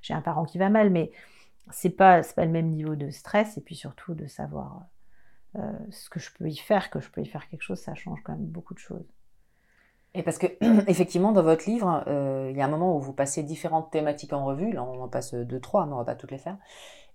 j'ai 0.03 0.13
un 0.13 0.21
parent 0.21 0.45
qui 0.45 0.59
va 0.59 0.69
mal, 0.69 0.91
mais 0.91 1.11
c'est 1.71 1.91
pas 1.91 2.21
pas 2.37 2.45
le 2.45 2.51
même 2.51 2.69
niveau 2.69 2.95
de 2.97 3.09
stress 3.09 3.57
et 3.57 3.63
puis 3.63 3.75
surtout 3.77 4.15
de 4.15 4.27
savoir 4.27 4.83
ce 5.91 6.09
que 6.11 6.21
je 6.21 6.31
peux 6.37 6.49
y 6.49 6.57
faire, 6.57 6.91
que 6.91 7.01
je 7.01 7.11
peux 7.11 7.21
y 7.21 7.27
faire 7.27 7.49
quelque 7.49 7.63
chose, 7.63 7.79
ça 7.79 7.95
change 7.95 8.21
quand 8.25 8.33
même 8.33 8.47
beaucoup 8.47 8.75
de 8.75 8.79
choses. 8.79 9.07
Et 10.17 10.23
parce 10.23 10.39
que, 10.39 10.47
effectivement, 10.89 11.33
dans 11.33 11.43
votre 11.43 11.69
livre, 11.69 12.03
euh, 12.09 12.49
il 12.51 12.57
y 12.57 12.63
a 12.63 12.65
un 12.65 12.69
moment 12.69 12.97
où 12.97 13.01
vous 13.01 13.13
passez 13.13 13.43
différentes 13.43 13.91
thématiques 13.91 14.33
en 14.33 14.45
revue, 14.45 14.73
là 14.73 14.83
on 14.83 15.03
en 15.03 15.09
passe 15.09 15.35
deux, 15.35 15.61
trois, 15.61 15.87
mais 15.87 15.93
on 15.93 15.99
va 15.99 16.05
pas 16.05 16.15
toutes 16.15 16.31
les 16.31 16.39
faire, 16.39 16.57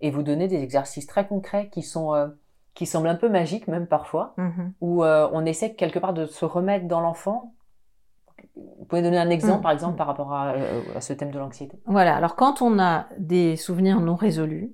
et 0.01 0.12
vous 0.12 0.23
donnez 0.23 0.47
des 0.47 0.62
exercices 0.62 1.08
très 1.08 1.27
concrets 1.27 1.69
qui 1.69 1.82
sont... 1.82 2.13
Euh, 2.13 2.27
qui 2.73 2.86
semblent 2.86 3.10
un 3.10 3.15
peu 3.15 3.27
magiques 3.27 3.67
même 3.67 3.86
parfois, 3.86 4.34
mm-hmm. 4.38 4.71
où 4.80 5.04
on 5.04 5.45
essaie 5.45 5.73
quelque 5.73 5.99
part 5.99 6.13
de 6.13 6.25
se 6.25 6.45
remettre 6.45 6.88
dans 6.88 7.01
l'enfant. 7.01 7.54
Vous 8.56 8.86
pouvez 8.86 9.01
donner 9.01 9.17
un 9.17 9.30
exemple, 9.30 9.60
mm. 9.60 9.62
par 9.62 9.71
exemple, 9.73 9.97
par 9.97 10.08
rapport 10.08 10.32
à, 10.32 10.54
à 10.95 11.01
ce 11.01 11.12
thème 11.12 11.32
de 11.32 11.38
l'anxiété 11.38 11.77
Voilà, 11.86 12.15
alors 12.15 12.38
quand 12.38 12.62
on 12.62 12.80
a 12.80 13.08
des 13.17 13.58
souvenirs 13.58 13.99
non 13.99 14.15
résolus, 14.15 14.71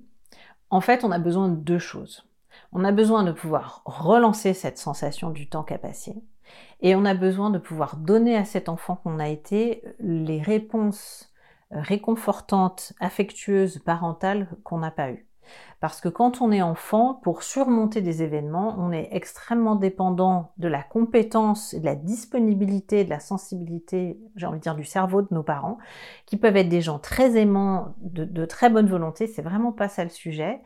en 0.70 0.80
fait, 0.80 1.02
on 1.02 1.10
a 1.10 1.18
besoin 1.18 1.48
de 1.48 1.56
deux 1.56 1.80
choses. 1.80 2.27
On 2.72 2.84
a 2.84 2.92
besoin 2.92 3.24
de 3.24 3.32
pouvoir 3.32 3.82
relancer 3.84 4.52
cette 4.54 4.78
sensation 4.78 5.30
du 5.30 5.48
temps 5.48 5.64
qu'a 5.64 5.78
passé. 5.78 6.14
Et 6.80 6.94
on 6.94 7.04
a 7.04 7.14
besoin 7.14 7.50
de 7.50 7.58
pouvoir 7.58 7.96
donner 7.96 8.36
à 8.36 8.44
cet 8.44 8.68
enfant 8.68 8.96
qu'on 8.96 9.18
a 9.18 9.28
été 9.28 9.82
les 10.00 10.40
réponses 10.40 11.32
euh, 11.72 11.80
réconfortantes, 11.80 12.92
affectueuses, 13.00 13.78
parentales 13.78 14.48
qu'on 14.64 14.78
n'a 14.78 14.90
pas 14.90 15.10
eues. 15.10 15.26
Parce 15.80 16.00
que 16.00 16.08
quand 16.08 16.40
on 16.42 16.52
est 16.52 16.62
enfant, 16.62 17.14
pour 17.22 17.42
surmonter 17.42 18.00
des 18.00 18.22
événements, 18.22 18.74
on 18.78 18.92
est 18.92 19.08
extrêmement 19.12 19.76
dépendant 19.76 20.52
de 20.58 20.68
la 20.68 20.82
compétence, 20.82 21.74
de 21.74 21.84
la 21.84 21.94
disponibilité, 21.94 23.04
de 23.04 23.10
la 23.10 23.20
sensibilité, 23.20 24.18
j'ai 24.36 24.46
envie 24.46 24.58
de 24.58 24.62
dire, 24.62 24.74
du 24.74 24.84
cerveau 24.84 25.22
de 25.22 25.28
nos 25.30 25.42
parents, 25.42 25.78
qui 26.26 26.36
peuvent 26.36 26.56
être 26.56 26.68
des 26.68 26.80
gens 26.80 26.98
très 26.98 27.38
aimants, 27.38 27.94
de, 28.00 28.24
de 28.24 28.44
très 28.44 28.70
bonne 28.70 28.88
volonté, 28.88 29.26
c'est 29.26 29.42
vraiment 29.42 29.72
pas 29.72 29.88
ça 29.88 30.04
le 30.04 30.10
sujet, 30.10 30.60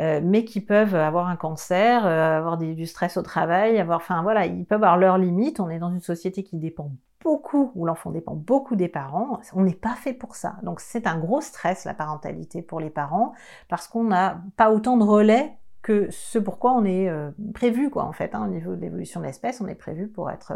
euh, 0.00 0.20
mais 0.22 0.44
qui 0.44 0.60
peuvent 0.60 0.94
avoir 0.94 1.28
un 1.28 1.36
cancer, 1.36 2.04
euh, 2.04 2.36
avoir 2.36 2.58
du 2.58 2.86
stress 2.86 3.16
au 3.16 3.22
travail, 3.22 3.78
avoir, 3.78 3.98
enfin 3.98 4.22
voilà, 4.22 4.44
ils 4.46 4.66
peuvent 4.66 4.82
avoir 4.82 4.98
leurs 4.98 5.18
limites. 5.18 5.58
On 5.58 5.70
est 5.70 5.78
dans 5.78 5.90
une 5.90 6.00
société 6.00 6.42
qui 6.42 6.56
dépend 6.56 6.90
beaucoup, 7.22 7.72
où 7.74 7.86
l'enfant 7.86 8.10
dépend 8.10 8.34
beaucoup 8.34 8.76
des 8.76 8.88
parents. 8.88 9.40
On 9.54 9.64
n'est 9.64 9.74
pas 9.74 9.94
fait 9.94 10.12
pour 10.12 10.36
ça. 10.36 10.56
Donc 10.62 10.80
c'est 10.80 11.06
un 11.06 11.18
gros 11.18 11.40
stress 11.40 11.84
la 11.84 11.94
parentalité 11.94 12.60
pour 12.62 12.78
les 12.78 12.90
parents 12.90 13.32
parce 13.68 13.88
qu'on 13.88 14.04
n'a 14.04 14.42
pas 14.56 14.70
autant 14.70 14.96
de 14.96 15.04
relais 15.04 15.52
que 15.82 16.08
ce 16.10 16.38
pourquoi 16.38 16.72
on 16.72 16.84
est 16.84 17.08
prévu, 17.54 17.90
quoi, 17.90 18.04
en 18.04 18.12
fait, 18.12 18.34
au 18.34 18.46
niveau 18.48 18.74
de 18.74 18.80
l'évolution 18.80 19.20
de 19.20 19.26
l'espèce, 19.26 19.60
on 19.60 19.68
est 19.68 19.76
prévu 19.76 20.08
pour 20.08 20.30
être 20.30 20.52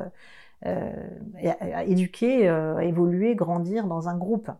éduqué, 1.87 2.45
évoluer, 2.81 3.37
grandir 3.37 3.87
dans 3.87 4.09
un 4.09 4.17
groupe. 4.17 4.51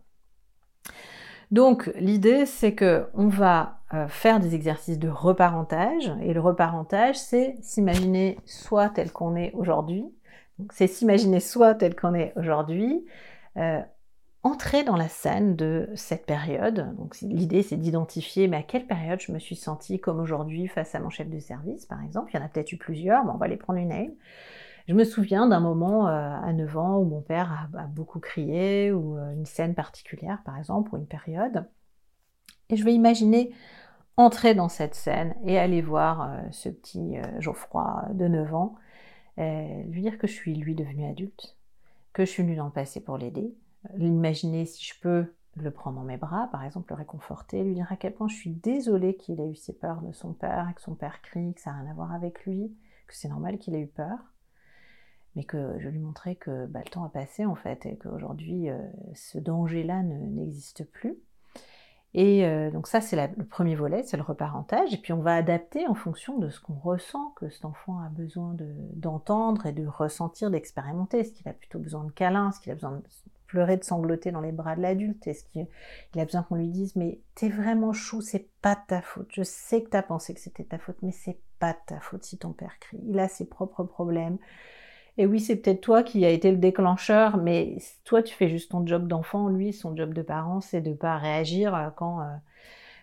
Donc 1.51 1.91
l'idée 1.95 2.45
c'est 2.45 2.73
que 2.73 3.07
on 3.13 3.27
va 3.27 3.79
euh, 3.93 4.07
faire 4.07 4.39
des 4.39 4.55
exercices 4.55 4.99
de 4.99 5.09
reparentage 5.09 6.11
et 6.21 6.33
le 6.33 6.39
reparentage 6.39 7.17
c'est 7.17 7.57
s'imaginer 7.61 8.37
soit 8.45 8.89
tel 8.89 9.11
qu'on 9.11 9.35
est 9.35 9.51
aujourd'hui, 9.53 10.05
c'est 10.71 10.87
s'imaginer 10.87 11.41
soit 11.41 11.75
tel 11.75 11.93
qu'on 11.93 12.13
est 12.13 12.31
aujourd'hui, 12.37 13.05
euh, 13.57 13.81
entrer 14.43 14.83
dans 14.83 14.95
la 14.95 15.09
scène 15.09 15.57
de 15.57 15.89
cette 15.95 16.25
période. 16.25 16.95
Donc 16.95 17.19
l'idée 17.19 17.63
c'est 17.63 17.75
d'identifier 17.75 18.47
mais 18.47 18.57
à 18.57 18.63
quelle 18.63 18.87
période 18.87 19.19
je 19.19 19.33
me 19.33 19.39
suis 19.39 19.57
sentie 19.57 19.99
comme 19.99 20.21
aujourd'hui 20.21 20.69
face 20.69 20.95
à 20.95 20.99
mon 20.99 21.09
chef 21.09 21.29
de 21.29 21.39
service 21.39 21.85
par 21.85 22.01
exemple. 22.01 22.31
Il 22.33 22.37
y 22.37 22.39
en 22.41 22.45
a 22.45 22.47
peut-être 22.47 22.71
eu 22.71 22.77
plusieurs, 22.77 23.25
mais 23.25 23.31
on 23.31 23.37
va 23.37 23.49
les 23.49 23.57
prendre 23.57 23.79
une 23.79 23.91
à. 23.91 24.15
Je 24.91 24.95
me 24.97 25.05
souviens 25.05 25.47
d'un 25.47 25.61
moment 25.61 26.09
euh, 26.09 26.11
à 26.11 26.51
9 26.51 26.77
ans 26.77 26.97
où 26.97 27.05
mon 27.05 27.21
père 27.21 27.69
a, 27.77 27.87
beaucoup 27.87 28.19
crié, 28.19 28.91
ou 28.91 29.17
euh, 29.17 29.31
une 29.31 29.45
scène 29.45 29.73
particulière 29.73 30.41
par 30.43 30.57
exemple, 30.57 30.93
ou 30.93 30.97
une 30.97 31.07
période. 31.07 31.65
Et 32.69 32.75
je 32.75 32.83
vais 32.83 32.93
imaginer 32.93 33.53
entrer 34.17 34.53
dans 34.53 34.67
cette 34.67 34.93
scène 34.93 35.33
et 35.45 35.57
aller 35.57 35.81
voir 35.81 36.23
euh, 36.23 36.41
ce 36.51 36.67
petit 36.67 37.15
Geoffroy 37.39 38.03
de 38.15 38.27
9 38.27 38.53
ans, 38.53 38.75
lui 39.37 40.01
dire 40.01 40.17
que 40.17 40.27
je 40.27 40.33
suis 40.33 40.55
lui 40.55 40.75
devenu 40.75 41.05
adulte, 41.09 41.55
que 42.11 42.25
je 42.25 42.29
suis 42.29 42.43
venue 42.43 42.57
dans 42.57 42.65
le 42.65 42.71
passé 42.73 42.99
pour 42.99 43.17
l'aider, 43.17 43.55
l'imaginer 43.95 44.65
si 44.65 44.83
je 44.83 44.99
peux 44.99 45.33
le 45.55 45.71
prendre 45.71 46.01
dans 46.01 46.05
mes 46.05 46.17
bras, 46.17 46.49
par 46.51 46.65
exemple, 46.65 46.91
le 46.91 46.97
réconforter, 46.97 47.63
lui 47.63 47.75
dire 47.75 47.87
à 47.89 47.95
quel 47.95 48.13
point 48.13 48.27
je 48.27 48.35
suis 48.35 48.51
désolée 48.51 49.15
qu'il 49.15 49.39
ait 49.39 49.51
eu 49.51 49.55
ses 49.55 49.71
peurs 49.71 50.01
de 50.01 50.11
son 50.11 50.33
père, 50.33 50.69
que 50.75 50.81
son 50.81 50.95
père 50.95 51.21
crie, 51.21 51.53
que 51.53 51.61
ça 51.61 51.71
n'a 51.71 51.77
rien 51.77 51.91
à 51.91 51.93
voir 51.93 52.13
avec 52.13 52.43
lui, 52.45 52.75
que 53.07 53.15
c'est 53.15 53.29
normal 53.29 53.57
qu'il 53.57 53.73
ait 53.73 53.79
eu 53.79 53.87
peur 53.87 54.17
mais 55.35 55.43
que 55.43 55.75
je 55.79 55.89
lui 55.89 55.99
montrais 55.99 56.35
que 56.35 56.65
bah, 56.67 56.81
le 56.83 56.89
temps 56.89 57.03
a 57.03 57.09
passé 57.09 57.45
en 57.45 57.55
fait 57.55 57.85
et 57.85 57.97
qu'aujourd'hui 57.97 58.69
euh, 58.69 58.77
ce 59.13 59.37
danger-là 59.37 60.03
n'existe 60.03 60.83
plus. 60.85 61.17
Et 62.13 62.45
euh, 62.45 62.71
donc 62.71 62.87
ça 62.87 62.99
c'est 62.99 63.15
le 63.37 63.45
premier 63.45 63.75
volet, 63.75 64.03
c'est 64.03 64.17
le 64.17 64.23
reparentage, 64.23 64.93
et 64.93 64.97
puis 64.97 65.13
on 65.13 65.21
va 65.21 65.35
adapter 65.35 65.87
en 65.87 65.93
fonction 65.93 66.37
de 66.39 66.49
ce 66.49 66.59
qu'on 66.59 66.73
ressent 66.73 67.29
que 67.37 67.49
cet 67.49 67.63
enfant 67.63 67.99
a 67.99 68.09
besoin 68.09 68.53
d'entendre 68.93 69.65
et 69.65 69.71
de 69.71 69.87
ressentir, 69.87 70.51
d'expérimenter. 70.51 71.19
Est-ce 71.19 71.31
qu'il 71.31 71.47
a 71.47 71.53
plutôt 71.53 71.79
besoin 71.79 72.03
de 72.03 72.11
câlins, 72.11 72.49
est-ce 72.49 72.59
qu'il 72.59 72.71
a 72.71 72.75
besoin 72.75 72.97
de 72.97 73.03
pleurer, 73.47 73.77
de 73.77 73.83
sangloter 73.83 74.31
dans 74.31 74.41
les 74.41 74.51
bras 74.51 74.75
de 74.75 74.81
l'adulte, 74.81 75.25
est-ce 75.27 75.43
qu'il 75.45 75.67
a 76.19 76.25
besoin 76.25 76.43
qu'on 76.43 76.55
lui 76.55 76.69
dise 76.69 76.95
mais 76.95 77.19
t'es 77.35 77.49
vraiment 77.49 77.93
chou, 77.93 78.21
c'est 78.21 78.49
pas 78.61 78.75
ta 78.75 79.01
faute, 79.01 79.27
je 79.31 79.43
sais 79.43 79.83
que 79.83 79.89
t'as 79.89 80.01
pensé 80.01 80.33
que 80.33 80.39
c'était 80.39 80.63
ta 80.63 80.79
faute, 80.79 80.97
mais 81.01 81.11
c'est 81.11 81.37
pas 81.59 81.73
ta 81.73 81.99
faute 81.99 82.23
si 82.23 82.37
ton 82.37 82.53
père 82.53 82.77
crie, 82.79 83.01
il 83.07 83.19
a 83.19 83.27
ses 83.27 83.45
propres 83.45 83.83
problèmes, 83.83 84.37
et 85.17 85.25
oui, 85.25 85.39
c'est 85.39 85.57
peut-être 85.57 85.81
toi 85.81 86.03
qui 86.03 86.25
a 86.25 86.29
été 86.29 86.51
le 86.51 86.57
déclencheur, 86.57 87.37
mais 87.37 87.77
toi, 88.05 88.23
tu 88.23 88.33
fais 88.33 88.47
juste 88.47 88.71
ton 88.71 88.85
job 88.85 89.07
d'enfant. 89.07 89.49
Lui, 89.49 89.73
son 89.73 89.95
job 89.95 90.13
de 90.13 90.21
parent, 90.21 90.61
c'est 90.61 90.81
de 90.81 90.93
pas 90.93 91.17
réagir 91.17 91.75
euh, 91.75 91.89
quand, 91.95 92.21
euh, 92.21 92.25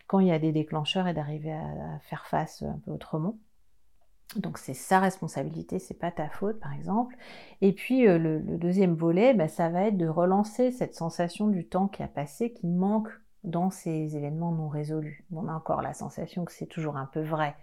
quand 0.06 0.20
il 0.20 0.28
y 0.28 0.32
a 0.32 0.38
des 0.38 0.52
déclencheurs 0.52 1.06
et 1.06 1.14
d'arriver 1.14 1.52
à, 1.52 1.98
faire 2.02 2.26
face 2.26 2.62
un 2.62 2.80
peu 2.84 2.92
autrement. 2.92 3.36
Donc 4.36 4.58
c'est 4.58 4.74
sa 4.74 5.00
responsabilité, 5.00 5.78
c'est 5.78 5.98
pas 5.98 6.10
ta 6.10 6.28
faute, 6.28 6.60
par 6.60 6.72
exemple. 6.74 7.16
Et 7.60 7.72
puis 7.72 8.06
euh, 8.06 8.18
le, 8.18 8.40
deuxième 8.40 8.94
volet, 8.94 9.34
bah, 9.34 9.48
ça 9.48 9.68
va 9.68 9.84
être 9.84 9.96
de 9.96 10.08
relancer 10.08 10.70
cette 10.70 10.94
sensation 10.94 11.48
du 11.48 11.66
temps 11.66 11.88
qui 11.88 12.02
a 12.02 12.08
passé, 12.08 12.52
qui 12.52 12.66
manque 12.66 13.08
dans 13.44 13.70
ces 13.70 14.16
événements 14.16 14.52
non 14.52 14.68
résolus. 14.68 15.24
On 15.32 15.48
a 15.48 15.52
encore 15.52 15.82
la 15.82 15.94
sensation 15.94 16.44
que 16.44 16.52
c'est 16.52 16.66
toujours 16.66 16.96
un 16.96 17.06
peu 17.06 17.22
vrai. 17.22 17.54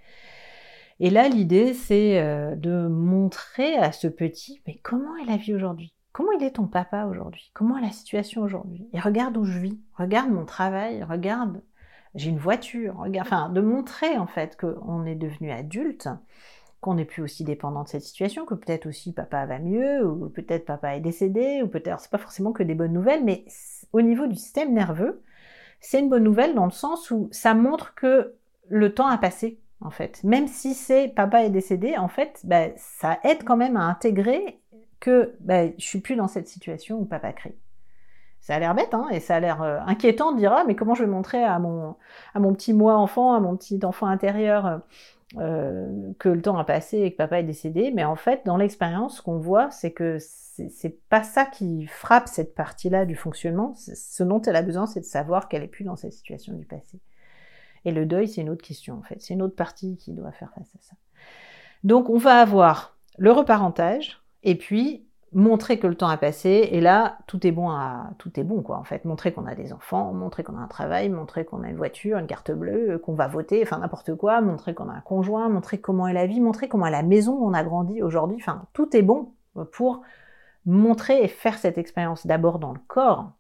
Et 1.00 1.10
là, 1.10 1.28
l'idée, 1.28 1.74
c'est 1.74 2.22
euh, 2.22 2.56
de 2.56 2.88
montrer 2.88 3.76
à 3.78 3.92
ce 3.92 4.08
petit, 4.08 4.62
mais 4.66 4.80
comment 4.82 5.18
est 5.18 5.26
la 5.26 5.38
vie 5.38 5.54
aujourd'hui? 5.54 5.94
Comment 6.14 6.32
il 6.32 6.44
est 6.44 6.52
ton 6.52 6.68
papa 6.68 7.06
aujourd'hui? 7.06 7.52
Comment 7.54 7.78
est 7.78 7.82
la 7.82 7.92
situation 7.92 8.42
aujourd'hui? 8.42 8.88
Et 8.94 9.00
regarde 9.02 9.36
où 9.36 9.44
je 9.44 9.60
vis, 9.60 9.78
regarde 9.98 10.30
mon 10.30 10.46
travail, 10.46 11.04
regarde, 11.04 11.62
j'ai 12.16 12.30
une 12.30 12.38
voiture, 12.38 12.96
regarde, 12.96 13.28
enfin, 13.28 13.50
de 13.50 13.60
montrer 13.60 14.18
en 14.18 14.26
fait 14.26 14.58
qu'on 14.58 15.06
est 15.06 15.16
devenu 15.16 15.52
adulte, 15.52 16.08
qu'on 16.80 16.94
n'est 16.94 17.04
plus 17.04 17.22
aussi 17.22 17.44
dépendant 17.44 17.84
de 17.84 17.90
cette 17.90 18.04
situation, 18.04 18.46
que 18.46 18.54
peut-être 18.54 18.86
aussi 18.86 19.12
papa 19.12 19.46
va 19.46 19.60
mieux, 19.60 20.08
ou 20.08 20.30
peut-être 20.30 20.66
papa 20.66 20.96
est 20.96 21.02
décédé, 21.02 21.62
ou 21.62 21.68
peut-être, 21.68 22.00
c'est 22.00 22.12
pas 22.12 22.18
forcément 22.18 22.54
que 22.54 22.64
des 22.64 22.76
bonnes 22.76 22.94
nouvelles, 22.94 23.26
mais 23.26 23.44
au 23.92 24.02
niveau 24.02 24.28
du 24.28 24.36
système 24.36 24.74
nerveux, 24.74 25.22
c'est 25.82 26.00
une 26.00 26.10
bonne 26.10 26.24
nouvelle 26.24 26.56
dans 26.56 26.66
le 26.66 26.72
sens 26.72 27.12
où 27.12 27.28
ça 27.32 27.54
montre 27.54 27.94
que 27.96 28.36
le 28.70 28.94
temps 28.94 29.08
a 29.08 29.18
passé, 29.18 29.60
en 29.82 29.90
fait. 29.90 30.24
Même 30.24 30.48
si 30.48 30.74
c'est 30.74 31.10
papa 31.10 31.44
est 31.44 31.50
décédé, 31.50 31.98
en 31.98 32.08
fait, 32.08 32.42
bah, 32.44 32.68
ça 32.78 33.20
aide 33.24 33.44
quand 33.44 33.58
même 33.58 33.78
à 33.78 33.84
intégrer 33.84 34.60
que 35.00 35.36
bah, 35.40 35.68
je 35.78 35.86
suis 35.86 36.00
plus 36.00 36.16
dans 36.16 36.28
cette 36.28 36.48
situation 36.48 37.00
où 37.00 37.06
papa 37.06 37.34
crie. 37.34 37.56
Ça 38.40 38.56
a 38.56 38.60
l'air 38.60 38.76
bête, 38.76 38.94
hein, 38.94 39.08
et 39.12 39.20
ça 39.20 39.38
a 39.38 39.40
l'air 39.40 39.64
euh, 39.64 39.80
inquiétant 39.88 40.32
de 40.32 40.38
dire 40.38 40.54
ah 40.54 40.66
mais 40.68 40.76
comment 40.76 40.94
je 40.94 41.04
vais 41.04 41.10
montrer 41.10 41.44
à 41.44 41.58
mon 41.58 41.96
à 42.36 42.40
mon 42.40 42.54
petit 42.54 42.74
moi 42.74 42.96
enfant, 42.96 43.34
à 43.34 43.40
mon 43.40 43.58
petit 43.58 43.80
enfant 43.84 44.06
intérieur 44.06 44.82
euh, 45.38 46.14
que 46.20 46.30
le 46.30 46.42
temps 46.42 46.58
a 46.58 46.64
passé 46.64 47.00
et 47.00 47.12
que 47.12 47.18
papa 47.18 47.40
est 47.40 47.44
décédé. 47.44 47.92
Mais 47.94 48.04
en 48.06 48.16
fait, 48.16 48.42
dans 48.46 48.58
l'expérience, 48.58 49.18
ce 49.18 49.22
qu'on 49.22 49.40
voit, 49.40 49.72
c'est 49.72 49.92
que 49.92 50.18
c'est 50.20 50.98
pas 51.10 51.24
ça 51.24 51.46
qui 51.46 51.88
frappe 51.88 52.28
cette 52.28 52.56
partie-là 52.56 53.06
du 53.06 53.16
fonctionnement. 53.16 53.74
Ce 53.76 54.24
dont 54.24 54.42
elle 54.42 54.56
a 54.56 54.62
besoin, 54.62 54.86
c'est 54.86 55.02
de 55.02 55.06
savoir 55.06 55.50
qu'elle 55.50 55.64
est 55.64 55.68
plus 55.68 55.84
dans 55.84 55.96
cette 55.96 56.14
situation 56.14 56.54
du 56.54 56.66
passé. 56.66 57.00
Et 57.86 57.92
le 57.92 58.06
deuil, 58.06 58.28
c'est 58.28 58.42
une 58.42 58.50
autre 58.50 58.64
question 58.64 58.98
en 58.98 59.04
fait. 59.04 59.18
C'est 59.20 59.36
une 59.36 59.42
autre 59.42 59.56
partie 59.56 59.96
qui 59.98 60.12
doit 60.12 60.32
faire 60.32 60.52
face 60.54 60.76
à 60.76 60.82
ça. 60.82 60.96
Donc 61.84 62.10
on 62.10 62.18
va 62.18 62.42
avoir 62.42 62.98
le 63.18 63.32
reparentage 63.32 64.22
et 64.44 64.56
puis 64.56 65.06
montrer 65.32 65.78
que 65.78 65.86
le 65.86 65.96
temps 65.96 66.08
a 66.08 66.18
passé. 66.18 66.70
Et 66.72 66.82
là 66.82 67.20
tout 67.28 67.46
est 67.46 67.52
bon 67.52 67.70
tout 68.18 68.40
est 68.40 68.44
bon 68.44 68.64
quoi 68.64 68.78
en 68.78 68.84
fait. 68.84 69.06
Montrer 69.06 69.32
qu'on 69.34 69.46
a 69.46 69.54
des 69.54 69.72
enfants 69.72 70.12
montrer 70.14 70.44
qu'on 70.44 70.58
a 70.58 70.62
un 70.62 70.68
travail 70.68 71.10
montrer 71.10 71.46
qu'on 71.46 71.64
a 71.64 71.70
une 71.70 71.78
voiture 71.78 72.18
une 72.18 72.28
carte 72.28 72.52
bleue 72.52 72.98
qu'on 72.98 73.14
va 73.14 73.28
voter 73.28 73.62
enfin 73.62 73.78
n'importe 73.78 74.16
quoi. 74.16 74.42
Montrer 74.42 74.74
qu'on 74.74 74.90
a 74.90 74.94
un 74.94 75.02
conjoint 75.02 75.48
montrer 75.48 75.80
comment 75.80 76.08
est 76.08 76.14
la 76.14 76.26
vie 76.26 76.42
montrer 76.42 76.68
comment 76.68 76.88
est 76.88 76.92
la 76.92 77.04
maison 77.04 77.34
où 77.34 77.48
on 77.48 77.54
a 77.54 77.64
grandi 77.64 78.02
aujourd'hui. 78.02 78.38
Enfin 78.40 78.66
tout 78.74 78.96
est 78.98 79.04
bon 79.04 79.34
pour 79.72 80.02
montrer 80.66 81.24
et 81.24 81.28
faire 81.28 81.58
cette 81.60 81.78
expérience 81.78 82.26
d'abord 82.26 82.58
dans 82.58 82.74
le 82.74 82.80
corps 82.88 83.32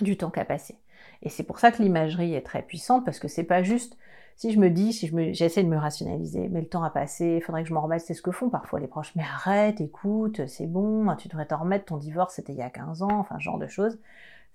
du 0.00 0.18
temps 0.18 0.30
qui 0.30 0.40
a 0.40 0.44
passé 0.44 0.76
et 1.22 1.28
c'est 1.28 1.42
pour 1.42 1.58
ça 1.58 1.70
que 1.72 1.82
l'imagerie 1.82 2.34
est 2.34 2.42
très 2.42 2.62
puissante, 2.62 3.04
parce 3.04 3.18
que 3.18 3.28
c'est 3.28 3.44
pas 3.44 3.62
juste 3.62 3.96
si 4.36 4.52
je 4.52 4.58
me 4.58 4.70
dis, 4.70 4.92
si 4.92 5.06
je 5.06 5.32
j'essaie 5.32 5.62
de 5.62 5.68
me 5.68 5.76
rationaliser, 5.76 6.48
mais 6.48 6.60
le 6.60 6.66
temps 6.66 6.82
a 6.82 6.90
passé, 6.90 7.36
il 7.36 7.42
faudrait 7.42 7.62
que 7.62 7.68
je 7.68 7.74
m'en 7.74 7.82
remette, 7.82 8.00
c'est 8.00 8.14
ce 8.14 8.22
que 8.22 8.30
font 8.32 8.48
parfois 8.48 8.80
les 8.80 8.86
proches. 8.88 9.12
Mais 9.14 9.22
arrête, 9.22 9.80
écoute, 9.80 10.46
c'est 10.46 10.66
bon, 10.66 11.14
tu 11.16 11.28
devrais 11.28 11.46
t'en 11.46 11.58
remettre, 11.58 11.84
ton 11.86 11.96
divorce 11.96 12.34
c'était 12.34 12.52
il 12.52 12.58
y 12.58 12.62
a 12.62 12.70
15 12.70 13.02
ans, 13.02 13.18
enfin 13.18 13.36
ce 13.38 13.44
genre 13.44 13.58
de 13.58 13.66
choses. 13.68 13.98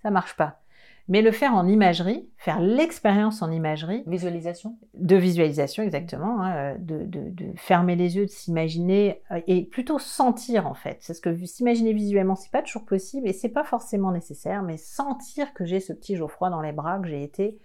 Ça 0.02 0.10
marche 0.10 0.36
pas 0.36 0.60
mais 1.08 1.22
le 1.22 1.32
faire 1.32 1.54
en 1.54 1.66
imagerie, 1.66 2.28
faire 2.36 2.60
l'expérience 2.60 3.40
en 3.40 3.50
imagerie. 3.50 4.04
Visualisation 4.06 4.78
De 4.94 5.16
visualisation, 5.16 5.82
exactement. 5.82 6.42
Hein, 6.42 6.56
euh, 6.56 6.74
de, 6.78 7.04
de, 7.04 7.30
de, 7.30 7.52
fermer 7.56 7.96
les 7.96 8.16
yeux, 8.16 8.26
de 8.26 8.30
s'imaginer 8.30 9.22
euh, 9.30 9.40
et 9.46 9.64
plutôt 9.64 9.98
sentir 9.98 10.66
en 10.66 10.74
fait. 10.74 10.98
C'est 11.00 11.14
ce 11.14 11.22
que 11.22 11.34
s'imaginer 11.46 11.94
visuellement, 11.94 12.34
c'est 12.34 12.52
pas 12.52 12.62
toujours 12.62 12.84
possible 12.84 13.26
et 13.26 13.32
c'est 13.32 13.48
pas 13.48 13.64
forcément 13.64 14.12
nécessaire, 14.12 14.62
mais 14.62 14.76
sentir 14.76 15.54
que 15.54 15.64
j'ai 15.64 15.80
ce 15.80 15.94
petit 15.94 16.14
Geoffroy 16.14 16.50
dans 16.50 16.60
les 16.60 16.72
bras, 16.72 16.98
que 16.98 17.08
j'ai 17.08 17.22
été, 17.22 17.58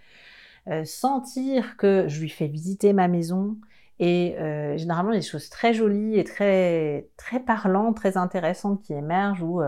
euh, 0.68 0.84
sentir 0.84 1.76
que 1.76 2.06
je 2.08 2.20
lui 2.22 2.30
fais 2.30 2.46
visiter 2.46 2.94
ma 2.94 3.08
maison, 3.08 3.58
et 4.00 4.34
euh, 4.38 4.76
généralement 4.76 5.12
des 5.12 5.22
choses 5.22 5.50
très 5.50 5.72
jolies 5.72 6.18
et 6.18 6.24
très 6.24 7.08
très 7.16 7.38
parlantes, 7.38 7.94
très 7.94 8.16
intéressantes 8.16 8.82
qui 8.82 8.92
émergent 8.92 9.42
où 9.42 9.60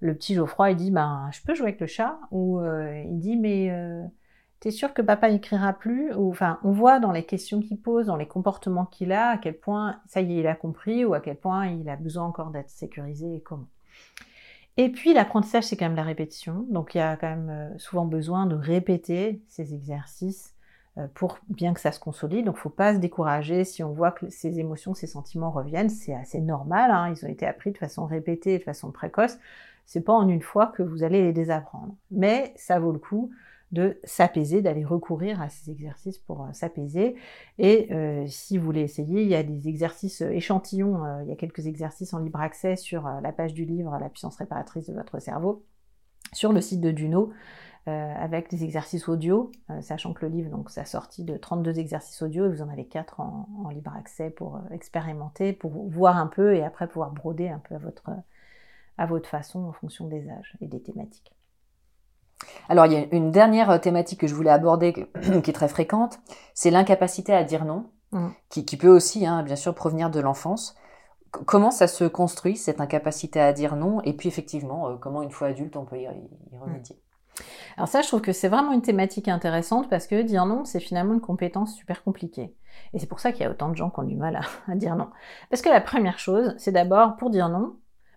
le 0.00 0.14
petit 0.14 0.34
Geoffroy, 0.34 0.72
il 0.72 0.76
dit, 0.76 0.90
ben, 0.90 1.28
je 1.32 1.40
peux 1.42 1.54
jouer 1.54 1.68
avec 1.68 1.80
le 1.80 1.86
chat? 1.86 2.18
Ou 2.30 2.60
euh, 2.60 3.02
il 3.06 3.18
dit, 3.18 3.36
mais 3.36 3.70
euh, 3.70 4.02
t'es 4.60 4.70
sûr 4.70 4.92
que 4.94 5.02
papa 5.02 5.30
n'écrira 5.30 5.72
plus? 5.72 6.12
Ou 6.14 6.30
enfin, 6.30 6.58
on 6.62 6.72
voit 6.72 7.00
dans 7.00 7.12
les 7.12 7.24
questions 7.24 7.60
qu'il 7.60 7.80
pose, 7.80 8.06
dans 8.06 8.16
les 8.16 8.26
comportements 8.26 8.86
qu'il 8.86 9.12
a, 9.12 9.30
à 9.30 9.38
quel 9.38 9.58
point, 9.58 10.00
ça 10.06 10.20
y 10.20 10.36
est, 10.36 10.40
il 10.40 10.46
a 10.46 10.54
compris, 10.54 11.04
ou 11.04 11.14
à 11.14 11.20
quel 11.20 11.36
point 11.36 11.66
il 11.68 11.88
a 11.88 11.96
besoin 11.96 12.24
encore 12.24 12.50
d'être 12.50 12.70
sécurisé 12.70 13.36
et 13.36 13.40
comment. 13.40 13.68
Et 14.78 14.90
puis 14.90 15.14
l'apprentissage, 15.14 15.64
c'est 15.64 15.76
quand 15.76 15.86
même 15.86 15.96
la 15.96 16.02
répétition. 16.02 16.66
Donc 16.68 16.94
il 16.94 16.98
y 16.98 17.00
a 17.00 17.16
quand 17.16 17.30
même 17.30 17.48
euh, 17.50 17.78
souvent 17.78 18.04
besoin 18.04 18.46
de 18.46 18.54
répéter 18.54 19.42
ces 19.48 19.74
exercices 19.74 20.52
pour 21.12 21.38
bien 21.50 21.74
que 21.74 21.80
ça 21.80 21.92
se 21.92 22.00
consolide. 22.00 22.46
Donc, 22.46 22.56
faut 22.56 22.70
pas 22.70 22.94
se 22.94 22.98
décourager 22.98 23.64
si 23.64 23.84
on 23.84 23.92
voit 23.92 24.12
que 24.12 24.30
ces 24.30 24.58
émotions, 24.60 24.94
ces 24.94 25.06
sentiments 25.06 25.50
reviennent. 25.50 25.90
C'est 25.90 26.14
assez 26.14 26.40
normal. 26.40 26.90
Hein. 26.90 27.12
Ils 27.14 27.22
ont 27.26 27.28
été 27.28 27.46
appris 27.46 27.70
de 27.70 27.76
façon 27.76 28.06
répétée 28.06 28.56
de 28.56 28.62
façon 28.62 28.90
précoce 28.90 29.36
c'est 29.86 30.02
pas 30.02 30.12
en 30.12 30.28
une 30.28 30.42
fois 30.42 30.66
que 30.66 30.82
vous 30.82 31.02
allez 31.02 31.22
les 31.22 31.32
désapprendre. 31.32 31.94
Mais 32.10 32.52
ça 32.56 32.78
vaut 32.78 32.92
le 32.92 32.98
coup 32.98 33.30
de 33.72 33.98
s'apaiser, 34.04 34.62
d'aller 34.62 34.84
recourir 34.84 35.40
à 35.40 35.48
ces 35.48 35.70
exercices 35.70 36.18
pour 36.18 36.42
euh, 36.42 36.52
s'apaiser. 36.52 37.16
Et 37.58 37.92
euh, 37.92 38.24
si 38.28 38.58
vous 38.58 38.64
voulez 38.64 38.82
essayer, 38.82 39.22
il 39.22 39.28
y 39.28 39.34
a 39.34 39.42
des 39.42 39.68
exercices 39.68 40.22
euh, 40.22 40.30
échantillons, 40.30 41.02
il 41.22 41.28
y 41.28 41.32
a 41.32 41.36
quelques 41.36 41.66
exercices 41.66 42.14
en 42.14 42.18
libre 42.18 42.40
accès 42.40 42.76
sur 42.76 43.08
la 43.22 43.32
page 43.32 43.54
du 43.54 43.64
livre 43.64 43.96
La 44.00 44.08
puissance 44.08 44.36
réparatrice 44.36 44.86
de 44.86 44.94
votre 44.94 45.18
cerveau 45.18 45.64
sur 46.32 46.52
le 46.52 46.60
site 46.60 46.80
de 46.80 46.90
Duno. 46.90 47.32
Avec 47.88 48.50
des 48.50 48.64
exercices 48.64 49.08
audio, 49.08 49.52
sachant 49.80 50.12
que 50.12 50.26
le 50.26 50.32
livre, 50.32 50.50
donc, 50.50 50.70
ça 50.70 50.84
sorti 50.84 51.22
de 51.22 51.36
32 51.36 51.78
exercices 51.78 52.20
audio 52.20 52.46
et 52.46 52.48
vous 52.48 52.60
en 52.60 52.68
avez 52.68 52.84
4 52.84 53.20
en, 53.20 53.68
libre 53.72 53.94
accès 53.96 54.30
pour 54.30 54.60
expérimenter, 54.72 55.52
pour 55.52 55.70
voir 55.88 56.16
un 56.16 56.26
peu 56.26 56.56
et 56.56 56.64
après 56.64 56.88
pouvoir 56.88 57.12
broder 57.12 57.48
un 57.48 57.60
peu 57.60 57.76
à 57.76 57.78
votre, 57.78 58.10
à 58.98 59.06
votre 59.06 59.28
façon 59.28 59.64
en 59.64 59.72
fonction 59.72 60.06
des 60.06 60.28
âges 60.28 60.56
et 60.60 60.66
des 60.66 60.82
thématiques. 60.82 61.32
Alors, 62.68 62.86
il 62.86 62.92
y 62.92 62.96
a 62.96 63.06
une 63.12 63.30
dernière 63.30 63.80
thématique 63.80 64.20
que 64.20 64.26
je 64.26 64.34
voulais 64.34 64.50
aborder, 64.50 64.92
qui 65.42 65.50
est 65.50 65.54
très 65.54 65.68
fréquente, 65.68 66.18
c'est 66.54 66.70
l'incapacité 66.70 67.32
à 67.32 67.44
dire 67.44 67.64
non, 67.64 67.86
mmh. 68.12 68.28
qui, 68.50 68.76
peut 68.76 68.88
aussi, 68.88 69.26
hein, 69.26 69.42
bien 69.42 69.56
sûr, 69.56 69.74
provenir 69.74 70.10
de 70.10 70.20
l'enfance. 70.20 70.76
Comment 71.30 71.70
ça 71.70 71.86
se 71.86 72.04
construit, 72.04 72.56
cette 72.56 72.80
incapacité 72.80 73.40
à 73.40 73.52
dire 73.52 73.76
non? 73.76 74.00
Et 74.02 74.12
puis, 74.12 74.28
effectivement, 74.28 74.96
comment, 74.98 75.22
une 75.22 75.30
fois 75.30 75.48
adulte, 75.48 75.76
on 75.76 75.84
peut 75.84 75.98
y, 75.98 76.04
y 76.04 76.58
remédier? 76.58 76.96
Alors 77.76 77.88
ça, 77.88 78.02
je 78.02 78.08
trouve 78.08 78.22
que 78.22 78.32
c'est 78.32 78.48
vraiment 78.48 78.72
une 78.72 78.82
thématique 78.82 79.28
intéressante 79.28 79.90
parce 79.90 80.06
que 80.06 80.22
dire 80.22 80.46
non, 80.46 80.64
c'est 80.64 80.80
finalement 80.80 81.14
une 81.14 81.20
compétence 81.20 81.74
super 81.74 82.02
compliquée. 82.02 82.54
Et 82.92 82.98
c'est 82.98 83.06
pour 83.06 83.20
ça 83.20 83.32
qu'il 83.32 83.42
y 83.42 83.44
a 83.44 83.50
autant 83.50 83.68
de 83.68 83.76
gens 83.76 83.90
qui 83.90 84.00
ont 84.00 84.04
du 84.04 84.16
mal 84.16 84.40
à, 84.68 84.74
dire 84.74 84.96
non. 84.96 85.10
Parce 85.50 85.62
que 85.62 85.68
la 85.68 85.80
première 85.80 86.18
chose, 86.18 86.54
c'est 86.58 86.72
d'abord, 86.72 87.16
pour 87.16 87.30
dire 87.30 87.48
non, 87.48 87.76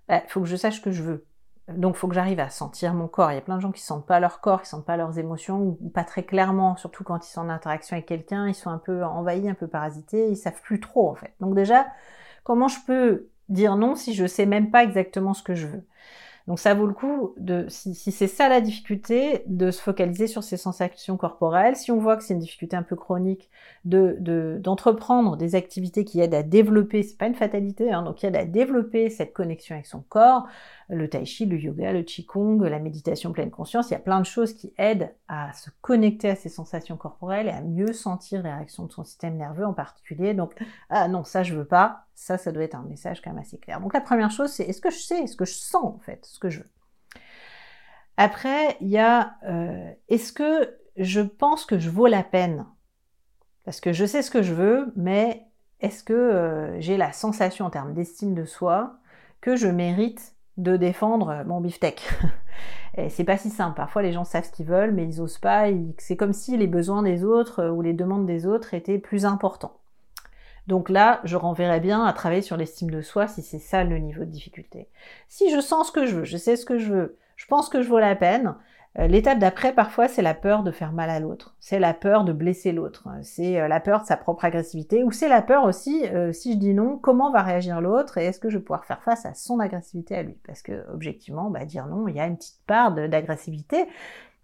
il 0.10 0.14
bah, 0.16 0.24
faut 0.28 0.42
que 0.42 0.48
je 0.48 0.56
sache 0.56 0.78
ce 0.78 0.82
que 0.82 0.92
je 0.92 1.04
veux. 1.04 1.26
Donc, 1.68 1.96
il 1.96 2.00
faut 2.00 2.08
que 2.08 2.16
j'arrive 2.16 2.40
à 2.40 2.50
sentir 2.50 2.96
mon 2.96 3.08
corps. 3.08 3.32
Il 3.32 3.36
y 3.36 3.38
a 3.38 3.42
plein 3.42 3.58
de 3.58 3.62
gens 3.62 3.72
qui 3.72 3.82
ne 3.82 3.86
sentent 3.86 4.08
pas 4.08 4.20
leur 4.20 4.42
corps, 4.42 4.62
qui 4.62 4.66
ne 4.66 4.70
sentent 4.70 4.86
pas 4.86 4.98
leurs 4.98 5.20
émotions, 5.20 5.78
ou 5.80 5.90
pas 5.90 6.04
très 6.04 6.24
clairement, 6.24 6.76
surtout 6.78 7.04
quand 7.04 7.28
ils 7.28 7.30
sont 7.30 7.42
en 7.42 7.50
interaction 7.50 7.96
avec 7.96 8.08
quelqu'un, 8.08 8.48
ils 8.48 8.56
sont 8.56 8.72
un 8.72 8.80
peu 8.80 9.04
envahis, 9.04 9.48
un 9.48 9.54
peu 9.54 9.68
parasités, 9.68 10.30
ils 10.30 10.38
savent 10.38 10.62
plus 10.62 10.80
trop, 10.80 11.10
en 11.10 11.16
fait. 11.16 11.34
Donc 11.40 11.54
déjà, 11.54 11.86
comment 12.44 12.68
je 12.68 12.80
peux 12.88 13.30
dire 13.50 13.76
non 13.76 13.96
si 13.96 14.14
je 14.14 14.26
sais 14.26 14.48
même 14.48 14.72
pas 14.72 14.84
exactement 14.84 15.36
ce 15.36 15.44
que 15.44 15.54
je 15.54 15.68
veux? 15.68 15.84
Donc 16.50 16.58
ça 16.58 16.74
vaut 16.74 16.88
le 16.88 16.96
coup, 16.96 17.36
de, 17.38 17.68
si, 17.70 17.94
c'est 17.94 18.26
ça 18.26 18.50
la 18.50 18.60
difficulté, 18.60 19.44
de 19.46 19.70
se 19.70 19.80
focaliser 19.80 20.26
sur 20.26 20.42
ces 20.42 20.58
sensations 20.58 21.16
corporelles. 21.16 21.76
Si 21.76 21.92
on 21.92 22.00
voit 22.00 22.18
que 22.18 22.24
c'est 22.24 22.34
une 22.34 22.40
difficulté 22.40 22.76
un 22.76 22.82
peu 22.82 22.96
chronique, 22.96 23.52
de, 23.86 24.58
d'entreprendre 24.60 25.38
des 25.38 25.54
activités 25.54 26.04
qui 26.06 26.20
aident 26.22 26.34
à 26.34 26.42
développer, 26.42 27.04
c'est 27.04 27.20
pas 27.20 27.28
une 27.28 27.36
fatalité, 27.36 27.92
hein, 27.92 28.02
donc 28.02 28.16
qui 28.16 28.26
aident 28.26 28.36
à 28.36 28.46
développer 28.46 29.12
cette 29.12 29.32
connexion 29.32 29.76
avec 29.76 29.86
son 29.86 30.02
corps, 30.10 30.48
le 30.90 31.08
tai 31.08 31.26
chi, 31.26 31.46
le 31.46 31.58
yoga, 31.58 31.94
le 31.94 32.02
qigong, 32.02 32.62
la 32.64 32.80
méditation 32.80 33.32
pleine 33.32 33.52
conscience, 33.52 33.90
il 33.90 33.94
y 33.94 33.96
a 33.96 34.00
plein 34.00 34.20
de 34.20 34.26
choses 34.26 34.54
qui 34.54 34.74
aident 34.78 35.14
à 35.28 35.54
se 35.54 35.70
connecter 35.82 36.30
à 36.30 36.36
ces 36.36 36.50
sensations 36.50 36.98
corporelles 36.98 37.48
et 37.48 37.52
à 37.52 37.62
mieux 37.62 37.94
sentir 37.94 38.42
les 38.42 38.52
réactions 38.52 38.86
de 38.86 38.92
son 38.92 39.04
système 39.04 39.38
nerveux 39.38 39.66
en 39.66 39.74
particulier. 39.74 40.34
Donc, 40.34 40.54
ah 40.90 41.08
non, 41.08 41.24
ça 41.24 41.44
je 41.44 41.56
veux 41.56 41.66
pas, 41.66 42.06
ça, 42.16 42.38
ça 42.38 42.52
doit 42.52 42.64
être 42.64 42.76
un 42.76 42.84
message 42.84 43.22
quand 43.22 43.30
même 43.30 43.40
assez 43.40 43.60
clair. 43.60 43.80
Donc 43.80 43.94
la 43.94 44.02
première 44.02 44.32
chose, 44.32 44.52
c'est 44.52 44.64
est-ce 44.64 44.82
que 44.82 44.90
je 44.90 45.00
sais, 45.00 45.20
est-ce 45.20 45.36
que 45.36 45.46
je 45.46 45.54
sens 45.54 45.84
en 45.84 46.00
fait 46.00 46.26
ce 46.26 46.40
que 46.40 46.50
je 46.50 46.60
veux? 46.60 46.70
Après, 48.18 48.76
il 48.82 48.90
y 48.90 48.98
a 48.98 49.36
euh, 49.48 49.92
est-ce 50.10 50.34
que 50.34 50.76
je 50.98 51.22
pense 51.22 51.66
que 51.66 51.80
je 51.80 51.90
vaux 51.90 52.08
la 52.08 52.24
peine? 52.24 52.66
Parce 53.64 53.80
que 53.80 53.94
je 53.94 54.06
sais 54.06 54.22
ce 54.22 54.32
que 54.32 54.42
je 54.42 54.54
veux, 54.54 54.92
mais 54.96 55.46
est-ce 55.80 56.04
que 56.04 56.14
euh, 56.14 56.82
j'ai 56.82 56.98
la 56.98 57.14
sensation 57.14 57.66
en 57.66 57.70
termes 57.70 57.94
d'estime 57.94 58.34
de 58.34 58.46
soi 58.46 58.98
que 59.40 59.56
je 59.56 59.68
mérite 59.68 60.36
de 60.58 60.78
défendre 60.78 61.44
mon 61.46 61.62
beefsteak. 61.62 62.10
Et 62.98 63.10
c'est 63.10 63.24
pas 63.24 63.38
si 63.38 63.50
simple. 63.50 63.76
Parfois, 63.76 64.02
les 64.02 64.12
gens 64.12 64.24
savent 64.24 64.46
ce 64.46 64.52
qu'ils 64.52 64.66
veulent, 64.66 64.92
mais 64.92 65.06
ils 65.06 65.22
osent 65.22 65.38
pas. 65.38 65.68
C'est 65.98 66.18
comme 66.18 66.34
si 66.34 66.58
les 66.58 66.68
besoins 66.68 67.04
des 67.04 67.24
autres 67.24 67.64
euh, 67.64 67.72
ou 67.72 67.82
les 67.82 67.94
demandes 67.94 68.26
des 68.26 68.46
autres 68.46 68.74
étaient 68.74 68.98
plus 68.98 69.26
importants. 69.26 69.78
Donc 70.68 70.90
là, 70.90 71.22
je 71.24 71.36
renverrai 71.36 71.80
bien 71.80 72.06
à 72.06 72.14
travailler 72.14 72.42
sur 72.42 72.58
l'estime 72.58 72.92
de 72.92 73.02
soi 73.02 73.28
si 73.28 73.42
c'est 73.42 73.60
ça 73.60 73.84
le 73.84 73.98
niveau 73.98 74.22
de 74.22 74.30
difficulté. 74.30 74.88
Si 75.28 75.50
je 75.52 75.62
sens 75.62 75.88
ce 75.88 75.92
que 75.92 76.06
je 76.06 76.18
veux, 76.18 76.26
je 76.26 76.38
sais 76.38 76.56
ce 76.56 76.66
que 76.66 76.78
je 76.78 76.94
veux, 76.94 77.18
je 77.38 77.48
pense 77.48 77.70
que 77.70 77.82
je 77.82 77.90
vaux 77.90 77.98
la 77.98 78.16
peine, 78.16 78.50
euh, 78.50 78.54
l'étape 78.98 79.40
d'après, 79.40 79.74
parfois, 79.74 80.08
c'est 80.08 80.22
la 80.22 80.34
peur 80.34 80.64
de 80.64 80.72
faire 80.72 80.92
mal 80.92 81.10
à 81.10 81.20
l'autre. 81.20 81.56
C'est 81.60 81.80
la 81.80 81.94
peur 81.94 82.24
de 82.24 82.34
blesser 82.34 82.72
l'autre. 82.72 83.08
C'est 83.22 83.60
euh, 83.60 83.68
la 83.68 83.80
peur 83.80 84.02
de 84.02 84.08
sa 84.08 84.18
propre 84.18 84.46
agressivité. 84.46 85.04
Ou 85.04 85.12
c'est 85.12 85.30
la 85.30 85.42
peur 85.42 85.64
aussi, 85.64 86.06
euh, 86.08 86.34
si 86.34 86.54
je 86.54 86.58
dis 86.58 86.74
non, 86.74 86.98
comment 86.98 87.32
va 87.32 87.44
réagir 87.44 87.82
l'autre 87.82 88.18
et 88.18 88.26
est-ce 88.26 88.40
que 88.40 88.50
je 88.50 88.58
vais 88.58 88.64
pouvoir 88.64 88.86
faire 88.86 89.04
face 89.04 89.26
à 89.26 89.34
son 89.34 89.60
agressivité 89.60 90.16
à 90.16 90.24
lui? 90.24 90.38
Parce 90.46 90.62
que, 90.62 90.86
objectivement, 90.92 91.50
bah, 91.50 91.66
dire 91.66 91.86
non, 91.88 92.08
il 92.08 92.16
y 92.16 92.20
a 92.20 92.26
une 92.26 92.38
petite 92.38 92.62
part 92.66 92.92
d'agressivité, 92.92 93.86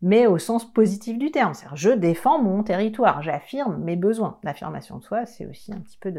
mais 0.01 0.27
au 0.27 0.37
sens 0.37 0.71
positif 0.71 1.17
du 1.17 1.31
terme. 1.31 1.53
C'est-à-dire, 1.53 1.77
je 1.77 1.89
défends 1.89 2.41
mon 2.41 2.61
territoire, 2.61 3.21
j'affirme 3.23 3.77
mes 3.83 3.95
besoins. 3.95 4.37
L'affirmation 4.43 4.97
de 4.97 5.03
soi, 5.03 5.25
c'est 5.25 5.47
aussi 5.47 5.73
un 5.73 5.79
petit 5.79 5.97
peu 5.97 6.13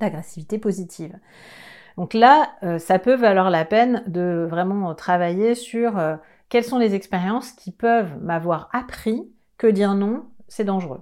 d'agressivité 0.00 0.58
positive. 0.58 1.18
Donc 1.96 2.14
là, 2.14 2.48
ça 2.78 2.98
peut 2.98 3.14
valoir 3.14 3.50
la 3.50 3.66
peine 3.66 4.02
de 4.06 4.46
vraiment 4.48 4.94
travailler 4.94 5.54
sur 5.54 6.00
quelles 6.52 6.64
sont 6.64 6.76
les 6.76 6.94
expériences 6.94 7.50
qui 7.52 7.72
peuvent 7.72 8.22
m'avoir 8.22 8.68
appris 8.74 9.26
que 9.56 9.66
dire 9.66 9.94
non, 9.94 10.26
c'est 10.48 10.64
dangereux? 10.64 11.00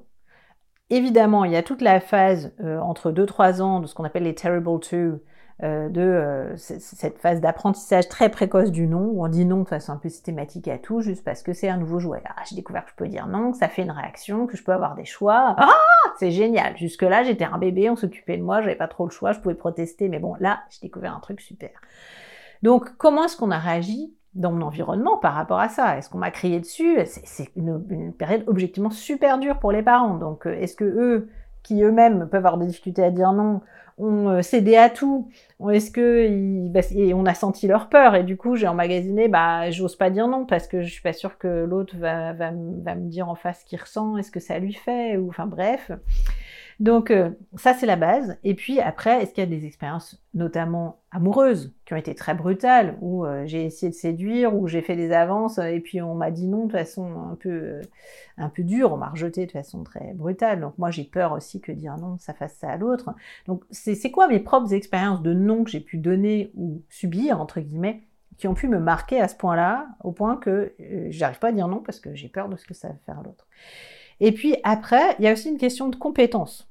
Évidemment, 0.91 1.45
il 1.45 1.51
y 1.51 1.57
a 1.57 1.65
toute 1.65 1.83
la 1.83 1.99
phase 1.99 2.55
euh, 2.61 2.79
entre 2.79 3.11
2-3 3.11 3.61
ans 3.61 3.81
de 3.81 3.89
ce 3.89 3.95
qu'on 3.97 4.05
appelle 4.05 4.23
les 4.23 4.37
terrible 4.37 4.79
two, 4.79 5.19
euh, 5.65 5.89
de 5.89 6.01
euh, 6.03 6.57
cette 6.57 7.19
phase 7.19 7.41
d'apprentissage 7.41 8.09
très 8.09 8.29
précoce 8.29 8.71
du 8.71 8.87
non, 8.87 9.07
où 9.07 9.25
on 9.25 9.29
dit 9.29 9.45
non 9.45 9.63
de 9.63 9.69
façon 9.69 9.91
un 9.91 9.97
peu 9.97 10.09
systématique 10.09 10.69
à 10.69 10.79
tout, 10.79 11.01
juste 11.01 11.25
parce 11.25 11.43
que 11.43 11.53
c'est 11.53 11.69
un 11.69 11.79
nouveau 11.79 11.99
jouet. 11.99 12.23
Ah, 12.27 12.45
j'ai 12.49 12.55
découvert 12.55 12.85
que 12.85 12.93
je 12.93 12.97
peux 12.97 13.09
dire 13.09 13.27
non, 13.27 13.51
que 13.51 13.59
ça 13.59 13.69
fait 13.69 13.83
une 13.83 13.91
réaction, 13.91 14.47
que 14.47 14.57
je 14.57 14.63
peux 14.63 14.73
avoir 14.73 14.95
des 14.95 15.05
choix. 15.05 15.57
Ah, 15.59 15.73
c'est 16.21 16.31
génial. 16.31 16.77
Jusque-là, 16.77 17.25
j'étais 17.25 17.45
un 17.45 17.59
bébé, 17.59 17.91
on 17.91 17.97
s'occupait 17.97 18.37
de 18.37 18.45
moi, 18.45 18.61
j'avais 18.61 18.77
pas 18.77 18.87
trop 18.87 19.05
le 19.05 19.11
choix, 19.11 19.33
je 19.33 19.41
pouvais 19.41 19.57
protester, 19.57 20.09
mais 20.09 20.21
bon, 20.21 20.37
là, 20.39 20.61
j'ai 20.71 20.79
découvert 20.87 21.13
un 21.13 21.21
truc 21.21 21.41
super. 21.41 21.71
Donc, 22.63 22.97
comment 22.99 23.25
est-ce 23.25 23.37
qu'on 23.37 23.51
a 23.51 23.59
réagi 23.59 24.15
dans 24.35 24.53
mon 24.53 24.63
environnement 24.67 25.17
par 25.19 25.35
rapport 25.35 25.61
à 25.61 25.69
ça? 25.69 25.99
Est-ce 25.99 26.09
qu'on 26.09 26.19
m'a 26.19 26.31
crié 26.31 26.61
dessus? 26.61 26.99
C'est 27.05 27.51
une, 27.57 28.13
période 28.13 28.45
objectivement 28.47 28.91
super 28.91 29.39
dure 29.39 29.59
pour 29.59 29.73
les 29.73 29.83
parents. 29.83 30.17
Donc, 30.17 30.47
euh, 30.47 30.53
est-ce 30.53 30.77
que 30.77 30.85
eux, 30.85 31.29
qui 31.63 31.83
eux-mêmes 31.83 32.29
peuvent 32.29 32.47
avoir 32.47 32.59
des 32.59 32.67
difficultés 32.67 33.03
à 33.03 33.11
dire 33.11 33.33
non, 33.33 33.61
ont 33.99 34.29
euh, 34.29 34.43
cédé 34.43 34.77
à 34.77 34.89
tout? 34.89 35.29
Est-ce 35.71 35.91
que 35.91 36.69
bah, 36.69 36.81
on 37.15 37.27
a 37.27 37.35
senti 37.35 37.67
leur 37.67 37.89
peur 37.89 38.15
et 38.15 38.25
du 38.25 38.37
coup 38.37 38.57
j'ai 38.57 38.67
emmagasiné 38.67 39.29
bah 39.29 39.71
j'ose 39.71 39.95
pas 39.95 40.09
dire 40.09 40.27
non 40.27 40.47
parce 40.47 40.67
que 40.67 40.81
je 40.81 40.91
suis 40.91 41.03
pas 41.03 41.13
sûre 41.13 41.37
que 41.37 41.65
l'autre 41.65 41.97
va, 41.99 42.33
me 42.51 43.09
dire 43.09 43.29
en 43.29 43.35
face 43.35 43.61
ce 43.61 43.65
qu'il 43.67 43.79
ressent, 43.79 44.17
est-ce 44.17 44.31
que 44.31 44.41
ça 44.41 44.59
lui 44.59 44.73
fait 44.73 45.19
ou 45.19 45.29
enfin 45.29 45.47
bref. 45.47 45.91
Donc 46.81 47.11
euh, 47.11 47.31
ça 47.57 47.75
c'est 47.75 47.85
la 47.85 47.97
base. 47.97 48.39
Et 48.43 48.55
puis 48.55 48.81
après, 48.81 49.23
est-ce 49.23 49.35
qu'il 49.35 49.45
y 49.45 49.47
a 49.47 49.51
des 49.51 49.67
expériences 49.67 50.19
notamment 50.33 51.03
amoureuses 51.11 51.75
qui 51.85 51.93
ont 51.93 51.97
été 51.99 52.15
très 52.15 52.35
brutales, 52.35 52.97
où 53.03 53.27
euh, 53.27 53.43
j'ai 53.45 53.67
essayé 53.67 53.91
de 53.91 53.95
séduire, 53.95 54.57
où 54.57 54.67
j'ai 54.67 54.81
fait 54.81 54.97
des 54.97 55.13
avances 55.13 55.59
et 55.59 55.81
puis 55.81 56.01
on 56.01 56.15
m'a 56.15 56.31
dit 56.31 56.49
non 56.49 56.65
de 56.65 56.73
façon 56.73 57.31
un 57.31 57.35
peu 57.35 57.51
euh, 57.51 57.83
un 58.39 58.49
peu 58.49 58.63
dure, 58.63 58.95
on 58.95 58.97
m'a 58.97 59.11
rejeté 59.11 59.45
de 59.45 59.53
façon 59.53 59.85
très 59.85 60.15
brutale. 60.15 60.61
Donc 60.61 60.79
moi 60.79 60.91
j'ai 60.91 61.05
peur 61.05 61.33
aussi 61.33 61.61
que 61.61 61.71
dire 61.71 61.99
non 61.99 62.17
ça 62.19 62.33
fasse 62.33 62.55
ça 62.55 62.71
à 62.71 62.77
l'autre. 62.79 63.11
Donc 63.47 63.63
c'est 63.71 64.11
quoi 64.11 64.27
mes 64.27 64.41
propres 64.41 64.73
expériences 64.73 65.21
de 65.21 65.35
non 65.35 65.65
que 65.65 65.71
j'ai 65.71 65.81
pu 65.81 65.99
donner 65.99 66.51
ou 66.57 66.83
subir 66.89 67.43
entre 67.43 67.61
guillemets 67.61 68.05
qui 68.39 68.49
ont 68.49 68.55
pu 68.55 68.69
me 68.69 68.79
marquer 68.79 69.21
à 69.21 69.29
ce 69.29 69.35
point-là, 69.35 69.87
au 70.03 70.13
point 70.13 70.37
que 70.39 70.73
j'arrive 71.11 71.39
pas 71.39 71.49
à 71.49 71.53
dire 71.53 71.69
non 71.69 71.81
parce 71.81 72.01
que 72.01 72.15
j'ai 72.15 72.29
peur 72.29 72.49
de 72.49 72.57
ce 72.57 72.65
que 72.65 72.73
ça 72.73 72.89
va 72.89 72.95
faire 73.05 73.19
à 73.19 73.23
l'autre. 73.23 73.47
Et 74.21 74.33
puis 74.33 74.57
après, 74.65 75.15
il 75.19 75.27
y 75.27 75.29
a 75.29 75.33
aussi 75.33 75.51
une 75.51 75.59
question 75.59 75.89
de 75.89 75.97
compétence. 75.97 76.70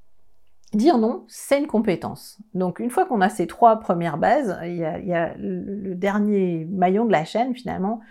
Dire 0.73 0.99
non, 0.99 1.25
c'est 1.27 1.59
une 1.59 1.65
compétence. 1.65 2.37
Donc 2.53 2.79
une 2.79 2.91
fois 2.91 3.05
qu'on 3.05 3.21
a 3.21 3.29
ces 3.29 3.47
trois 3.47 3.79
premières 3.79 4.19
bases, 4.19 4.59
il 4.63 4.75
y 4.75 4.83
a, 4.83 5.33
le, 5.35 5.95
dernier 5.95 6.65
maillon 6.69 7.05
de 7.05 7.11
la 7.11 7.25
chaîne 7.25 7.55
finalement, 7.55 8.01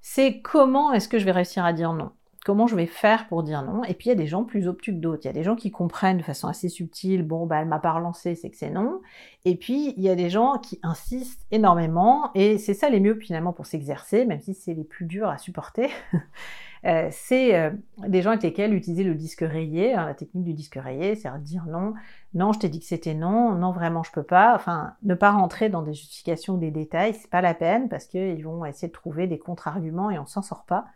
c'est 0.00 0.40
comment 0.40 0.92
est-ce 0.92 1.08
que 1.08 1.18
je 1.18 1.26
vais 1.26 1.32
réussir 1.32 1.66
à 1.66 1.74
dire 1.74 1.92
non? 1.92 2.12
Comment 2.46 2.66
je 2.66 2.76
vais 2.76 2.86
faire 2.86 3.26
pour 3.26 3.42
dire 3.42 3.62
non? 3.62 3.84
Et 3.84 3.92
puis 3.92 4.06
il 4.06 4.08
y 4.08 4.12
a 4.12 4.16
des 4.16 4.26
gens 4.26 4.44
plus 4.44 4.68
obtus 4.68 4.94
que 4.94 5.00
d'autres. 5.00 5.24
Il 5.24 5.26
y 5.26 5.30
a 5.30 5.34
des 5.34 5.42
gens 5.42 5.56
qui 5.56 5.70
comprennent 5.70 6.16
de 6.16 6.22
façon 6.22 6.48
assez 6.48 6.70
subtile, 6.70 7.22
bon 7.22 7.44
bah 7.44 7.58
elle 7.60 7.68
m'a 7.68 7.80
pas 7.80 7.92
relancé, 7.92 8.36
c'est 8.36 8.48
que 8.48 8.56
c'est 8.56 8.70
non. 8.70 9.02
Et 9.44 9.56
puis 9.56 9.92
il 9.98 10.02
y 10.02 10.08
a 10.08 10.14
des 10.14 10.30
gens 10.30 10.58
qui 10.58 10.78
insistent 10.82 11.44
énormément, 11.50 12.30
et 12.34 12.56
c'est 12.56 12.72
ça 12.72 12.88
les 12.88 13.00
mieux 13.00 13.16
finalement 13.16 13.52
pour 13.52 13.66
s'exercer, 13.66 14.24
même 14.24 14.40
si 14.40 14.54
c'est 14.54 14.72
les 14.72 14.84
plus 14.84 15.04
durs 15.04 15.28
à 15.28 15.36
supporter. 15.36 15.90
Euh, 16.84 17.08
c'est 17.10 17.58
euh, 17.58 17.70
des 18.06 18.22
gens 18.22 18.30
avec 18.30 18.42
lesquels 18.42 18.74
utiliser 18.74 19.04
le 19.04 19.14
disque 19.14 19.40
rayé, 19.40 19.94
hein, 19.94 20.06
la 20.06 20.14
technique 20.14 20.44
du 20.44 20.52
disque 20.52 20.76
rayé, 20.76 21.16
c'est-à-dire 21.16 21.40
dire 21.40 21.66
non, 21.66 21.94
non, 22.34 22.52
je 22.52 22.58
t'ai 22.58 22.68
dit 22.68 22.80
que 22.80 22.86
c'était 22.86 23.14
non, 23.14 23.52
non, 23.52 23.72
vraiment, 23.72 24.02
je 24.02 24.12
peux 24.12 24.22
pas. 24.22 24.54
Enfin, 24.54 24.94
ne 25.02 25.14
pas 25.14 25.30
rentrer 25.30 25.68
dans 25.68 25.82
des 25.82 25.94
justifications 25.94 26.54
ou 26.54 26.58
des 26.58 26.70
détails, 26.70 27.14
c'est 27.14 27.30
pas 27.30 27.40
la 27.40 27.54
peine 27.54 27.88
parce 27.88 28.06
qu'ils 28.06 28.44
vont 28.44 28.64
essayer 28.64 28.88
de 28.88 28.92
trouver 28.92 29.26
des 29.26 29.38
contre-arguments 29.38 30.10
et 30.10 30.18
on 30.18 30.26
s'en 30.26 30.42
sort 30.42 30.64
pas. 30.64 30.86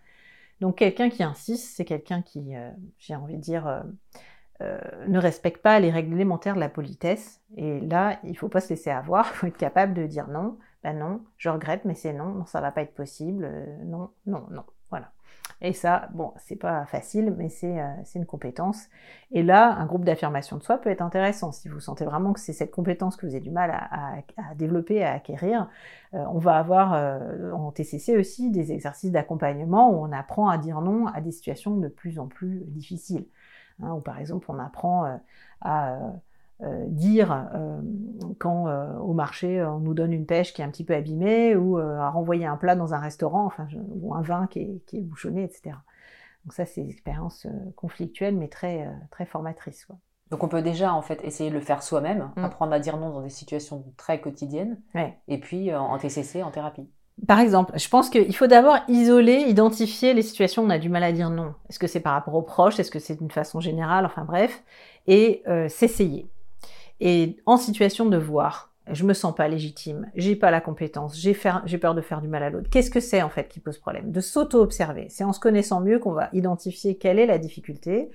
Donc, 0.60 0.76
quelqu'un 0.76 1.08
qui 1.08 1.22
insiste, 1.22 1.74
c'est 1.76 1.86
quelqu'un 1.86 2.22
qui, 2.22 2.54
euh, 2.54 2.70
j'ai 2.98 3.14
envie 3.16 3.36
de 3.36 3.40
dire, 3.40 3.82
ne 5.08 5.18
respecte 5.18 5.62
pas 5.62 5.80
les 5.80 5.90
règles 5.90 6.12
élémentaires 6.12 6.54
de 6.54 6.60
la 6.60 6.68
politesse. 6.68 7.40
Et 7.56 7.80
là, 7.80 8.20
il 8.24 8.36
faut 8.36 8.50
pas 8.50 8.60
se 8.60 8.68
laisser 8.68 8.90
avoir, 8.90 9.30
il 9.32 9.36
faut 9.36 9.46
être 9.46 9.56
capable 9.56 9.94
de 9.94 10.06
dire 10.06 10.28
non, 10.28 10.58
ben 10.82 10.98
non, 10.98 11.22
je 11.38 11.48
regrette, 11.48 11.86
mais 11.86 11.94
c'est 11.94 12.12
non, 12.12 12.26
non, 12.26 12.44
ça 12.44 12.60
va 12.60 12.70
pas 12.70 12.82
être 12.82 12.94
possible, 12.94 13.50
non, 13.86 14.10
non, 14.26 14.46
non. 14.50 14.64
Et 15.62 15.74
ça, 15.74 16.08
bon, 16.14 16.32
c'est 16.38 16.56
pas 16.56 16.86
facile, 16.86 17.34
mais 17.36 17.50
c'est 17.50 17.80
euh, 17.80 17.94
une 18.14 18.24
compétence. 18.24 18.88
Et 19.30 19.42
là, 19.42 19.74
un 19.74 19.84
groupe 19.84 20.04
d'affirmation 20.04 20.56
de 20.56 20.62
soi 20.62 20.78
peut 20.78 20.88
être 20.88 21.02
intéressant. 21.02 21.52
Si 21.52 21.68
vous 21.68 21.80
sentez 21.80 22.04
vraiment 22.06 22.32
que 22.32 22.40
c'est 22.40 22.54
cette 22.54 22.70
compétence 22.70 23.16
que 23.16 23.26
vous 23.26 23.34
avez 23.34 23.42
du 23.42 23.50
mal 23.50 23.70
à, 23.70 24.22
à, 24.38 24.54
développer, 24.54 25.04
à 25.04 25.12
acquérir, 25.12 25.68
euh, 26.14 26.24
on 26.32 26.38
va 26.38 26.56
avoir 26.56 26.94
euh, 26.94 27.52
en 27.52 27.72
TCC 27.72 28.16
aussi 28.16 28.50
des 28.50 28.72
exercices 28.72 29.12
d'accompagnement 29.12 29.90
où 29.90 30.04
on 30.04 30.12
apprend 30.12 30.48
à 30.48 30.56
dire 30.56 30.80
non 30.80 31.06
à 31.08 31.20
des 31.20 31.32
situations 31.32 31.76
de 31.76 31.88
plus 31.88 32.18
en 32.18 32.26
plus 32.26 32.64
difficiles. 32.66 33.26
Hein, 33.82 33.92
où 33.92 34.00
par 34.00 34.18
exemple, 34.18 34.46
on 34.50 34.58
apprend 34.58 35.20
à 35.60 35.98
euh, 36.62 36.84
dire 36.88 37.48
euh, 37.54 37.80
quand 38.38 38.68
euh, 38.68 38.92
au 38.98 39.14
marché 39.14 39.62
on 39.64 39.78
nous 39.78 39.94
donne 39.94 40.12
une 40.12 40.26
pêche 40.26 40.52
qui 40.52 40.60
est 40.60 40.64
un 40.64 40.68
petit 40.68 40.84
peu 40.84 40.94
abîmée 40.94 41.56
ou 41.56 41.78
à 41.78 42.10
renvoyer 42.10 42.44
un 42.44 42.56
plat 42.56 42.76
dans 42.76 42.92
un 42.92 42.98
restaurant, 42.98 43.46
enfin, 43.46 43.66
ou 44.02 44.14
un 44.14 44.20
vin 44.20 44.46
qui 44.46 44.60
est, 44.60 44.82
qui 44.86 44.98
est 44.98 45.00
bouchonné, 45.00 45.44
etc. 45.44 45.76
Donc 46.44 46.52
ça, 46.52 46.66
c'est 46.66 46.82
une 46.82 46.90
expérience 46.90 47.46
conflictuelle 47.76 48.36
mais 48.36 48.48
très, 48.48 48.88
très 49.10 49.24
formatrice. 49.24 49.86
Quoi. 49.86 49.96
Donc 50.30 50.42
on 50.42 50.48
peut 50.48 50.60
déjà 50.60 50.92
en 50.92 51.02
fait 51.02 51.24
essayer 51.24 51.48
de 51.48 51.54
le 51.54 51.60
faire 51.60 51.82
soi-même, 51.82 52.30
mm. 52.36 52.44
apprendre 52.44 52.72
à 52.72 52.78
dire 52.78 52.98
non 52.98 53.10
dans 53.10 53.22
des 53.22 53.30
situations 53.30 53.84
très 53.96 54.20
quotidiennes, 54.20 54.80
et 55.28 55.38
puis 55.38 55.74
en 55.74 55.96
TCC, 55.96 56.42
en 56.42 56.50
thérapie. 56.50 56.88
Par 57.26 57.40
exemple, 57.40 57.78
je 57.78 57.88
pense 57.88 58.08
qu'il 58.10 58.34
faut 58.34 58.46
d'abord 58.46 58.78
isoler, 58.88 59.44
identifier 59.48 60.14
les 60.14 60.22
situations 60.22 60.62
où 60.62 60.66
on 60.66 60.70
a 60.70 60.78
du 60.78 60.88
mal 60.88 61.04
à 61.04 61.12
dire 61.12 61.30
non. 61.30 61.54
Est-ce 61.68 61.78
que 61.78 61.86
c'est 61.86 62.00
par 62.00 62.14
rapport 62.14 62.34
aux 62.34 62.42
proches? 62.42 62.78
Est-ce 62.80 62.90
que 62.90 62.98
c'est 62.98 63.16
d'une 63.16 63.30
façon 63.30 63.60
générale? 63.60 64.06
Enfin 64.06 64.24
bref, 64.24 64.62
et 65.06 65.42
s'essayer 65.68 66.30
et 67.00 67.36
en 67.46 67.56
situation 67.56 68.06
de 68.06 68.16
voir, 68.16 68.72
je 68.92 69.04
me 69.04 69.14
sens 69.14 69.34
pas 69.34 69.46
légitime, 69.46 70.10
j'ai 70.16 70.34
pas 70.34 70.50
la 70.50 70.60
compétence, 70.60 71.16
j'ai 71.16 71.34
peur 71.34 71.94
de 71.94 72.00
faire 72.00 72.20
du 72.20 72.28
mal 72.28 72.42
à 72.42 72.50
l'autre. 72.50 72.68
Qu'est-ce 72.70 72.90
que 72.90 73.00
c'est 73.00 73.22
en 73.22 73.28
fait 73.28 73.48
qui 73.48 73.60
pose 73.60 73.78
problème? 73.78 74.10
De 74.10 74.20
s'auto-observer. 74.20 75.06
C'est 75.10 75.22
en 75.22 75.32
se 75.32 75.38
connaissant 75.38 75.80
mieux 75.80 75.98
qu'on 75.98 76.12
va 76.12 76.28
identifier 76.32 76.96
quelle 76.96 77.18
est 77.18 77.26
la 77.26 77.38
difficulté 77.38 78.10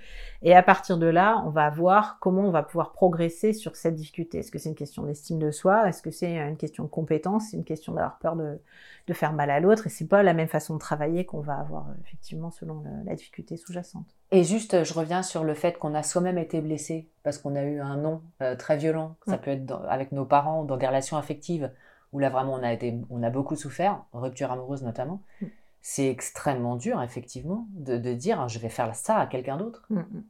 et 0.45 0.53
à 0.53 0.61
partir 0.61 0.99
de 0.99 1.07
là, 1.07 1.41
on 1.47 1.49
va 1.49 1.71
voir 1.71 2.19
comment 2.19 2.43
on 2.43 2.51
va 2.51 2.61
pouvoir 2.61 2.91
progresser 2.91 3.51
sur 3.51 3.75
cette 3.75 3.95
difficulté. 3.95 4.37
Est-ce 4.37 4.51
que 4.51 4.59
c'est 4.59 4.69
une 4.69 4.75
question 4.75 5.01
d'estime 5.01 5.39
de 5.39 5.49
soi? 5.49 5.89
Est-ce 5.89 6.03
que 6.03 6.11
c'est 6.11 6.37
une 6.37 6.55
question 6.55 6.83
de 6.83 6.89
compétence? 6.89 7.47
C'est 7.49 7.57
une 7.57 7.63
question 7.63 7.93
d'avoir 7.93 8.19
peur 8.19 8.35
de, 8.35 8.59
de, 9.07 9.13
faire 9.13 9.33
mal 9.33 9.49
à 9.49 9.59
l'autre 9.59 9.87
Et 9.87 9.89
c'est 9.89 10.07
pas 10.07 10.21
la 10.21 10.35
même 10.35 10.47
façon 10.47 10.75
de 10.75 10.79
travailler 10.79 11.25
qu'on 11.25 11.41
va 11.41 11.55
avoir 11.55 11.87
effectivement 12.03 12.51
selon 12.51 12.83
la 13.05 13.15
difficulté 13.15 13.57
sous-jacente. 13.57 14.05
Et 14.29 14.43
juste, 14.43 14.83
je 14.83 14.93
reviens 14.93 15.23
sur 15.23 15.43
le 15.43 15.55
fait 15.55 15.79
qu'on 15.79 15.95
a 15.95 16.03
soi-même 16.03 16.37
été 16.37 16.61
blessé 16.61 17.09
parce 17.23 17.39
qu'on 17.39 17.55
a 17.55 17.63
eu 17.63 17.79
un 17.79 17.97
nom 17.97 18.21
euh, 18.43 18.55
très 18.55 18.77
violent. 18.77 19.15
Ça 19.25 19.39
peut 19.39 19.49
être 19.49 19.83
avec 19.89 20.11
nos 20.11 20.25
parents, 20.25 20.63
dans 20.63 20.77
des 20.77 20.85
relations 20.85 21.17
affectives 21.17 21.71
où 22.13 22.19
là 22.19 22.29
vraiment 22.29 22.53
on 22.53 22.61
a, 22.61 22.71
été, 22.71 22.95
on 23.09 23.23
a 23.23 23.31
beaucoup 23.31 23.55
souffert, 23.55 24.03
rupture 24.13 24.51
amoureuse 24.51 24.83
notamment. 24.83 25.23
Mm. 25.41 25.45
C'est 25.81 26.07
extrêmement 26.07 26.75
dur, 26.75 27.01
effectivement, 27.01 27.67
de, 27.71 27.97
dire 28.13 28.47
je 28.47 28.59
vais 28.59 28.69
faire 28.69 28.95
ça 28.95 29.17
à 29.17 29.27
quelqu'un 29.27 29.57
d'autre. 29.57 29.85
Mm, 29.89 29.99
mm, 29.99 30.23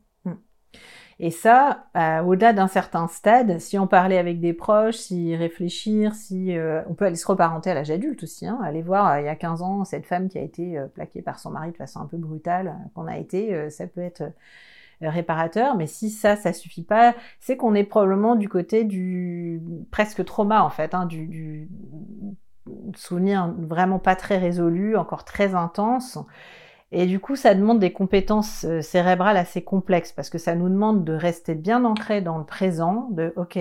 Et 1.18 1.32
ça, 1.32 1.86
euh, 1.96 2.22
au-delà 2.24 2.52
d'un 2.52 2.68
certain 2.68 3.08
stade, 3.08 3.60
si 3.60 3.80
on 3.80 3.88
parlait 3.88 4.18
avec 4.18 4.42
des 4.42 4.52
proches, 4.52 4.98
si 4.98 5.34
réfléchir, 5.36 6.14
si 6.14 6.58
euh, 6.58 6.82
on 6.90 6.94
peut 6.94 7.06
aller 7.06 7.16
se 7.16 7.26
reparenter 7.26 7.72
à 7.72 7.74
l'âge 7.74 7.90
adulte 7.90 8.24
aussi, 8.24 8.46
hein, 8.46 8.60
aller 8.62 8.82
voir 8.82 9.20
il 9.20 9.26
y 9.26 9.30
a 9.30 9.36
15 9.36 9.62
ans 9.62 9.86
cette 9.86 10.06
femme 10.06 10.28
qui 10.28 10.38
a 10.38 10.42
été 10.42 10.78
plaquée 10.94 11.22
par 11.22 11.40
son 11.40 11.52
mari 11.52 11.72
de 11.72 11.78
façon 11.78 12.02
un 12.02 12.06
peu 12.06 12.18
brutale, 12.18 12.76
qu'on 12.96 13.08
a 13.08 13.18
été, 13.18 13.70
ça 13.70 13.88
peut 13.88 14.02
être 14.02 14.24
euh, 15.04 15.10
réparateur, 15.10 15.76
mais 15.76 15.88
si 15.88 16.10
ça, 16.10 16.38
ça 16.38 16.54
suffit 16.54 16.84
pas, 16.84 17.16
c'est 17.42 17.58
qu'on 17.58 17.76
est 17.76 17.84
probablement 17.84 18.36
du 18.36 18.48
côté 18.48 18.86
du 18.86 19.62
presque 19.92 20.24
trauma 20.24 20.64
en 20.64 20.70
fait, 20.70 20.94
hein, 20.94 21.06
du 21.06 21.68
souvenir 22.96 23.54
vraiment 23.58 24.00
pas 24.00 24.16
très 24.16 24.38
résolu, 24.38 24.96
encore 24.96 25.26
très 25.26 25.54
intense. 25.54 26.18
Et 26.92 27.06
du 27.08 27.20
coup, 27.20 27.36
ça 27.36 27.56
demande 27.56 27.80
des 27.80 27.92
compétences 27.92 28.66
euh, 28.66 28.82
cérébrales 28.82 29.38
assez 29.38 29.64
complexes 29.64 30.12
parce 30.12 30.30
que 30.30 30.38
ça 30.38 30.56
nous 30.56 30.70
demande 30.70 31.04
de 31.04 31.14
rester 31.14 31.56
bien 31.56 31.84
ancré 31.84 32.22
dans 32.22 32.38
le 32.38 32.46
présent, 32.46 33.10
de 33.12 33.34
OK, 33.36 33.58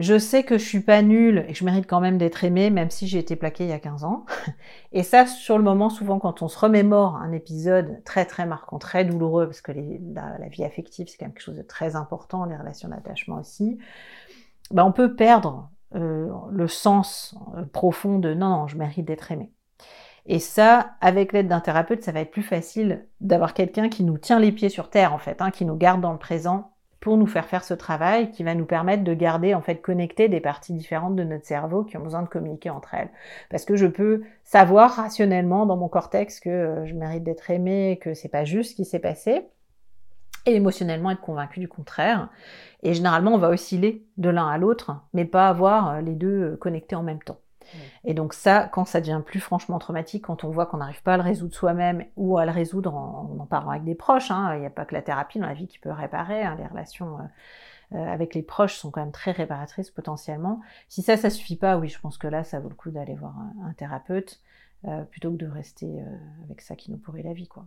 je 0.00 0.18
sais 0.18 0.44
que 0.44 0.56
je 0.56 0.64
suis 0.64 0.80
pas 0.80 1.02
nulle 1.02 1.44
et 1.46 1.52
que 1.52 1.58
je 1.58 1.64
mérite 1.64 1.86
quand 1.86 2.00
même 2.00 2.16
d'être 2.16 2.42
aimée, 2.42 2.70
même 2.70 2.90
si 2.90 3.06
j'ai 3.06 3.18
été 3.18 3.36
plaquée 3.36 3.64
il 3.64 3.70
y 3.70 3.74
a 3.74 3.78
15 3.78 4.04
ans. 4.04 4.24
Et 4.92 5.02
ça, 5.02 5.26
sur 5.26 5.58
le 5.58 5.64
moment, 5.64 5.90
souvent, 5.90 6.18
quand 6.18 6.40
on 6.40 6.48
se 6.48 6.58
remémore 6.58 7.16
un 7.16 7.32
épisode 7.32 8.02
très 8.04 8.24
très 8.24 8.46
marquant, 8.46 8.78
très 8.78 9.04
douloureux, 9.04 9.46
parce 9.46 9.60
que 9.60 9.72
la, 9.72 10.48
vie 10.48 10.64
affective, 10.64 11.08
c'est 11.08 11.18
quand 11.18 11.26
même 11.26 11.34
quelque 11.34 11.42
chose 11.42 11.58
de 11.58 11.62
très 11.62 11.96
important, 11.96 12.46
les 12.46 12.56
relations 12.56 12.88
d'attachement 12.88 13.38
aussi, 13.38 13.78
ben, 14.70 14.84
on 14.84 14.92
peut 14.92 15.14
perdre 15.16 15.70
euh, 15.94 16.30
le 16.50 16.66
sens 16.66 17.34
euh, 17.56 17.64
profond 17.66 18.18
de 18.18 18.32
non, 18.32 18.48
non, 18.48 18.66
je 18.68 18.78
mérite 18.78 19.04
d'être 19.04 19.30
aimée. 19.32 19.52
Et 20.26 20.38
ça, 20.38 20.92
avec 21.00 21.32
l'aide 21.32 21.48
d'un 21.48 21.60
thérapeute, 21.60 22.02
ça 22.02 22.12
va 22.12 22.20
être 22.20 22.30
plus 22.30 22.42
facile 22.42 23.06
d'avoir 23.20 23.54
quelqu'un 23.54 23.88
qui 23.88 24.04
nous 24.04 24.18
tient 24.18 24.38
les 24.38 24.52
pieds 24.52 24.68
sur 24.68 24.90
terre, 24.90 25.12
en 25.12 25.18
fait, 25.18 25.40
hein, 25.40 25.50
qui 25.50 25.64
nous 25.64 25.76
garde 25.76 26.00
dans 26.00 26.12
le 26.12 26.18
présent 26.18 26.70
pour 27.00 27.16
nous 27.16 27.26
faire 27.26 27.46
faire 27.46 27.64
ce 27.64 27.74
travail 27.74 28.30
qui 28.30 28.44
va 28.44 28.54
nous 28.54 28.66
permettre 28.66 29.02
de 29.02 29.14
garder 29.14 29.54
en 29.54 29.62
fait 29.62 29.76
connecté 29.76 30.28
des 30.28 30.40
parties 30.40 30.74
différentes 30.74 31.16
de 31.16 31.24
notre 31.24 31.46
cerveau 31.46 31.82
qui 31.82 31.96
ont 31.96 32.02
besoin 32.02 32.22
de 32.22 32.28
communiquer 32.28 32.68
entre 32.68 32.94
elles. 32.94 33.08
Parce 33.48 33.64
que 33.64 33.74
je 33.74 33.86
peux 33.86 34.22
savoir 34.44 34.92
rationnellement 34.92 35.64
dans 35.64 35.78
mon 35.78 35.88
cortex 35.88 36.40
que 36.40 36.50
euh, 36.50 36.86
je 36.86 36.94
mérite 36.94 37.24
d'être 37.24 37.50
aimé, 37.50 37.98
que 38.02 38.12
c'est 38.12 38.28
pas 38.28 38.44
juste 38.44 38.72
ce 38.72 38.76
qui 38.76 38.84
s'est 38.84 38.98
passé, 38.98 39.48
et 40.46 40.54
émotionnellement 40.54 41.10
être 41.10 41.20
convaincu 41.20 41.60
du 41.60 41.68
contraire. 41.68 42.28
Et 42.82 42.92
généralement, 42.92 43.32
on 43.32 43.38
va 43.38 43.48
osciller 43.48 44.06
de 44.18 44.28
l'un 44.28 44.48
à 44.48 44.58
l'autre, 44.58 44.92
mais 45.14 45.24
pas 45.24 45.48
avoir 45.48 45.90
euh, 45.90 46.00
les 46.02 46.14
deux 46.14 46.52
euh, 46.52 46.56
connectés 46.56 46.96
en 46.96 47.02
même 47.02 47.22
temps. 47.22 47.38
Et 48.04 48.14
donc 48.14 48.32
ça, 48.32 48.68
quand 48.72 48.84
ça 48.84 49.00
devient 49.00 49.22
plus 49.24 49.40
franchement 49.40 49.78
traumatique, 49.78 50.24
quand 50.24 50.44
on 50.44 50.50
voit 50.50 50.66
qu'on 50.66 50.78
n'arrive 50.78 51.02
pas 51.02 51.14
à 51.14 51.16
le 51.16 51.22
résoudre 51.22 51.54
soi-même 51.54 52.04
ou 52.16 52.38
à 52.38 52.44
le 52.44 52.52
résoudre 52.52 52.94
en, 52.94 53.36
en 53.38 53.46
parlant 53.46 53.70
avec 53.70 53.84
des 53.84 53.94
proches, 53.94 54.30
hein, 54.30 54.54
il 54.54 54.60
n'y 54.60 54.66
a 54.66 54.70
pas 54.70 54.84
que 54.84 54.94
la 54.94 55.02
thérapie 55.02 55.38
dans 55.38 55.46
la 55.46 55.54
vie 55.54 55.68
qui 55.68 55.78
peut 55.78 55.90
réparer, 55.90 56.42
hein, 56.42 56.56
les 56.58 56.66
relations 56.66 57.18
euh, 57.18 57.96
euh, 57.96 58.06
avec 58.06 58.34
les 58.34 58.42
proches 58.42 58.76
sont 58.76 58.90
quand 58.90 59.00
même 59.00 59.12
très 59.12 59.32
réparatrices 59.32 59.90
potentiellement. 59.90 60.60
Si 60.88 61.02
ça, 61.02 61.16
ça 61.16 61.30
suffit 61.30 61.56
pas, 61.56 61.76
oui, 61.76 61.88
je 61.88 61.98
pense 62.00 62.18
que 62.18 62.28
là, 62.28 62.44
ça 62.44 62.60
vaut 62.60 62.68
le 62.68 62.74
coup 62.74 62.90
d'aller 62.90 63.14
voir 63.14 63.34
un, 63.64 63.72
thérapeute 63.72 64.40
euh, 64.86 65.02
plutôt 65.04 65.30
que 65.32 65.36
de 65.36 65.46
rester 65.46 66.02
avec 66.44 66.60
ça 66.60 66.76
qui 66.76 66.90
nous 66.90 66.98
pourrit 66.98 67.22
la 67.22 67.32
vie, 67.32 67.48
quoi. 67.48 67.66